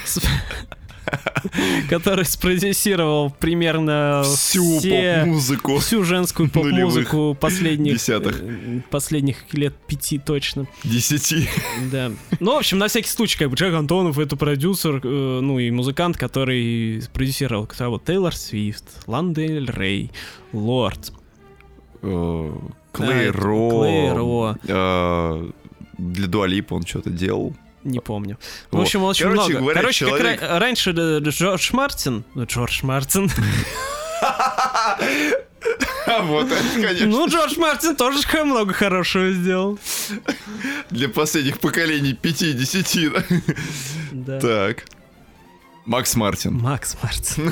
который 1.90 2.26
спродюсировал 2.26 3.32
примерно 3.32 4.24
всю 4.24 4.80
поп-музыку. 4.82 5.78
Всю 5.80 6.04
женскую 6.04 6.50
поп-музыку 6.54 7.38
последних, 7.40 7.94
десятых. 7.94 8.42
Э, 8.42 8.82
последних 8.90 9.54
лет 9.54 9.76
пяти 9.88 10.20
точно. 10.20 10.68
Десяти. 10.84 11.48
Да. 11.92 12.12
Ну, 12.40 12.54
в 12.56 12.58
общем, 12.58 12.78
на 12.78 12.88
всякий 12.88 13.10
случай, 13.10 13.38
как 13.38 13.50
бы 13.50 13.56
Джек 13.56 13.74
Антонов 13.74 14.18
это 14.18 14.36
продюсер, 14.36 15.02
э, 15.04 15.40
ну 15.42 15.60
и 15.60 15.70
музыкант, 15.72 16.18
который 16.18 17.02
продюсировал 17.14 17.68
кто 17.68 17.90
вот 17.90 18.06
Тейлор 18.06 18.36
Свифт, 18.36 18.86
Ландель 19.08 19.70
Рей, 19.72 20.12
Лорд. 20.52 21.12
Клей 22.02 23.30
Ро. 23.30 24.56
Для 25.98 26.28
Дуалипа 26.28 26.74
он 26.74 26.86
что-то 26.86 27.10
делал. 27.10 27.56
Не 27.86 28.00
помню. 28.00 28.38
В 28.72 28.82
общем, 28.82 29.02
вот. 29.02 29.12
очень 29.12 29.26
Короче 29.26 29.42
много. 29.42 29.60
Говоря, 29.60 29.82
Короче, 29.82 30.06
человек... 30.06 30.40
как 30.40 30.60
раньше 30.60 30.92
Джордж 30.92 31.70
Мартин... 31.72 32.26
Ну, 32.34 32.46
Джордж 32.46 32.84
Мартин... 32.84 33.32
Вот 36.22 36.52
это, 36.52 36.64
конечно. 36.76 37.08
Ну, 37.08 37.28
Джордж 37.28 37.58
Мартин 37.58 37.96
тоже 37.96 38.22
много 38.46 38.74
хорошего 38.74 39.32
сделал. 39.32 39.80
Для 40.90 41.10
последних 41.10 41.60
поколений 41.60 42.14
50, 42.14 43.24
да? 44.12 44.40
Так. 44.40 44.86
Макс 45.86 46.16
Мартин. 46.16 46.54
Макс 46.56 46.98
Мартин. 47.02 47.52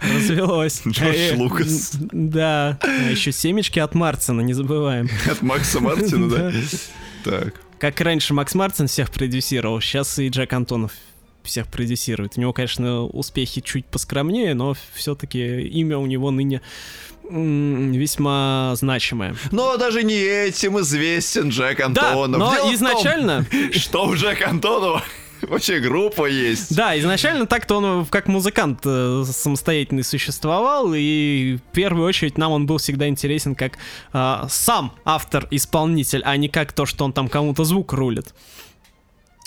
Развелось. 0.00 0.82
Джордж 0.86 1.16
э, 1.16 1.34
Лукас. 1.36 1.92
Да. 1.94 2.78
А 2.82 3.10
еще 3.10 3.32
семечки 3.32 3.80
от 3.80 3.94
Мартина, 3.94 4.40
не 4.42 4.52
забываем. 4.52 5.08
От 5.28 5.42
Макса 5.42 5.80
Мартина, 5.80 6.28
да? 6.28 6.52
Так. 7.24 7.54
Как 7.78 8.00
раньше 8.00 8.34
Макс 8.34 8.54
Мартин 8.54 8.86
всех 8.86 9.10
продюсировал, 9.10 9.80
сейчас 9.80 10.18
и 10.18 10.28
Джек 10.28 10.52
Антонов 10.52 10.92
всех 11.42 11.68
продюсирует. 11.68 12.36
У 12.36 12.40
него, 12.40 12.52
конечно, 12.52 13.04
успехи 13.04 13.60
чуть 13.60 13.86
поскромнее, 13.86 14.54
но 14.54 14.74
все-таки 14.94 15.62
имя 15.62 15.98
у 15.98 16.06
него 16.06 16.30
ныне 16.30 16.62
весьма 17.30 18.72
значимое. 18.76 19.34
Но 19.50 19.76
даже 19.76 20.02
не 20.02 20.14
этим 20.14 20.78
известен 20.80 21.48
Джек 21.48 21.80
Антонов. 21.80 22.38
Да, 22.40 22.46
но 22.46 22.54
Дело 22.54 22.74
изначально... 22.74 23.46
Том, 23.50 23.72
что 23.80 24.06
у 24.06 24.14
Джека 24.14 24.50
Антонова 24.50 25.02
Вообще 25.42 25.80
группа 25.80 26.26
есть. 26.26 26.74
Да, 26.74 26.98
изначально 26.98 27.46
так-то 27.46 27.76
он 27.76 28.06
как 28.06 28.28
музыкант 28.28 28.80
э, 28.84 29.24
самостоятельный 29.26 30.04
существовал, 30.04 30.92
и 30.94 31.56
в 31.56 31.72
первую 31.72 32.06
очередь 32.06 32.38
нам 32.38 32.52
он 32.52 32.66
был 32.66 32.78
всегда 32.78 33.08
интересен 33.08 33.54
как 33.54 33.78
э, 34.12 34.44
сам 34.48 34.94
автор-исполнитель, 35.04 36.22
а 36.24 36.36
не 36.36 36.48
как 36.48 36.72
то, 36.72 36.86
что 36.86 37.04
он 37.04 37.12
там 37.12 37.28
кому-то 37.28 37.64
звук 37.64 37.92
рулит. 37.92 38.34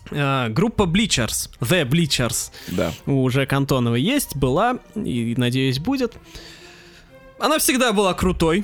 Uh, 0.10 0.48
группа 0.48 0.84
Bleachers, 0.84 1.50
The 1.60 1.84
Bleachers, 1.84 2.52
да. 2.68 2.94
у 3.06 3.30
Жека 3.30 3.58
Антонова 3.58 3.96
есть, 3.96 4.38
была 4.38 4.78
и, 4.96 5.34
надеюсь, 5.36 5.80
будет. 5.80 6.14
Она 7.40 7.60
всегда 7.60 7.92
была 7.92 8.14
крутой, 8.14 8.64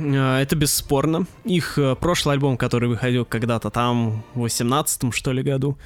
это 0.00 0.56
бесспорно. 0.56 1.26
Их 1.44 1.78
uh, 1.78 1.96
прошлый 1.96 2.34
альбом, 2.34 2.56
который 2.56 2.88
выходил 2.88 3.24
когда-то 3.24 3.70
там 3.70 4.22
в 4.34 4.40
18 4.40 5.14
что 5.14 5.32
ли 5.32 5.42
году, 5.42 5.76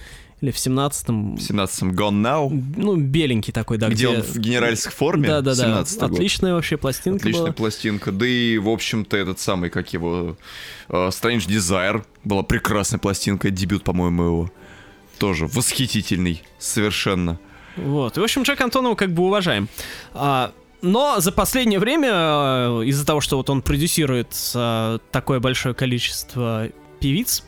или 0.41 0.51
в 0.51 0.57
17-м... 0.57 1.37
В 1.37 1.41
17-м 1.41 1.93
Gone 1.93 2.23
Now? 2.23 2.65
Ну, 2.77 2.97
беленький 2.97 3.53
такой, 3.53 3.79
да. 3.79 3.89
Где, 3.89 4.07
где... 4.07 4.17
он 4.17 4.23
в 4.23 4.37
генеральской 4.37 4.93
форме? 4.93 5.29
Да-да-да. 5.29 5.81
Отличная 5.81 6.51
год. 6.51 6.57
вообще 6.57 6.77
пластинка 6.77 7.21
Отличная 7.21 7.45
была. 7.45 7.53
пластинка. 7.53 8.13
Да 8.13 8.27
и, 8.27 8.59
в 8.59 8.69
общем-то, 8.69 9.17
этот 9.17 9.41
самый, 9.41 9.71
как 9.71 9.93
его... 9.93 10.37
Uh, 10.89 11.09
Strange 11.09 11.49
Desire 11.49 12.05
была 12.25 12.43
прекрасная 12.43 12.99
пластинка, 12.99 13.51
дебют, 13.51 13.85
по-моему, 13.85 14.23
его. 14.23 14.53
Тоже 15.19 15.47
восхитительный 15.47 16.43
совершенно. 16.59 17.39
Вот. 17.77 18.19
И, 18.19 18.21
в 18.21 18.23
общем, 18.23 18.43
Джек 18.43 18.61
Антонова 18.61 18.97
как 18.97 19.13
бы 19.13 19.23
уважаем. 19.25 19.69
А, 20.13 20.53
но 20.85 21.19
за 21.19 21.33
последнее 21.33 21.79
время, 21.79 22.11
э, 22.13 22.83
из-за 22.85 23.07
того, 23.07 23.21
что 23.21 23.39
вот 23.39 23.49
он 23.49 23.63
продюсирует 23.63 24.29
а, 24.55 24.99
такое 25.11 25.41
большое 25.41 25.75
количество 25.75 26.69
певиц, 27.01 27.45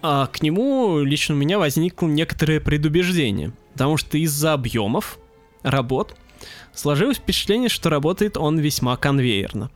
а 0.00 0.28
к 0.28 0.42
нему 0.42 1.00
лично 1.00 1.34
у 1.34 1.38
меня 1.38 1.58
возникло 1.58 2.06
некоторое 2.06 2.60
предубеждение. 2.60 3.52
Потому 3.72 3.96
что 3.96 4.16
из-за 4.16 4.52
объемов 4.52 5.18
работ 5.62 6.16
сложилось 6.72 7.16
впечатление, 7.16 7.68
что 7.68 7.90
работает 7.90 8.36
он 8.36 8.58
весьма 8.58 8.96
конвейерно. 8.96 9.70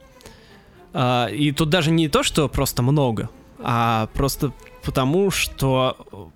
А, 0.92 1.26
и 1.26 1.50
тут 1.50 1.70
даже 1.70 1.90
не 1.90 2.08
то, 2.08 2.22
что 2.22 2.48
просто 2.48 2.82
много, 2.82 3.30
а 3.58 4.08
просто 4.14 4.52
потому, 4.84 5.32
что 5.32 6.30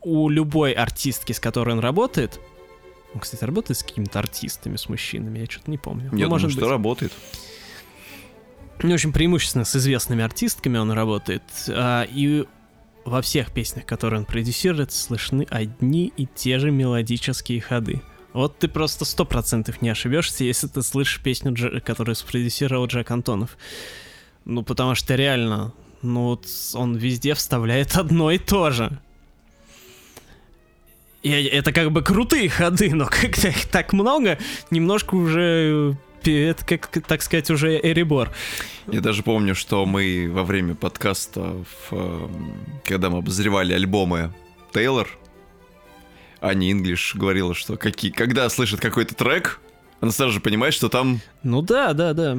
у 0.00 0.28
любой 0.30 0.72
артистки, 0.72 1.32
с 1.32 1.40
которой 1.40 1.72
он 1.72 1.80
работает, 1.80 2.40
он, 3.14 3.20
кстати, 3.20 3.44
работает 3.44 3.78
с 3.78 3.82
какими-то 3.82 4.18
артистами, 4.18 4.76
с 4.76 4.88
мужчинами, 4.88 5.40
я 5.40 5.46
что-то 5.46 5.70
не 5.70 5.78
помню. 5.78 6.04
Я 6.04 6.10
ну, 6.10 6.16
думаю, 6.16 6.30
может 6.30 6.52
что 6.52 6.60
быть. 6.60 6.70
работает. 6.70 7.12
Ну, 8.82 8.90
в 8.90 8.94
общем, 8.94 9.12
преимущественно 9.12 9.64
с 9.64 9.76
известными 9.76 10.24
артистками 10.24 10.78
он 10.78 10.90
работает. 10.90 11.42
А, 11.68 12.02
и 12.02 12.46
во 13.04 13.22
всех 13.22 13.52
песнях, 13.52 13.86
которые 13.86 14.20
он 14.20 14.26
продюсирует, 14.26 14.92
слышны 14.92 15.46
одни 15.50 16.12
и 16.16 16.26
те 16.26 16.58
же 16.58 16.70
мелодические 16.70 17.60
ходы. 17.60 18.02
Вот 18.32 18.58
ты 18.58 18.68
просто 18.68 19.04
сто 19.04 19.24
процентов 19.24 19.82
не 19.82 19.90
ошибешься, 19.90 20.44
если 20.44 20.66
ты 20.66 20.82
слышишь 20.82 21.20
песню, 21.22 21.52
Дж... 21.52 21.80
которую 21.80 22.16
спродюсировал 22.16 22.86
Джек 22.86 23.10
Антонов. 23.10 23.58
Ну, 24.44 24.62
потому 24.62 24.94
что 24.94 25.14
реально, 25.14 25.74
ну 26.00 26.24
вот 26.24 26.46
он 26.74 26.96
везде 26.96 27.34
вставляет 27.34 27.96
одно 27.96 28.30
и 28.30 28.38
то 28.38 28.70
же. 28.70 28.98
И 31.22 31.30
это 31.30 31.72
как 31.72 31.92
бы 31.92 32.02
крутые 32.02 32.48
ходы, 32.48 32.94
но 32.94 33.06
когда 33.10 33.48
их 33.48 33.66
так 33.66 33.92
много, 33.92 34.38
немножко 34.70 35.14
уже 35.14 35.96
это, 36.24 36.64
как, 36.64 36.88
так 37.06 37.22
сказать, 37.22 37.50
уже 37.50 37.80
Эрибор. 37.82 38.30
Я 38.86 39.00
даже 39.00 39.22
помню, 39.22 39.54
что 39.54 39.86
мы 39.86 40.30
во 40.30 40.44
время 40.44 40.74
подкаста, 40.74 41.56
в, 41.90 42.30
когда 42.84 43.10
мы 43.10 43.18
обозревали 43.18 43.72
альбомы 43.72 44.32
Тейлор, 44.72 45.08
Ани 46.40 46.72
Инглиш 46.72 47.14
говорила, 47.14 47.54
что 47.54 47.76
какие, 47.76 48.10
когда 48.10 48.48
слышит 48.48 48.80
какой-то 48.80 49.14
трек, 49.14 49.60
Она 50.00 50.10
сразу 50.10 50.32
же 50.32 50.40
понимает, 50.40 50.74
что 50.74 50.88
там 50.88 51.20
Ну 51.42 51.62
да, 51.62 51.92
да, 51.92 52.12
да. 52.12 52.38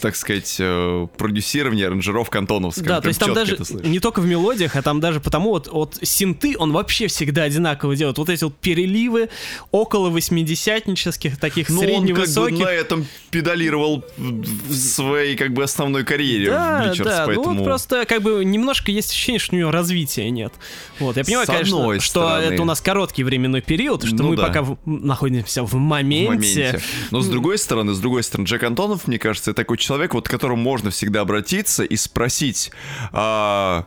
Так 0.00 0.16
сказать, 0.16 0.56
э, 0.58 1.06
продюсирование, 1.16 1.86
аранжировка 1.86 2.38
антоновская. 2.38 2.84
Да, 2.84 3.00
то 3.00 3.08
есть 3.08 3.18
там 3.20 3.34
даже 3.34 3.58
не 3.82 3.98
только 4.00 4.20
в 4.20 4.26
мелодиях, 4.26 4.76
а 4.76 4.82
там 4.82 5.00
даже 5.00 5.20
потому 5.20 5.50
вот, 5.50 5.68
вот 5.68 5.98
синты 6.02 6.54
он 6.58 6.72
вообще 6.72 7.06
всегда 7.06 7.44
одинаково 7.44 7.96
делает. 7.96 8.18
Вот 8.18 8.28
эти 8.28 8.44
вот 8.44 8.56
переливы 8.56 9.28
около 9.70 10.10
восьмидесятнических, 10.10 11.38
таких 11.38 11.68
Ну, 11.70 11.80
он 11.80 11.86
как 11.86 11.90
бы 11.90 12.26
средневысоких. 12.26 12.58
на 12.64 12.70
этом 12.70 13.06
педалировал 13.30 14.04
в 14.18 14.74
своей 14.74 15.36
как 15.36 15.52
бы 15.52 15.62
основной 15.62 16.04
карьере 16.04 16.46
в 16.46 16.50
Да, 16.50 16.84
Bleachers, 16.92 17.04
да, 17.04 17.20
ну 17.20 17.26
поэтому... 17.34 17.54
вот 17.56 17.64
просто 17.64 18.04
как 18.06 18.22
бы 18.22 18.44
немножко 18.44 18.90
есть 18.90 19.10
ощущение, 19.10 19.38
что 19.38 19.56
у 19.56 19.58
него 19.58 19.70
развития 19.70 20.30
нет. 20.30 20.52
Вот, 20.98 21.16
я 21.16 21.24
понимаю, 21.24 21.46
С 21.46 21.50
конечно, 21.50 22.00
что 22.00 22.10
стороны. 22.20 22.54
это 22.54 22.62
у 22.62 22.64
нас 22.64 22.80
короткий 22.80 23.24
временной 23.24 23.60
период, 23.62 24.04
что 24.04 24.16
Ну 24.16 24.28
мы 24.30 24.36
да. 24.36 24.46
пока 24.46 24.62
в- 24.62 24.78
находимся 24.84 25.64
в 25.64 25.70
в 25.70 25.76
моменте. 25.76 26.28
моменте. 26.28 26.80
Но 27.12 27.20
с 27.20 27.28
другой 27.28 27.56
стороны, 27.56 27.94
с 27.94 28.00
другой 28.00 28.24
стороны, 28.24 28.46
Джек 28.46 28.64
Антонов, 28.64 29.06
мне 29.06 29.18
кажется, 29.20 29.54
такой 29.54 29.78
человек, 29.78 29.89
вот 29.98 30.28
к 30.28 30.30
которому 30.30 30.62
можно 30.62 30.90
всегда 30.90 31.22
обратиться 31.22 31.84
и 31.84 31.96
спросить, 31.96 32.70
а, 33.12 33.86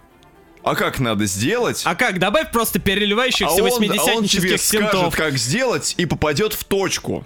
а 0.64 0.76
как 0.76 1.00
надо 1.00 1.26
сделать? 1.26 1.84
А 1.86 1.96
как, 1.96 2.20
добавь 2.20 2.52
просто 2.52 2.80
переливающихся 2.80 3.46
а 3.46 3.64
он, 3.64 3.84
а 3.98 4.04
он 4.16 4.26
тебе 4.26 4.58
скажет, 4.58 4.92
синтов. 4.92 5.16
как 5.16 5.38
сделать, 5.38 5.96
и 5.98 6.06
попадет 6.06 6.54
в 6.54 6.64
точку. 6.64 7.26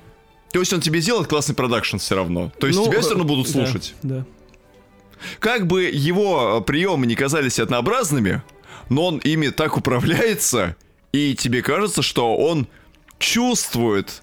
То 0.52 0.60
есть 0.60 0.74
он 0.74 0.82
тебе 0.82 1.02
сделает 1.02 1.28
классный 1.28 1.56
продакшн 1.56 1.98
все 1.98 2.16
равно. 2.16 2.52
То 2.60 2.68
есть 2.68 2.80
Ну, 2.80 2.86
тебя 2.86 3.02
все 3.02 3.12
равно 3.12 3.26
будут 3.26 3.48
да, 3.48 3.52
слушать. 3.52 3.96
Да. 4.02 4.26
Как 5.40 5.68
бы 5.68 5.84
его 5.84 6.60
э, 6.60 6.66
приемы 6.66 7.06
не 7.06 7.16
казались 7.16 7.60
однообразными, 7.60 8.42
но 8.90 9.08
он 9.08 9.18
ими 9.18 9.50
так 9.50 9.78
управляется, 9.78 10.76
и 11.12 11.36
тебе 11.36 11.62
кажется, 11.62 12.02
что 12.02 12.38
он 12.38 12.68
чувствует 13.20 14.22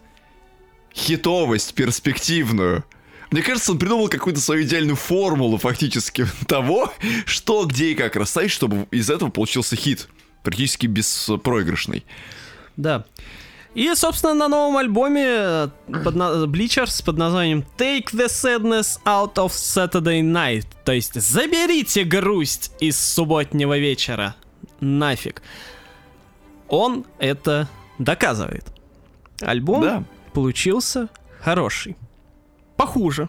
хитовость 0.95 1.75
перспективную. 1.75 2.85
Мне 3.35 3.43
кажется, 3.43 3.73
он 3.73 3.81
придумал 3.81 4.09
какую-то 4.09 4.41
свою 4.41 4.63
идеальную 4.63 4.95
формулу 4.95 5.59
фактически 5.59 6.25
того, 6.47 6.93
что, 7.27 7.65
где 7.65 7.91
и 7.91 7.97
как 7.97 8.15
расставить, 8.15 8.53
чтобы 8.53 8.87
из 8.93 9.11
этого 9.11 9.29
получился 9.31 9.75
хит. 9.75 10.07
Практически 10.45 10.87
беспроигрышный. 10.87 12.05
Да. 12.77 13.05
И, 13.75 13.93
собственно, 13.97 14.35
на 14.35 14.47
новом 14.47 14.77
альбоме 14.77 15.25
э, 15.27 15.69
под 16.05 16.15
на- 16.15 16.45
Bleachers 16.47 17.05
под 17.05 17.19
названием 17.19 17.65
Take 17.77 18.13
the 18.13 18.27
Sadness 18.27 19.01
Out 19.05 19.35
of 19.35 19.49
Saturday 19.49 20.21
Night. 20.23 20.67
То 20.85 20.93
есть 20.93 21.21
заберите 21.21 22.05
грусть 22.05 22.71
из 22.79 22.97
субботнего 23.01 23.77
вечера. 23.77 24.37
Нафиг. 24.79 25.43
Он 26.69 27.05
это 27.19 27.69
доказывает. 27.99 28.65
Альбом 29.41 29.83
Да. 29.83 30.05
получился 30.33 31.09
хороший. 31.41 31.97
Похуже, 32.77 33.29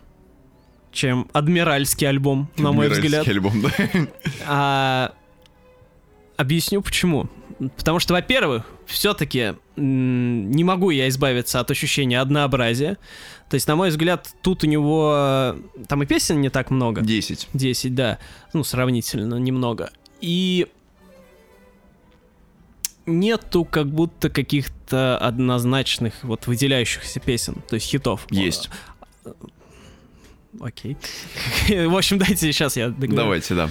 чем 0.91 1.27
Адмиральский 1.33 2.07
альбом, 2.07 2.49
на 2.57 2.71
мой 2.71 2.89
взгляд. 2.89 3.27
альбом, 3.27 3.61
да. 3.61 3.69
А, 4.47 5.13
объясню 6.37 6.81
почему. 6.81 7.29
Потому 7.77 7.99
что, 7.99 8.13
во-первых, 8.13 8.65
все-таки 8.85 9.53
не 9.77 10.63
могу 10.63 10.89
я 10.89 11.07
избавиться 11.07 11.59
от 11.59 11.71
ощущения 11.71 12.19
однообразия. 12.19 12.97
То 13.49 13.55
есть, 13.55 13.67
на 13.67 13.75
мой 13.75 13.89
взгляд, 13.89 14.33
тут 14.41 14.63
у 14.63 14.67
него... 14.67 15.55
Там 15.87 16.03
и 16.03 16.05
песен 16.05 16.41
не 16.41 16.49
так 16.49 16.69
много. 16.69 17.01
10. 17.01 17.49
10, 17.53 17.95
да. 17.95 18.17
Ну, 18.53 18.63
сравнительно 18.63 19.35
немного. 19.35 19.91
И 20.19 20.67
нету 23.05 23.65
как 23.65 23.87
будто 23.87 24.29
каких-то 24.29 25.17
однозначных 25.17 26.23
вот 26.23 26.47
выделяющихся 26.47 27.19
песен, 27.19 27.61
то 27.67 27.75
есть 27.75 27.87
хитов. 27.87 28.25
Есть. 28.29 28.69
Окей. 30.59 30.97
В 31.87 31.95
общем, 31.95 32.17
дайте 32.17 32.51
сейчас 32.51 32.77
я 32.77 32.89
договорю. 32.89 33.15
Давайте, 33.15 33.55
да. 33.55 33.69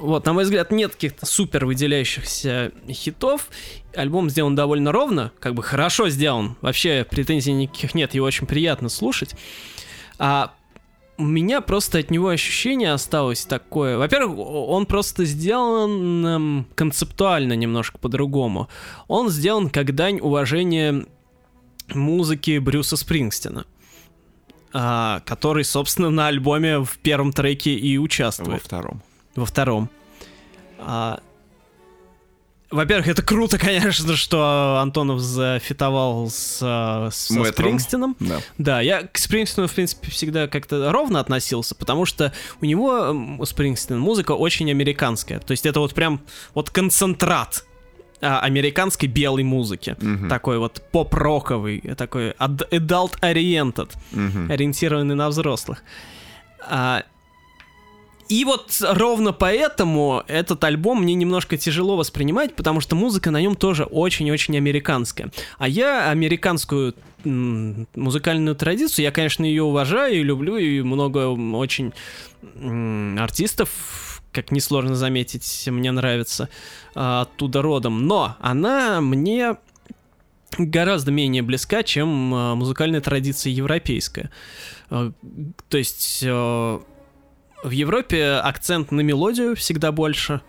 Вот, 0.00 0.24
на 0.26 0.32
мой 0.32 0.44
взгляд, 0.44 0.72
нет 0.72 0.92
каких-то 0.92 1.26
супер 1.26 1.64
выделяющихся 1.66 2.72
хитов. 2.88 3.48
Альбом 3.94 4.28
сделан 4.30 4.54
довольно 4.54 4.92
ровно, 4.92 5.32
как 5.38 5.54
бы 5.54 5.62
хорошо 5.62 6.08
сделан. 6.08 6.56
Вообще 6.60 7.06
претензий 7.08 7.52
никаких 7.52 7.94
нет, 7.94 8.14
его 8.14 8.26
очень 8.26 8.46
приятно 8.46 8.88
слушать. 8.88 9.34
А 10.18 10.52
у 11.16 11.24
меня 11.24 11.60
просто 11.60 11.98
от 11.98 12.10
него 12.10 12.28
ощущение 12.28 12.92
осталось 12.92 13.44
такое. 13.44 13.98
Во-первых, 13.98 14.38
он 14.38 14.86
просто 14.86 15.24
сделан 15.24 16.26
эм, 16.26 16.66
концептуально 16.74 17.54
немножко 17.54 17.98
по-другому. 17.98 18.68
Он 19.08 19.28
сделан 19.28 19.68
как 19.68 19.94
дань 19.94 20.20
уважения 20.20 21.06
музыки 21.88 22.58
Брюса 22.58 22.96
Спрингстина. 22.96 23.64
А, 24.72 25.20
который, 25.26 25.64
собственно, 25.64 26.10
на 26.10 26.26
альбоме 26.28 26.78
в 26.78 26.98
первом 26.98 27.32
треке 27.32 27.74
и 27.74 27.96
Во 27.98 28.04
участвует 28.04 28.62
втором. 28.62 29.02
во 29.36 29.46
втором. 29.46 29.88
А, 30.78 31.20
во-первых, 32.70 33.08
это 33.08 33.22
круто, 33.22 33.58
конечно, 33.58 34.14
что 34.14 34.78
Антонов 34.82 35.20
зафитовал 35.20 36.28
с, 36.30 36.60
а, 36.62 37.08
с- 37.10 37.28
со. 37.28 37.44
Спрингстином. 37.44 38.14
Да. 38.20 38.40
Да, 38.58 38.80
я 38.82 39.02
к 39.04 39.16
Спрингстину, 39.16 39.68
в 39.68 39.72
принципе, 39.72 40.10
всегда 40.10 40.48
как-то 40.48 40.92
ровно 40.92 41.18
относился, 41.20 41.74
потому 41.74 42.04
что 42.04 42.32
у 42.60 42.66
него, 42.66 43.10
у 43.38 43.44
Спрингстина, 43.46 43.98
музыка 43.98 44.32
очень 44.32 44.70
американская. 44.70 45.40
То 45.40 45.52
есть 45.52 45.64
это 45.64 45.80
вот 45.80 45.94
прям 45.94 46.20
вот 46.54 46.68
концентрат 46.68 47.64
американской 48.20 49.08
белой 49.08 49.44
музыки. 49.44 49.96
Мгм. 50.00 50.28
Такой 50.28 50.58
вот 50.58 50.82
поп-роковый, 50.92 51.80
такой 51.96 52.30
adult-oriented 52.32 53.90
Мгм. 54.12 54.50
ориентированный 54.50 55.14
на 55.14 55.28
взрослых. 55.28 55.82
А, 56.68 57.02
и 58.28 58.44
вот 58.44 58.82
ровно 58.82 59.32
поэтому 59.32 60.22
этот 60.26 60.62
альбом 60.64 61.02
мне 61.02 61.14
немножко 61.14 61.56
тяжело 61.56 61.96
воспринимать, 61.96 62.54
потому 62.54 62.80
что 62.80 62.94
музыка 62.94 63.30
на 63.30 63.40
нем 63.40 63.56
тоже 63.56 63.84
очень-очень 63.84 64.56
американская. 64.56 65.30
А 65.58 65.66
я 65.66 66.10
американскую 66.10 66.94
музыкальную 67.24 68.54
традицию, 68.54 69.04
я, 69.04 69.10
конечно, 69.12 69.44
ее 69.44 69.62
уважаю 69.62 70.20
и 70.20 70.22
люблю, 70.22 70.56
и 70.56 70.82
много 70.82 71.28
очень 71.56 71.92
артистов, 73.18 73.70
как 74.32 74.50
несложно 74.50 74.94
заметить, 74.94 75.68
мне 75.68 75.90
нравится 75.90 76.48
а, 76.94 77.22
оттуда 77.22 77.62
родом. 77.62 78.06
Но 78.06 78.36
она 78.40 79.00
мне 79.00 79.56
гораздо 80.56 81.10
менее 81.10 81.42
близка, 81.42 81.82
чем 81.82 82.34
а, 82.34 82.54
музыкальная 82.54 83.00
традиция 83.00 83.52
европейская. 83.52 84.30
А, 84.90 85.12
То 85.68 85.78
есть 85.78 86.22
в 86.22 87.70
Европе 87.70 88.24
акцент 88.34 88.92
на 88.92 89.00
мелодию 89.00 89.56
всегда 89.56 89.90
больше, 89.90 90.40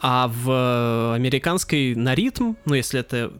а 0.00 0.28
в 0.28 1.14
американской 1.14 1.94
на 1.94 2.14
ритм, 2.14 2.54
ну 2.64 2.74
если 2.74 3.00
это, 3.00 3.32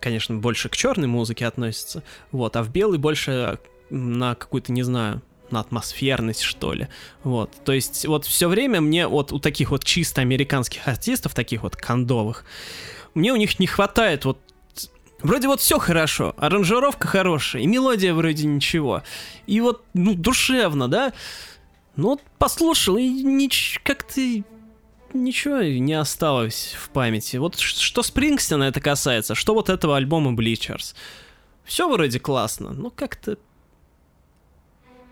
конечно, 0.00 0.36
больше 0.36 0.68
к 0.68 0.76
черной 0.76 1.08
музыке 1.08 1.46
относится, 1.46 2.02
вот, 2.32 2.56
а 2.56 2.62
в 2.62 2.70
белой 2.70 2.98
больше 2.98 3.58
на 3.90 4.34
какую-то, 4.34 4.72
не 4.72 4.82
знаю, 4.82 5.22
на 5.52 5.60
атмосферность, 5.60 6.42
что 6.42 6.72
ли. 6.72 6.88
Вот. 7.22 7.52
То 7.64 7.72
есть, 7.72 8.06
вот 8.06 8.24
все 8.24 8.48
время 8.48 8.80
мне 8.80 9.06
вот 9.06 9.32
у 9.32 9.38
таких 9.38 9.70
вот 9.70 9.84
чисто 9.84 10.20
американских 10.20 10.86
артистов, 10.86 11.34
таких 11.34 11.62
вот 11.62 11.76
кондовых, 11.76 12.44
мне 13.14 13.32
у 13.32 13.36
них 13.36 13.58
не 13.58 13.66
хватает 13.66 14.24
вот 14.24 14.38
Вроде 15.22 15.48
вот 15.48 15.60
все 15.60 15.78
хорошо, 15.78 16.34
аранжировка 16.38 17.06
хорошая, 17.06 17.62
и 17.62 17.66
мелодия 17.66 18.14
вроде 18.14 18.46
ничего. 18.46 19.02
И 19.46 19.60
вот, 19.60 19.84
ну, 19.92 20.14
душевно, 20.14 20.88
да? 20.88 21.12
Ну, 21.96 22.10
вот 22.10 22.22
послушал, 22.38 22.96
и 22.96 23.22
нич- 23.22 23.80
как-то 23.82 24.20
ничего 25.12 25.62
не 25.62 25.92
осталось 25.92 26.74
в 26.78 26.88
памяти. 26.90 27.36
Вот 27.36 27.58
что 27.58 28.02
Спрингстина 28.02 28.64
это 28.64 28.80
касается, 28.80 29.34
что 29.34 29.54
вот 29.54 29.68
этого 29.68 29.96
альбома 29.96 30.32
Bleachers. 30.32 30.94
Все 31.64 31.88
вроде 31.88 32.18
классно, 32.18 32.70
но 32.72 32.90
как-то... 32.90 33.36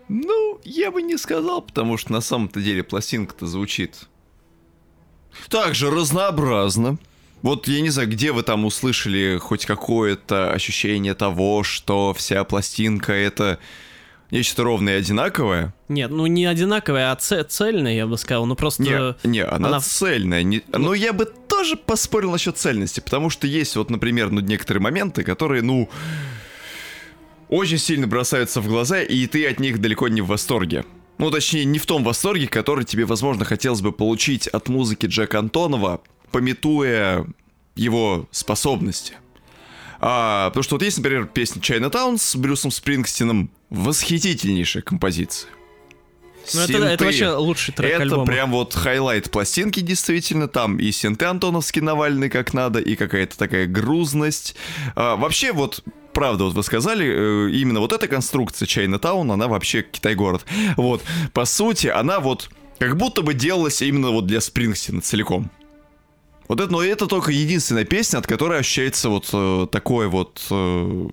Ну, 0.09 0.59
я 0.63 0.91
бы 0.91 1.01
не 1.01 1.17
сказал, 1.17 1.61
потому 1.61 1.97
что 1.97 2.11
на 2.11 2.21
самом-то 2.21 2.59
деле 2.61 2.83
пластинка-то 2.83 3.45
звучит 3.45 4.07
также 5.49 5.89
разнообразно. 5.91 6.97
Вот 7.41 7.67
я 7.67 7.79
не 7.81 7.89
знаю, 7.89 8.09
где 8.09 8.31
вы 8.33 8.43
там 8.43 8.65
услышали 8.65 9.37
хоть 9.37 9.65
какое-то 9.65 10.51
ощущение 10.51 11.13
того, 11.13 11.63
что 11.63 12.13
вся 12.13 12.43
пластинка 12.43 13.13
это 13.13 13.59
нечто 14.31 14.63
ровное 14.63 14.95
и 14.95 14.99
одинаковое. 14.99 15.73
Нет, 15.87 16.11
ну 16.11 16.25
не 16.25 16.45
одинаковая, 16.45 17.11
а 17.11 17.15
ц- 17.15 17.43
цельная, 17.45 17.93
я 17.93 18.07
бы 18.07 18.17
сказал. 18.17 18.45
Ну 18.45 18.55
просто... 18.55 18.83
Не, 19.23 19.27
не, 19.29 19.45
она, 19.45 19.69
она- 19.69 19.79
цельная. 19.79 20.43
Не- 20.43 20.63
Но 20.67 20.93
я 20.93 21.13
бы 21.13 21.25
тоже 21.25 21.77
поспорил 21.77 22.31
насчет 22.31 22.57
цельности, 22.57 22.99
потому 22.99 23.29
что 23.29 23.47
есть 23.47 23.75
вот, 23.77 23.89
например, 23.89 24.31
ну, 24.31 24.41
некоторые 24.41 24.81
моменты, 24.81 25.23
которые, 25.23 25.61
ну, 25.61 25.89
очень 27.49 27.77
сильно 27.77 28.07
бросаются 28.07 28.61
в 28.61 28.67
глаза, 28.67 29.01
и 29.01 29.27
ты 29.27 29.45
от 29.47 29.59
них 29.59 29.81
далеко 29.81 30.07
не 30.07 30.21
в 30.21 30.27
восторге. 30.27 30.85
Ну, 31.17 31.31
точнее, 31.31 31.65
не 31.65 31.79
в 31.79 31.85
том 31.85 32.03
восторге, 32.03 32.47
который 32.47 32.85
тебе, 32.85 33.05
возможно, 33.05 33.43
хотелось 33.43 33.81
бы 33.81 33.91
получить 33.91 34.47
от 34.47 34.69
музыки 34.69 35.05
Джека 35.05 35.39
Антонова, 35.39 36.01
памятуя 36.31 37.25
его 37.75 38.27
способности. 38.31 39.15
А, 39.99 40.49
потому 40.49 40.63
что 40.63 40.75
вот 40.75 40.83
есть, 40.83 40.97
например, 40.97 41.25
песня 41.25 41.61
Chinatown 41.61 42.17
с 42.17 42.35
Брюсом 42.35 42.71
Спрингстином. 42.71 43.51
Восхитительнейшая 43.69 44.81
композиция. 44.81 45.49
Ну, 46.53 46.61
это, 46.61 46.77
это 46.77 47.05
вообще 47.05 47.29
лучший 47.29 47.73
трек 47.73 47.93
Это 47.93 48.03
альбома. 48.03 48.25
прям 48.25 48.51
вот 48.51 48.73
highlight 48.73 49.29
пластинки, 49.29 49.81
действительно. 49.81 50.47
Там 50.47 50.77
и 50.79 50.91
синты 50.91 51.25
антоновские 51.25 51.83
навалены 51.83 52.29
как 52.29 52.53
надо, 52.53 52.79
и 52.79 52.95
какая-то 52.95 53.37
такая 53.37 53.67
грузность. 53.67 54.55
А, 54.95 55.15
вообще 55.15 55.51
вот 55.51 55.83
правда, 56.13 56.45
вот 56.45 56.53
вы 56.53 56.63
сказали, 56.63 57.05
э, 57.05 57.51
именно 57.51 57.79
вот 57.79 57.93
эта 57.93 58.07
конструкция 58.07 58.65
Чайнатаун, 58.65 59.31
она 59.31 59.47
вообще 59.47 59.83
Китай-город. 59.83 60.45
Вот, 60.77 61.03
по 61.33 61.45
сути, 61.45 61.87
она 61.87 62.19
вот 62.19 62.49
как 62.79 62.97
будто 62.97 63.21
бы 63.21 63.33
делалась 63.33 63.81
именно 63.81 64.11
вот 64.11 64.25
для 64.25 64.41
Спрингстина 64.41 65.01
целиком. 65.01 65.51
Вот 66.47 66.59
это, 66.59 66.71
но 66.71 66.81
это 66.81 67.05
только 67.05 67.31
единственная 67.31 67.85
песня, 67.85 68.17
от 68.17 68.27
которой 68.27 68.59
ощущается 68.59 69.09
вот 69.09 69.29
э, 69.31 69.67
такое 69.71 70.07
вот 70.07 70.41
э, 70.49 71.07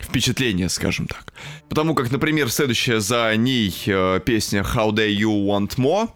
впечатление, 0.00 0.68
скажем 0.70 1.06
так. 1.06 1.34
Потому 1.68 1.94
как, 1.94 2.10
например, 2.10 2.50
следующая 2.50 3.00
за 3.00 3.34
ней 3.36 3.74
э, 3.86 4.20
песня 4.24 4.62
How 4.62 4.90
Do 4.90 5.06
You 5.06 5.46
Want 5.46 5.76
More 5.76 6.08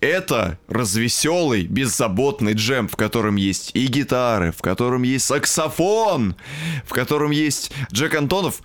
это 0.00 0.58
развеселый, 0.68 1.64
беззаботный 1.64 2.54
джем, 2.54 2.88
в 2.88 2.96
котором 2.96 3.36
есть 3.36 3.70
и 3.74 3.86
гитары, 3.86 4.52
в 4.52 4.62
котором 4.62 5.02
есть 5.02 5.26
саксофон, 5.26 6.36
в 6.84 6.90
котором 6.92 7.30
есть 7.30 7.72
Джек 7.92 8.14
Антонов, 8.14 8.62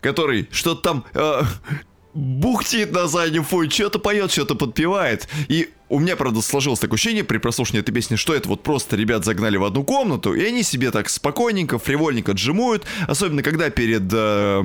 который 0.00 0.48
что-то 0.52 0.82
там 0.82 1.04
э, 1.14 1.42
бухтит 2.12 2.92
на 2.92 3.08
заднем 3.08 3.44
фоне, 3.44 3.70
что-то 3.70 3.98
поет, 3.98 4.30
что-то 4.30 4.54
подпевает. 4.54 5.28
И 5.48 5.70
у 5.94 6.00
меня, 6.00 6.16
правда, 6.16 6.40
сложилось 6.40 6.80
такое 6.80 6.96
ощущение 6.96 7.22
при 7.22 7.38
прослушивании 7.38 7.82
этой 7.82 7.92
песни, 7.92 8.16
что 8.16 8.34
это 8.34 8.48
вот 8.48 8.64
просто 8.64 8.96
ребят 8.96 9.24
загнали 9.24 9.56
в 9.56 9.64
одну 9.64 9.84
комнату, 9.84 10.34
и 10.34 10.44
они 10.44 10.64
себе 10.64 10.90
так 10.90 11.08
спокойненько, 11.08 11.78
фривольненько 11.78 12.32
джимуют, 12.32 12.84
особенно 13.06 13.42
когда 13.42 13.70
перед 13.70 14.02
э, 14.12 14.64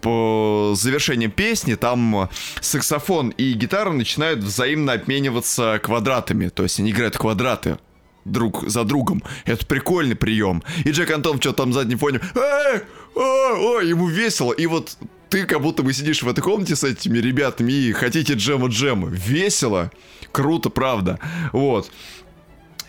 по 0.00 0.72
завершением 0.74 1.32
песни 1.32 1.74
там 1.74 2.30
саксофон 2.62 3.28
и 3.30 3.52
гитара 3.52 3.90
начинают 3.90 4.40
взаимно 4.40 4.94
обмениваться 4.94 5.78
квадратами, 5.82 6.48
то 6.48 6.62
есть 6.62 6.80
они 6.80 6.92
играют 6.92 7.18
квадраты 7.18 7.78
друг 8.24 8.66
за 8.66 8.84
другом. 8.84 9.22
Это 9.44 9.66
прикольный 9.66 10.16
прием. 10.16 10.62
И 10.84 10.90
Джек 10.90 11.10
Антон 11.10 11.40
что-то 11.40 11.58
там 11.58 11.70
в 11.72 11.74
заднем 11.74 11.98
фоне, 11.98 12.20
эй, 12.34 12.80
о, 13.14 13.80
ему 13.80 14.06
весело. 14.08 14.52
И 14.52 14.66
вот 14.66 14.96
ты 15.30 15.46
как 15.46 15.62
будто 15.62 15.82
бы 15.82 15.92
сидишь 15.92 16.22
в 16.22 16.28
этой 16.28 16.40
комнате 16.40 16.74
с 16.74 16.84
этими 16.84 17.18
ребятами 17.18 17.72
и 17.72 17.92
хотите 17.92 18.34
джема-джема. 18.34 19.08
Весело, 19.08 19.90
круто, 20.32 20.70
правда. 20.70 21.18
Вот. 21.52 21.90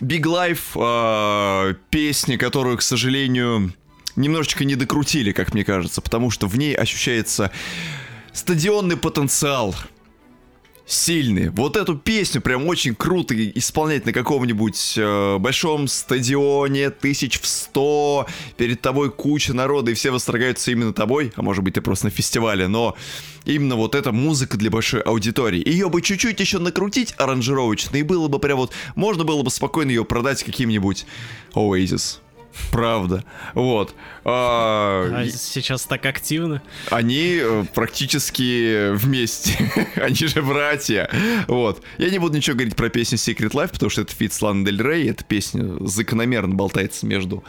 Big 0.00 0.22
Life, 0.22 0.74
э, 0.74 1.74
песня, 1.90 2.36
которую, 2.36 2.76
к 2.78 2.82
сожалению, 2.82 3.72
немножечко 4.16 4.64
не 4.64 4.74
докрутили, 4.74 5.30
как 5.30 5.54
мне 5.54 5.64
кажется, 5.64 6.00
потому 6.00 6.30
что 6.30 6.48
в 6.48 6.58
ней 6.58 6.74
ощущается 6.74 7.52
стадионный 8.32 8.96
потенциал 8.96 9.76
сильный. 10.86 11.48
Вот 11.50 11.76
эту 11.76 11.96
песню 11.96 12.40
прям 12.40 12.66
очень 12.66 12.94
круто 12.94 13.34
исполнять 13.34 14.04
на 14.06 14.12
каком-нибудь 14.12 14.94
э, 14.96 15.38
большом 15.38 15.88
стадионе, 15.88 16.90
тысяч 16.90 17.40
в 17.40 17.46
сто, 17.46 18.26
перед 18.56 18.80
тобой 18.80 19.10
куча 19.10 19.54
народа, 19.54 19.90
и 19.90 19.94
все 19.94 20.10
восторгаются 20.10 20.70
именно 20.70 20.92
тобой, 20.92 21.32
а 21.36 21.42
может 21.42 21.64
быть 21.64 21.74
ты 21.74 21.80
просто 21.80 22.06
на 22.06 22.10
фестивале, 22.10 22.68
но 22.68 22.96
именно 23.44 23.76
вот 23.76 23.94
эта 23.94 24.12
музыка 24.12 24.56
для 24.56 24.70
большой 24.70 25.00
аудитории. 25.00 25.66
Ее 25.66 25.88
бы 25.88 26.02
чуть-чуть 26.02 26.40
еще 26.40 26.58
накрутить 26.58 27.14
аранжировочно, 27.18 27.96
и 27.96 28.02
было 28.02 28.28
бы 28.28 28.38
прям 28.38 28.58
вот, 28.58 28.72
можно 28.94 29.24
было 29.24 29.42
бы 29.42 29.50
спокойно 29.50 29.90
ее 29.90 30.04
продать 30.04 30.42
каким-нибудь 30.42 31.06
Oasis. 31.54 32.18
Правда. 32.70 33.24
Вот. 33.54 33.94
А, 34.24 35.08
а 35.12 35.26
сейчас 35.28 35.84
так 35.84 36.04
активно. 36.06 36.62
Они 36.90 37.38
э, 37.40 37.64
практически 37.74 38.92
вместе. 38.92 39.56
они 39.96 40.14
же 40.14 40.42
братья. 40.42 41.10
Вот. 41.48 41.82
Я 41.98 42.10
не 42.10 42.18
буду 42.18 42.36
ничего 42.36 42.54
говорить 42.54 42.76
про 42.76 42.88
песню 42.88 43.18
Secret 43.18 43.52
Life, 43.52 43.72
потому 43.72 43.90
что 43.90 44.02
это 44.02 44.14
фит 44.14 44.32
с 44.32 44.42
Лана 44.42 44.64
Дель 44.64 44.82
Рей. 44.82 45.10
Эта 45.10 45.24
песня 45.24 45.76
закономерно 45.86 46.54
болтается 46.54 47.06
между 47.06 47.42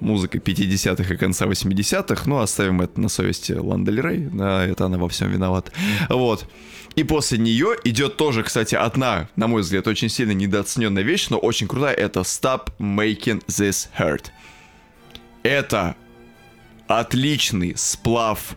музыкой 0.00 0.40
50-х 0.40 1.14
и 1.14 1.16
конца 1.16 1.46
80-х. 1.46 2.22
Ну, 2.26 2.38
оставим 2.38 2.80
это 2.80 3.00
на 3.00 3.08
совести 3.08 3.52
Лана 3.52 3.84
Дель 3.84 4.00
Рей. 4.00 4.28
Да, 4.32 4.64
это 4.64 4.86
она 4.86 4.98
во 4.98 5.08
всем 5.08 5.30
виновата. 5.30 5.72
Вот. 6.08 6.46
И 6.96 7.02
после 7.02 7.38
нее 7.38 7.74
идет 7.82 8.16
тоже, 8.16 8.44
кстати, 8.44 8.76
одна, 8.76 9.28
на 9.34 9.48
мой 9.48 9.62
взгляд, 9.62 9.88
очень 9.88 10.08
сильно 10.08 10.30
недооцененная 10.32 11.02
вещь, 11.02 11.28
но 11.28 11.38
очень 11.38 11.66
крутая. 11.66 11.94
Это 11.94 12.20
Stop 12.20 12.68
Making 12.78 13.44
This 13.46 13.88
Hurt 13.98 14.26
это 15.44 15.94
отличный 16.88 17.74
сплав 17.76 18.56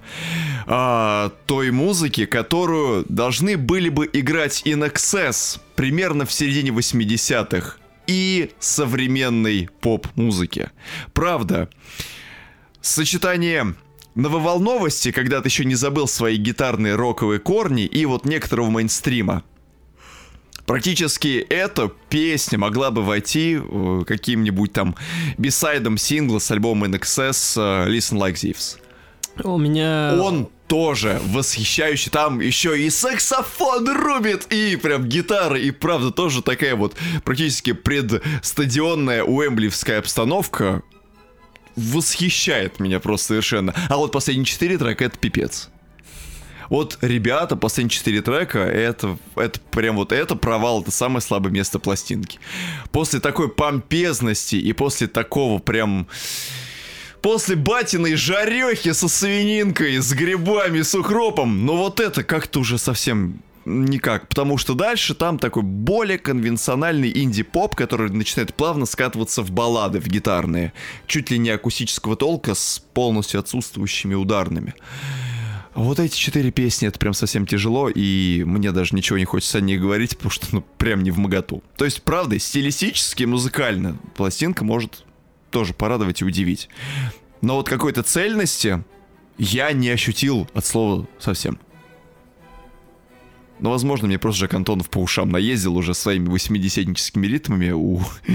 а, 0.65 1.31
той 1.45 1.71
музыки, 1.71 2.25
которую 2.25 3.05
должны 3.07 3.57
были 3.57 3.89
бы 3.89 4.09
играть 4.11 4.63
in 4.65 4.91
excess 4.91 5.59
примерно 5.75 6.25
в 6.25 6.31
середине 6.31 6.71
80-х 6.71 7.77
и 8.07 8.51
современной 8.59 9.69
поп-музыки. 9.81 10.71
Правда, 11.13 11.69
сочетание 12.81 13.75
нововолновости, 14.15 15.11
когда 15.11 15.41
ты 15.41 15.49
еще 15.49 15.65
не 15.65 15.75
забыл 15.75 16.07
свои 16.07 16.37
гитарные 16.37 16.95
роковые 16.95 17.39
корни 17.39 17.85
и 17.85 18.05
вот 18.05 18.25
некоторого 18.25 18.69
мейнстрима, 18.69 19.43
Практически 20.67 21.45
эта 21.49 21.89
песня 22.09 22.59
могла 22.59 22.91
бы 22.91 23.01
войти 23.01 23.57
э, 23.57 24.03
каким-нибудь 24.05 24.73
там 24.73 24.95
бисайдом 25.37 25.97
сингла 25.97 26.39
с 26.39 26.51
альбома 26.51 26.87
NXS 26.87 27.87
э, 27.87 27.89
Listen 27.89 28.19
Like 28.19 28.33
Thieves. 28.33 28.77
У 29.45 29.57
меня... 29.57 30.19
Он 30.21 30.49
тоже 30.67 31.21
восхищающий. 31.23 32.11
Там 32.11 32.41
еще 32.41 32.77
и 32.77 32.89
саксофон 32.89 33.87
рубит, 33.87 34.47
и 34.51 34.75
прям 34.75 35.05
гитара, 35.05 35.57
и 35.57 35.71
правда 35.71 36.11
тоже 36.11 36.41
такая 36.41 36.75
вот 36.75 36.97
практически 37.23 37.71
предстадионная 37.71 39.23
уэмбливская 39.23 39.99
обстановка 39.99 40.83
восхищает 41.77 42.81
меня 42.81 42.99
просто 42.99 43.27
совершенно. 43.27 43.73
А 43.87 43.95
вот 43.95 44.11
последние 44.11 44.45
четыре 44.45 44.77
трека 44.77 45.05
это 45.05 45.17
пипец. 45.17 45.69
Вот 46.69 46.97
ребята, 47.01 47.55
последние 47.55 47.91
четыре 47.91 48.21
трека, 48.21 48.59
это, 48.59 49.17
это 49.35 49.59
прям 49.71 49.95
вот 49.95 50.11
это 50.11 50.35
провал, 50.35 50.81
это 50.81 50.91
самое 50.91 51.21
слабое 51.21 51.51
место 51.51 51.79
пластинки. 51.79 52.39
После 52.91 53.19
такой 53.19 53.49
помпезности 53.49 54.55
и 54.55 54.73
после 54.73 55.07
такого 55.07 55.59
прям... 55.59 56.07
После 57.21 57.55
батиной 57.55 58.15
жарехи 58.15 58.91
со 58.93 59.09
свининкой, 59.09 59.97
с 59.97 60.13
грибами, 60.13 60.81
с 60.81 60.93
укропом, 60.93 61.65
но 61.65 61.75
вот 61.75 61.99
это 61.99 62.23
как-то 62.23 62.59
уже 62.59 62.77
совсем 62.77 63.41
никак, 63.65 64.27
потому 64.29 64.57
что 64.57 64.75
дальше 64.75 65.13
там 65.13 65.37
такой 65.37 65.63
более 65.63 66.17
конвенциональный 66.17 67.11
инди-поп, 67.13 67.75
который 67.75 68.09
начинает 68.11 68.53
плавно 68.53 68.85
скатываться 68.85 69.41
в 69.41 69.51
баллады, 69.51 69.99
в 69.99 70.07
гитарные, 70.07 70.73
чуть 71.05 71.29
ли 71.31 71.37
не 71.37 71.49
акустического 71.49 72.15
толка 72.15 72.55
с 72.55 72.81
полностью 72.93 73.39
отсутствующими 73.39 74.15
ударными. 74.15 74.73
Вот 75.77 75.99
эти 75.99 76.17
четыре 76.17 76.49
песни, 76.49 76.87
это 76.87 76.97
прям 76.97 77.13
совсем 77.13 77.45
тяжело, 77.45 77.87
и 77.87 78.43
мне 78.47 78.71
даже 78.71 78.95
ничего 78.95 79.19
не 79.19 79.25
хочется 79.25 79.59
о 79.59 79.61
них 79.61 79.79
говорить, 79.79 80.17
потому 80.17 80.31
что, 80.31 80.47
ну, 80.51 80.63
прям 80.79 81.03
не 81.03 81.11
в 81.11 81.19
моготу. 81.19 81.61
То 81.77 81.85
есть, 81.85 82.01
правда, 82.01 82.39
стилистически, 82.39 83.25
музыкально 83.25 83.95
пластинка 84.15 84.65
может 84.65 85.05
тоже 85.51 85.75
порадовать 85.75 86.21
и 86.21 86.25
удивить. 86.25 86.67
Но 87.41 87.57
вот 87.57 87.69
какой-то 87.69 88.01
цельности 88.01 88.83
я 89.37 89.71
не 89.71 89.89
ощутил 89.89 90.49
от 90.55 90.65
слова 90.65 91.07
совсем. 91.19 91.59
Но, 93.59 93.71
возможно, 93.71 94.07
мне 94.07 94.19
просто 94.19 94.41
Жак 94.41 94.53
Антонов 94.53 94.89
по 94.89 94.99
ушам 94.99 95.29
наездил 95.29 95.77
уже 95.77 95.93
своими 95.93 96.29
восьмидесятническими 96.29 97.25
ритмами 97.25 97.71
у 97.71 98.01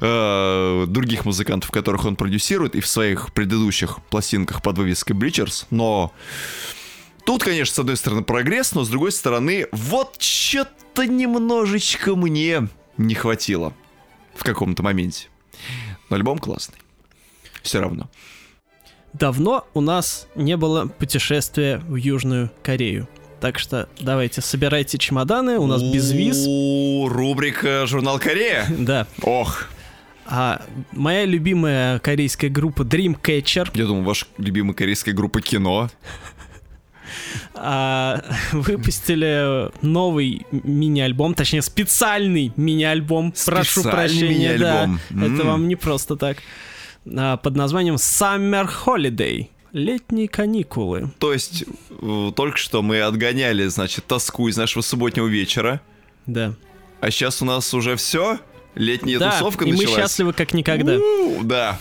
э, 0.00 0.86
других 0.88 1.24
музыкантов, 1.24 1.70
которых 1.70 2.04
он 2.04 2.16
продюсирует, 2.16 2.74
и 2.74 2.80
в 2.80 2.86
своих 2.86 3.32
предыдущих 3.34 4.02
пластинках 4.04 4.62
под 4.62 4.78
вывеской 4.78 5.14
Bleachers. 5.14 5.66
Но 5.70 6.12
тут, 7.24 7.44
конечно, 7.44 7.74
с 7.74 7.78
одной 7.78 7.96
стороны 7.96 8.22
прогресс, 8.22 8.74
но 8.74 8.84
с 8.84 8.88
другой 8.88 9.12
стороны, 9.12 9.66
вот 9.72 10.16
что-то 10.22 11.06
немножечко 11.06 12.16
мне 12.16 12.68
не 12.96 13.14
хватило 13.14 13.74
в 14.34 14.44
каком-то 14.44 14.82
моменте. 14.82 15.28
Но 16.08 16.16
альбом 16.16 16.38
классный. 16.38 16.78
Все 17.62 17.80
равно. 17.80 18.08
Давно 19.12 19.66
у 19.74 19.80
нас 19.80 20.28
не 20.34 20.56
было 20.56 20.86
путешествия 20.86 21.78
в 21.88 21.96
Южную 21.96 22.50
Корею. 22.62 23.08
Так 23.40 23.58
что 23.58 23.88
давайте, 24.00 24.40
собирайте 24.40 24.98
чемоданы, 24.98 25.58
у 25.58 25.66
нас 25.66 25.82
без 25.82 26.10
виз. 26.10 26.44
Рубрика 27.08 27.86
«Журнал 27.86 28.18
Корея». 28.18 28.66
Да. 28.78 29.06
Ох. 29.22 29.66
А 30.26 30.62
моя 30.92 31.24
любимая 31.24 31.98
корейская 32.00 32.48
группа 32.48 32.82
Dreamcatcher. 32.82 33.70
Я 33.74 33.86
думал, 33.86 34.02
ваша 34.02 34.26
любимая 34.36 34.74
корейская 34.74 35.12
группа 35.12 35.40
кино. 35.40 35.88
а, 37.54 38.22
выпустили 38.52 39.70
новый 39.84 40.46
мини-альбом, 40.50 41.34
точнее 41.34 41.62
специальный 41.62 42.52
мини-альбом. 42.56 43.32
Прошу 43.46 43.82
прощения, 43.82 44.58
да, 44.58 44.90
mm. 45.10 45.34
это 45.34 45.44
вам 45.44 45.68
не 45.68 45.76
просто 45.76 46.16
так. 46.16 46.38
А, 47.06 47.36
под 47.36 47.56
названием 47.56 47.94
Summer 47.94 48.68
Holiday. 48.84 49.48
Летние 49.72 50.28
каникулы. 50.28 51.10
То 51.18 51.32
есть 51.32 51.64
э, 51.90 52.32
только 52.34 52.56
что 52.56 52.82
мы 52.82 53.00
отгоняли, 53.02 53.66
значит, 53.66 54.06
тоску 54.06 54.48
из 54.48 54.56
нашего 54.56 54.82
субботнего 54.82 55.26
вечера. 55.26 55.80
Да. 56.26 56.54
А 57.00 57.10
сейчас 57.10 57.42
у 57.42 57.44
нас 57.44 57.72
уже 57.74 57.96
все? 57.96 58.38
Летняя 58.74 59.18
да, 59.18 59.32
тусовка 59.32 59.64
и 59.64 59.72
началась? 59.72 59.96
мы 59.96 60.02
счастливы 60.02 60.32
как 60.32 60.54
никогда. 60.54 60.96
У-у-у, 60.96 61.42
да. 61.42 61.78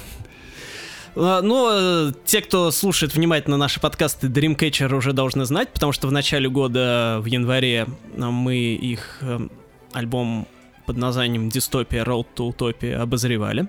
А, 1.16 1.42
ну, 1.42 1.70
э, 1.72 2.12
те, 2.26 2.42
кто 2.42 2.72
слушает 2.72 3.16
внимательно 3.16 3.58
наши 3.58 3.80
подкасты, 3.80 4.28
Dreamcatcher 4.28 4.94
уже 4.94 5.14
должны 5.14 5.46
знать, 5.46 5.72
потому 5.74 5.92
что 5.92 6.08
в 6.08 6.12
начале 6.12 6.50
года, 6.50 7.20
в 7.22 7.26
январе, 7.26 7.88
мы 8.16 8.58
их 8.58 9.20
э, 9.22 9.48
альбом 9.94 10.48
под 10.86 10.98
названием 10.98 11.50
«Дистопия. 11.50 12.04
Road 12.04 12.28
to 12.36 12.56
Utopia» 12.56 12.96
обозревали. 12.96 13.68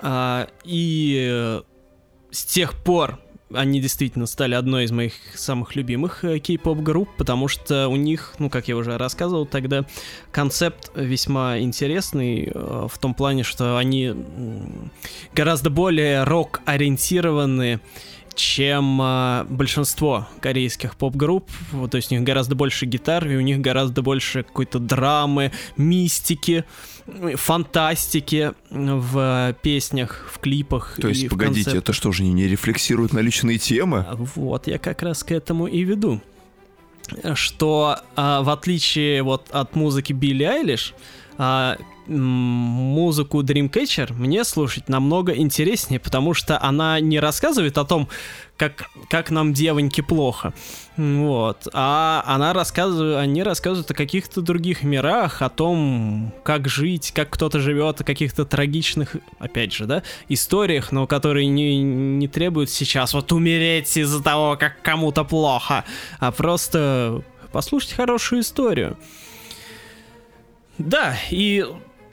А, 0.00 0.48
и 0.64 1.28
э, 1.30 1.62
с 2.38 2.44
тех 2.44 2.72
пор 2.72 3.18
они 3.52 3.80
действительно 3.80 4.26
стали 4.26 4.54
одной 4.54 4.84
из 4.84 4.92
моих 4.92 5.14
самых 5.34 5.74
любимых 5.74 6.22
э, 6.22 6.38
кей-поп 6.38 6.78
групп, 6.78 7.08
потому 7.16 7.48
что 7.48 7.88
у 7.88 7.96
них, 7.96 8.34
ну, 8.38 8.48
как 8.50 8.68
я 8.68 8.76
уже 8.76 8.96
рассказывал 8.96 9.46
тогда, 9.46 9.86
концепт 10.30 10.92
весьма 10.94 11.58
интересный 11.58 12.52
э, 12.54 12.86
в 12.88 12.98
том 12.98 13.14
плане, 13.14 13.42
что 13.42 13.76
они 13.78 14.14
гораздо 15.34 15.70
более 15.70 16.24
рок-ориентированы, 16.24 17.80
чем 18.34 19.00
э, 19.02 19.46
большинство 19.48 20.28
корейских 20.40 20.94
поп-групп. 20.94 21.50
То 21.90 21.96
есть 21.96 22.12
у 22.12 22.14
них 22.14 22.24
гораздо 22.24 22.54
больше 22.54 22.86
гитар, 22.86 23.26
и 23.26 23.34
у 23.34 23.40
них 23.40 23.60
гораздо 23.60 24.02
больше 24.02 24.44
какой-то 24.44 24.78
драмы, 24.78 25.52
мистики 25.76 26.64
фантастики 27.36 28.52
в 28.70 29.56
песнях, 29.62 30.30
в 30.32 30.38
клипах. 30.38 30.98
То 31.00 31.08
есть, 31.08 31.28
погодите, 31.28 31.76
это 31.78 31.92
что 31.92 32.12
же 32.12 32.24
не 32.24 32.46
рефлексирует 32.46 33.12
на 33.12 33.20
личные 33.20 33.58
темы? 33.58 34.06
Вот, 34.34 34.66
я 34.66 34.78
как 34.78 35.02
раз 35.02 35.24
к 35.24 35.32
этому 35.32 35.66
и 35.66 35.82
веду. 35.84 36.20
Что 37.34 37.96
а, 38.16 38.42
в 38.42 38.50
отличие 38.50 39.22
вот 39.22 39.48
от 39.50 39.74
музыки 39.74 40.12
Билли 40.12 40.44
Айлиш, 40.44 40.94
а, 41.38 41.76
музыку 42.08 43.42
Dreamcatcher 43.42 44.12
мне 44.14 44.42
слушать 44.44 44.88
намного 44.88 45.36
интереснее, 45.36 46.00
потому 46.00 46.34
что 46.34 46.60
она 46.60 47.00
не 47.00 47.20
рассказывает 47.20 47.78
о 47.78 47.84
том, 47.84 48.08
как, 48.56 48.90
как 49.08 49.30
нам 49.30 49.52
девоньки 49.52 50.00
плохо. 50.00 50.52
Вот. 50.96 51.68
А 51.72 52.24
она 52.26 52.52
рассказывает, 52.52 53.18
они 53.18 53.42
рассказывают 53.42 53.90
о 53.90 53.94
каких-то 53.94 54.40
других 54.40 54.82
мирах, 54.82 55.42
о 55.42 55.48
том, 55.48 56.32
как 56.42 56.68
жить, 56.68 57.12
как 57.14 57.30
кто-то 57.30 57.60
живет, 57.60 58.00
о 58.00 58.04
каких-то 58.04 58.44
трагичных, 58.44 59.16
опять 59.38 59.72
же, 59.72 59.84
да, 59.84 60.02
историях, 60.28 60.90
но 60.90 61.06
которые 61.06 61.46
не, 61.46 61.80
не 61.80 62.26
требуют 62.26 62.70
сейчас 62.70 63.14
вот 63.14 63.30
умереть 63.32 63.96
из-за 63.96 64.22
того, 64.22 64.56
как 64.56 64.82
кому-то 64.82 65.24
плохо, 65.24 65.84
а 66.18 66.32
просто 66.32 67.22
послушать 67.52 67.92
хорошую 67.92 68.40
историю. 68.40 68.96
Да, 70.78 71.16
и 71.30 71.64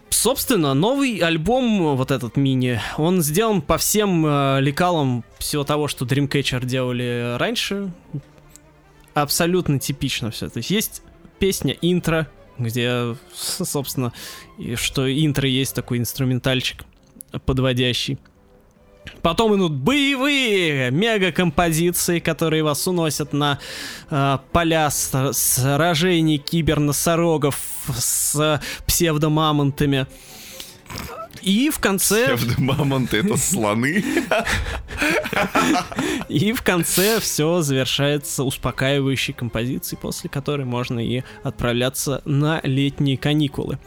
Собственно, 0.10 0.74
новый 0.74 1.18
альбом, 1.18 1.96
вот 1.96 2.10
этот 2.10 2.38
мини, 2.38 2.80
он 2.98 3.22
сделан 3.22 3.62
по 3.62 3.78
всем 3.78 4.26
э, 4.26 4.62
лекалам 4.62 5.26
всего 5.40 5.64
того, 5.64 5.88
что 5.88 6.06
Dreamcatcher 6.06 6.66
делали 6.66 7.36
раньше. 7.38 7.92
Абсолютно 9.14 9.78
типично 9.78 10.32
все. 10.32 10.50
То 10.50 10.58
есть 10.60 10.72
есть 10.72 11.02
песня 11.38 11.76
интро, 11.82 12.28
где, 12.58 13.16
собственно, 13.34 14.14
что 14.76 15.12
интро 15.12 15.50
есть 15.50 15.76
такой 15.76 15.98
инструментальчик 15.98 16.86
подводящий. 17.46 18.18
Потом 19.22 19.56
идут 19.56 19.74
боевые 19.74 20.92
мега-композиции, 20.92 22.20
которые 22.20 22.64
вас 22.64 22.88
уносят 22.88 23.34
на 23.34 23.60
э, 24.10 24.38
поля 24.52 24.90
сражений 24.90 26.38
киберносорогов 26.38 27.58
с 27.98 28.62
псевдомамонтами. 28.86 30.08
И 31.42 31.70
в 31.70 31.80
конце... 31.80 32.36
Псевдомамонты— 32.36 33.18
это 33.20 33.38
слоны. 33.38 34.04
И 36.28 36.54
в 36.54 36.64
конце 36.64 37.20
все 37.20 37.62
завершается 37.62 38.44
успокаивающей 38.44 39.34
композицией, 39.34 40.00
после 40.02 40.30
которой 40.30 40.66
можно 40.66 41.00
и 41.00 41.22
отправляться 41.44 42.24
на 42.26 42.62
летние 42.64 43.18
каникулы. 43.18 43.78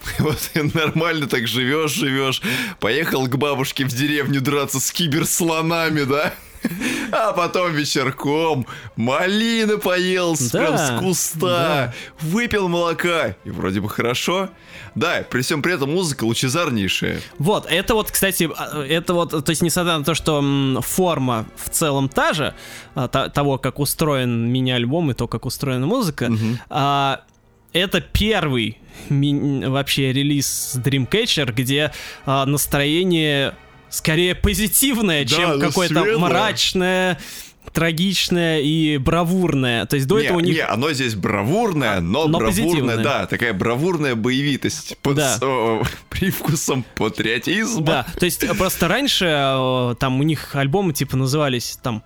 Вот 0.18 0.50
нормально 0.74 1.26
так 1.26 1.46
живешь, 1.46 1.92
живешь. 1.92 2.42
Поехал 2.80 3.26
к 3.26 3.36
бабушке 3.36 3.84
в 3.84 3.88
деревню 3.88 4.40
драться 4.40 4.80
с 4.80 4.90
киберслонами, 4.92 6.02
да? 6.02 6.34
А 7.10 7.32
потом 7.32 7.72
вечерком 7.72 8.66
малины 8.96 9.78
поел 9.78 10.36
да, 10.52 10.58
прям 10.58 10.78
с 10.78 11.00
куста, 11.00 11.38
да. 11.40 11.94
выпил 12.20 12.68
молока, 12.68 13.34
и 13.44 13.50
вроде 13.50 13.80
бы 13.80 13.88
хорошо. 13.88 14.50
Да, 14.94 15.24
при 15.28 15.40
всем 15.42 15.62
при 15.62 15.74
этом 15.74 15.92
музыка 15.92 16.24
лучезарнейшая. 16.24 17.20
Вот, 17.38 17.66
это 17.70 17.94
вот, 17.94 18.10
кстати, 18.10 18.50
а, 18.54 18.82
это 18.82 19.14
вот, 19.14 19.30
то 19.30 19.50
есть 19.50 19.62
несмотря 19.62 19.98
на 19.98 20.04
то, 20.04 20.14
что 20.14 20.42
форма 20.82 21.46
в 21.56 21.70
целом 21.70 22.08
та 22.08 22.32
же, 22.32 22.54
а, 22.94 23.08
того, 23.08 23.56
как 23.58 23.78
устроен 23.78 24.52
мини-альбом 24.52 25.10
и 25.12 25.14
то, 25.14 25.28
как 25.28 25.46
устроена 25.46 25.86
музыка, 25.86 26.24
угу. 26.24 26.58
а, 26.68 27.22
это 27.72 28.00
первый 28.00 28.78
вообще 29.08 30.12
релиз 30.12 30.78
Dreamcatcher, 30.82 31.52
где 31.52 31.92
а, 32.26 32.46
настроение 32.46 33.54
скорее 33.88 34.34
позитивное, 34.34 35.24
да, 35.24 35.36
чем 35.36 35.60
какое-то 35.60 36.04
мрачное 36.18 37.18
трагичное 37.72 38.60
и 38.60 38.96
бравурное. 38.98 39.86
То 39.86 39.96
есть 39.96 40.08
до 40.08 40.18
не, 40.18 40.24
этого 40.24 40.38
у 40.38 40.40
них... 40.40 40.54
Не, 40.54 40.62
оно 40.62 40.92
здесь 40.92 41.14
бравурное, 41.14 42.00
но, 42.00 42.26
но 42.26 42.38
бравурное, 42.38 42.64
позитивное. 42.64 42.96
да, 42.98 43.26
такая 43.26 43.52
бравурная 43.52 44.14
боевитость 44.14 44.96
под 44.98 45.16
да. 45.16 45.38
о, 45.42 45.82
привкусом 46.08 46.84
патриотизма. 46.96 47.84
Да, 47.84 48.06
то 48.18 48.24
есть 48.24 48.44
просто 48.56 48.88
раньше 48.88 49.94
там 50.00 50.20
у 50.20 50.22
них 50.22 50.56
альбомы 50.56 50.92
типа 50.92 51.16
назывались 51.16 51.78
там 51.82 52.02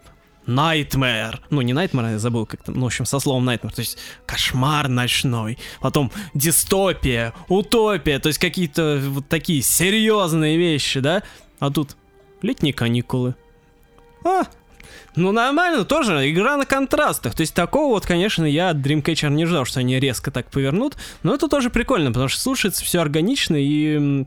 Nightmare. 0.46 1.40
Ну, 1.50 1.60
не 1.62 1.72
Nightmare, 1.72 2.12
я 2.12 2.18
забыл 2.18 2.46
как 2.46 2.62
там, 2.62 2.74
ну, 2.76 2.82
в 2.82 2.86
общем, 2.86 3.06
со 3.06 3.18
словом 3.18 3.48
Nightmare. 3.48 3.74
То 3.74 3.80
есть 3.80 3.98
кошмар 4.26 4.88
ночной. 4.88 5.58
Потом 5.80 6.10
дистопия, 6.34 7.32
утопия. 7.48 8.18
То 8.18 8.28
есть 8.28 8.38
какие-то 8.38 9.00
вот 9.02 9.28
такие 9.28 9.62
серьезные 9.62 10.56
вещи, 10.56 11.00
да? 11.00 11.22
А 11.58 11.70
тут 11.70 11.96
летние 12.42 12.72
каникулы. 12.72 13.34
А, 14.24 14.44
ну 15.16 15.32
нормально, 15.32 15.84
тоже 15.84 16.30
игра 16.30 16.56
на 16.56 16.66
контрастах. 16.66 17.34
То 17.34 17.42
есть 17.42 17.54
такого 17.54 17.94
вот, 17.94 18.06
конечно, 18.06 18.44
я 18.44 18.70
от 18.70 18.78
Dreamcatcher 18.78 19.30
не 19.30 19.46
ждал, 19.46 19.64
что 19.64 19.80
они 19.80 19.98
резко 20.00 20.30
так 20.30 20.50
повернут. 20.50 20.96
Но 21.22 21.34
это 21.34 21.48
тоже 21.48 21.70
прикольно, 21.70 22.10
потому 22.10 22.28
что 22.28 22.40
слушается 22.40 22.84
все 22.84 23.00
органично 23.00 23.56
и 23.56 24.24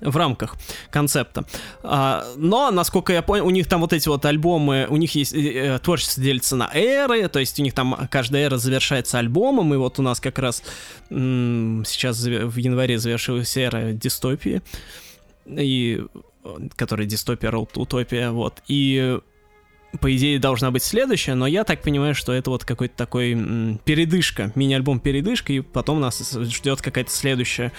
в 0.00 0.16
рамках 0.16 0.56
концепта. 0.90 1.44
А, 1.82 2.24
но, 2.36 2.70
насколько 2.70 3.12
я 3.12 3.22
понял, 3.22 3.46
у 3.46 3.50
них 3.50 3.66
там 3.66 3.80
вот 3.80 3.92
эти 3.92 4.08
вот 4.08 4.24
альбомы, 4.24 4.86
у 4.88 4.96
них 4.96 5.14
есть 5.14 5.32
э, 5.32 5.74
э, 5.74 5.78
творчество 5.78 6.22
делится 6.22 6.56
на 6.56 6.70
эры, 6.72 7.28
то 7.28 7.38
есть 7.38 7.58
у 7.60 7.62
них 7.62 7.74
там 7.74 8.08
каждая 8.10 8.46
эра 8.46 8.56
завершается 8.56 9.18
альбомом, 9.18 9.72
и 9.74 9.76
вот 9.76 9.98
у 9.98 10.02
нас 10.02 10.20
как 10.20 10.38
раз 10.38 10.62
сейчас 11.08 12.22
в 12.24 12.56
январе 12.56 12.98
завершилась 12.98 13.56
эра 13.56 13.92
дистопии, 13.92 14.62
и 15.46 16.04
которая 16.76 17.06
дистопия, 17.06 17.50
роуд 17.50 17.76
утопия, 17.76 18.30
вот, 18.30 18.62
и 18.68 19.18
по 19.98 20.14
идее, 20.14 20.38
должна 20.38 20.70
быть 20.70 20.84
следующая, 20.84 21.34
но 21.34 21.46
я 21.46 21.64
так 21.64 21.82
понимаю, 21.82 22.14
что 22.14 22.32
это 22.32 22.50
вот 22.50 22.64
какой-то 22.64 22.96
такой 22.96 23.32
м, 23.32 23.80
передышка, 23.84 24.52
мини-альбом 24.54 25.00
передышка, 25.00 25.52
и 25.52 25.60
потом 25.60 26.00
нас 26.00 26.32
ждет 26.32 26.80
какая-то 26.80 27.10
следующая 27.10 27.72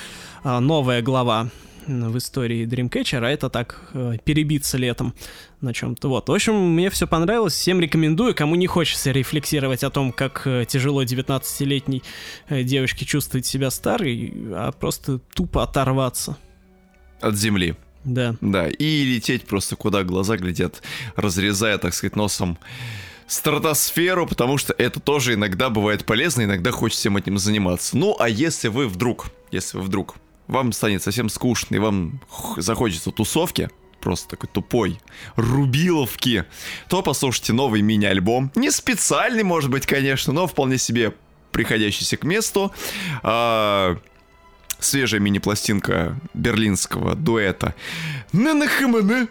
а, 0.44 0.60
новая 0.60 1.02
глава 1.02 1.50
в 1.88 2.18
истории 2.18 2.66
Dreamcatcher, 2.66 3.26
а 3.26 3.30
это 3.30 3.50
так 3.50 3.80
э, 3.94 4.18
перебиться 4.24 4.78
летом 4.78 5.14
на 5.62 5.74
чем-то. 5.74 6.10
Вот. 6.10 6.30
В 6.30 6.34
общем, 6.34 6.56
мне 6.56 6.90
все 6.90 7.08
понравилось. 7.08 7.54
Всем 7.54 7.80
рекомендую. 7.80 8.36
Кому 8.36 8.56
не 8.56 8.68
хочется 8.68 9.12
рефлексировать 9.12 9.84
о 9.84 9.90
том, 9.90 10.12
как 10.12 10.46
э, 10.46 10.66
тяжело 10.68 11.04
19-летней 11.04 12.04
э, 12.50 12.64
девочке 12.64 13.06
чувствовать 13.06 13.46
себя 13.46 13.72
старой, 13.72 14.34
а 14.52 14.72
просто 14.72 15.20
тупо 15.34 15.64
оторваться. 15.64 16.38
От 17.20 17.36
земли. 17.36 17.76
Да. 18.04 18.36
Да, 18.42 18.68
и 18.68 19.04
лететь 19.04 19.46
просто 19.46 19.76
куда 19.76 20.04
глаза 20.04 20.38
глядят, 20.38 20.82
разрезая, 21.16 21.78
так 21.78 21.94
сказать, 21.94 22.16
носом 22.16 22.58
стратосферу, 23.28 24.28
потому 24.28 24.58
что 24.58 24.74
это 24.78 25.00
тоже 25.00 25.36
иногда 25.36 25.70
бывает 25.70 26.06
полезно, 26.06 26.44
иногда 26.44 26.72
хочется 26.72 27.02
всем 27.02 27.18
этим 27.18 27.38
заниматься. 27.38 27.96
Ну, 27.96 28.16
а 28.20 28.28
если 28.28 28.68
вы 28.68 28.88
вдруг, 28.88 29.28
если 29.52 29.78
вы 29.78 29.84
вдруг 29.84 30.16
вам 30.48 30.72
станет 30.72 31.04
совсем 31.04 31.30
скучно 31.30 31.76
и 31.76 31.80
вам 31.80 32.22
захочется 32.58 33.12
тусовки, 33.12 33.70
просто 34.02 34.30
такой 34.30 34.50
тупой, 34.52 35.00
рубиловки, 35.36 36.46
то 36.90 37.02
послушайте 37.02 37.54
новый 37.54 37.82
мини-альбом. 37.82 38.52
Не 38.56 38.72
специальный, 38.72 39.44
может 39.44 39.70
быть, 39.70 39.86
конечно, 39.86 40.34
но 40.34 40.48
вполне 40.48 40.78
себе 40.78 41.14
приходящийся 41.52 42.18
к 42.18 42.24
месту. 42.24 42.74
А, 43.24 43.98
свежая 44.80 45.22
мини-пластинка 45.22 46.20
берлинского 46.34 47.16
дуэта 47.16 47.76
ННХМН, 48.34 49.28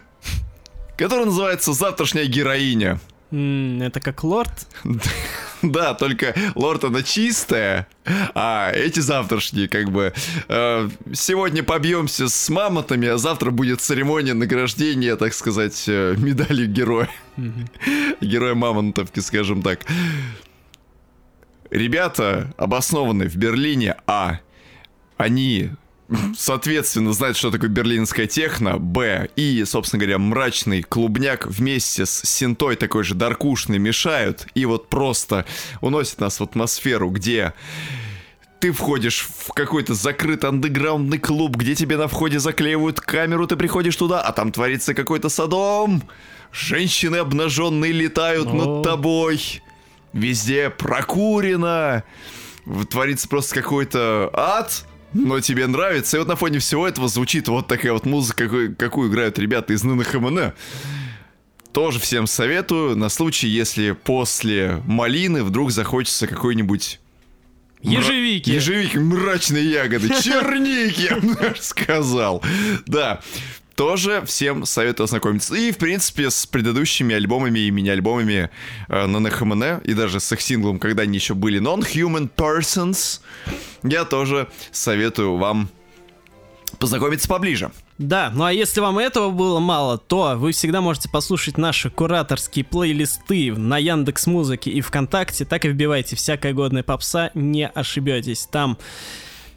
который 0.97 1.25
называется 1.25 1.73
«Завтрашняя 1.73 2.25
героиня». 2.25 2.99
Это 3.31 3.99
как 4.01 4.23
лорд? 4.23 4.67
Да, 5.71 5.93
только 5.93 6.33
лорд 6.55 6.83
она 6.83 7.03
чистая, 7.03 7.87
а 8.33 8.71
эти 8.73 8.99
завтрашние 8.99 9.67
как 9.67 9.91
бы 9.91 10.13
э, 10.47 10.89
сегодня 11.13 11.63
побьемся 11.63 12.29
с 12.29 12.49
мамотами, 12.49 13.07
а 13.07 13.17
завтра 13.17 13.51
будет 13.51 13.81
церемония 13.81 14.33
награждения, 14.33 15.15
так 15.15 15.33
сказать, 15.33 15.83
э, 15.87 16.15
медалью 16.17 16.67
героя. 16.67 17.09
Героя 18.21 18.55
мамонтовки, 18.55 19.19
скажем 19.19 19.61
так. 19.61 19.81
Ребята 21.69 22.53
обоснованы 22.57 23.27
в 23.29 23.35
Берлине, 23.35 23.95
а 24.05 24.39
они 25.17 25.71
соответственно, 26.37 27.13
знают, 27.13 27.37
что 27.37 27.51
такое 27.51 27.69
берлинская 27.69 28.27
техно, 28.27 28.77
Б, 28.77 29.29
и, 29.35 29.63
собственно 29.65 29.99
говоря, 29.99 30.17
мрачный 30.17 30.83
клубняк 30.83 31.47
вместе 31.47 32.05
с 32.05 32.21
синтой 32.23 32.75
такой 32.75 33.03
же 33.03 33.15
даркушный 33.15 33.79
мешают, 33.79 34.47
и 34.53 34.65
вот 34.65 34.89
просто 34.89 35.45
уносят 35.79 36.19
нас 36.19 36.39
в 36.39 36.43
атмосферу, 36.43 37.09
где 37.09 37.53
ты 38.59 38.71
входишь 38.71 39.27
в 39.27 39.53
какой-то 39.53 39.95
закрытый 39.95 40.49
андеграундный 40.49 41.17
клуб, 41.17 41.55
где 41.55 41.73
тебе 41.73 41.97
на 41.97 42.07
входе 42.07 42.39
заклеивают 42.39 42.99
камеру, 42.99 43.47
ты 43.47 43.55
приходишь 43.55 43.95
туда, 43.95 44.21
а 44.21 44.31
там 44.33 44.51
творится 44.51 44.93
какой-то 44.93 45.29
садом. 45.29 46.03
Женщины 46.51 47.15
обнаженные 47.15 47.91
летают 47.91 48.49
О. 48.49 48.53
над 48.53 48.83
тобой. 48.83 49.63
Везде 50.13 50.69
прокурено. 50.69 52.03
Творится 52.91 53.27
просто 53.27 53.55
какой-то 53.55 54.29
ад. 54.33 54.85
Но 55.13 55.39
тебе 55.39 55.67
нравится. 55.67 56.17
И 56.17 56.19
вот 56.19 56.27
на 56.27 56.35
фоне 56.35 56.59
всего 56.59 56.87
этого 56.87 57.07
звучит 57.07 57.47
вот 57.47 57.67
такая 57.67 57.93
вот 57.93 58.05
музыка, 58.05 58.45
какую, 58.45 58.75
какую 58.75 59.09
играют 59.09 59.37
ребята 59.39 59.73
из 59.73 59.83
ННХМН. 59.83 60.51
Тоже 61.73 61.99
всем 61.99 62.27
советую 62.27 62.97
на 62.97 63.09
случай, 63.09 63.47
если 63.47 63.91
после 63.91 64.81
малины 64.85 65.43
вдруг 65.43 65.71
захочется 65.71 66.27
какой-нибудь 66.27 66.99
Мра- 67.81 67.97
Ежевики. 67.99 68.49
Ежевики, 68.51 68.97
мрачные 68.97 69.69
ягоды, 69.71 70.09
черники, 70.21 71.09
я 71.47 71.55
сказал. 71.59 72.43
Да, 72.85 73.21
тоже 73.81 74.21
всем 74.27 74.63
советую 74.65 75.05
ознакомиться. 75.05 75.55
И, 75.55 75.71
в 75.71 75.77
принципе, 75.79 76.29
с 76.29 76.45
предыдущими 76.45 77.15
альбомами 77.15 77.61
и 77.61 77.71
мини-альбомами 77.71 78.51
э, 78.87 79.05
на 79.07 79.19
НХМН, 79.19 79.79
и 79.83 79.95
даже 79.95 80.19
с 80.19 80.31
их 80.31 80.39
синглом, 80.39 80.77
когда 80.77 81.01
они 81.01 81.17
еще 81.17 81.33
были 81.33 81.59
Non-Human 81.59 82.29
Persons, 82.29 83.21
я 83.81 84.05
тоже 84.05 84.49
советую 84.71 85.37
вам 85.37 85.67
познакомиться 86.77 87.27
поближе. 87.27 87.71
Да, 87.97 88.31
ну 88.31 88.43
а 88.43 88.53
если 88.53 88.81
вам 88.81 88.99
этого 88.99 89.31
было 89.31 89.57
мало, 89.57 89.97
то 89.97 90.35
вы 90.37 90.51
всегда 90.51 90.81
можете 90.81 91.09
послушать 91.09 91.57
наши 91.57 91.89
кураторские 91.89 92.63
плейлисты 92.63 93.51
на 93.51 93.79
Яндекс 93.79 94.27
Музыке 94.27 94.69
и 94.69 94.81
ВКонтакте. 94.81 95.43
Так 95.43 95.65
и 95.65 95.69
вбивайте 95.69 96.15
всякая 96.15 96.53
годная 96.53 96.83
попса, 96.83 97.31
не 97.33 97.67
ошибетесь. 97.67 98.47
Там 98.51 98.77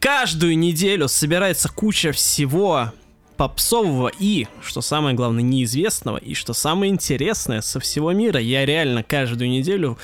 каждую 0.00 0.56
неделю 0.56 1.08
собирается 1.08 1.68
куча 1.68 2.12
всего 2.12 2.90
попсового 3.36 4.10
и, 4.18 4.46
что 4.62 4.80
самое 4.80 5.14
главное, 5.16 5.42
неизвестного, 5.42 6.16
и 6.18 6.34
что 6.34 6.52
самое 6.52 6.92
интересное 6.92 7.60
со 7.60 7.80
всего 7.80 8.12
мира. 8.12 8.40
Я 8.40 8.64
реально 8.64 9.02
каждую 9.02 9.50
неделю 9.50 9.98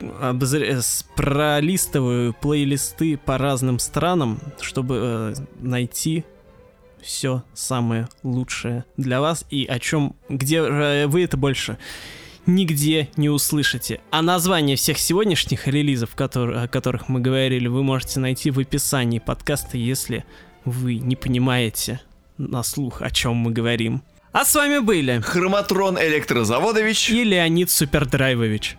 обозр- 0.00 0.80
с- 0.80 1.04
пролистываю 1.16 2.34
плейлисты 2.34 3.16
по 3.16 3.38
разным 3.38 3.78
странам, 3.78 4.40
чтобы 4.60 4.98
э, 5.00 5.34
найти 5.60 6.24
все 7.02 7.42
самое 7.52 8.08
лучшее 8.22 8.84
для 8.96 9.20
вас 9.20 9.44
и 9.50 9.66
о 9.66 9.78
чем, 9.78 10.16
где 10.28 10.58
э, 10.58 11.06
вы 11.06 11.24
это 11.24 11.36
больше 11.36 11.78
нигде 12.46 13.08
не 13.16 13.30
услышите. 13.30 14.00
А 14.10 14.20
название 14.22 14.76
всех 14.76 14.98
сегодняшних 14.98 15.66
релизов, 15.66 16.14
котор- 16.14 16.64
о 16.64 16.68
которых 16.68 17.08
мы 17.08 17.20
говорили, 17.20 17.68
вы 17.68 17.82
можете 17.82 18.20
найти 18.20 18.50
в 18.50 18.58
описании 18.58 19.18
подкаста, 19.18 19.78
если 19.78 20.24
вы 20.64 20.96
не 20.98 21.16
понимаете 21.16 22.00
на 22.38 22.62
слух, 22.62 23.02
о 23.02 23.10
чем 23.10 23.36
мы 23.36 23.50
говорим. 23.50 24.02
А 24.32 24.44
с 24.44 24.54
вами 24.54 24.78
были 24.78 25.20
Хроматрон 25.20 25.96
Электрозаводович. 25.98 27.10
и 27.10 27.22
Леонид 27.24 27.70
Супердрайвович. 27.70 28.76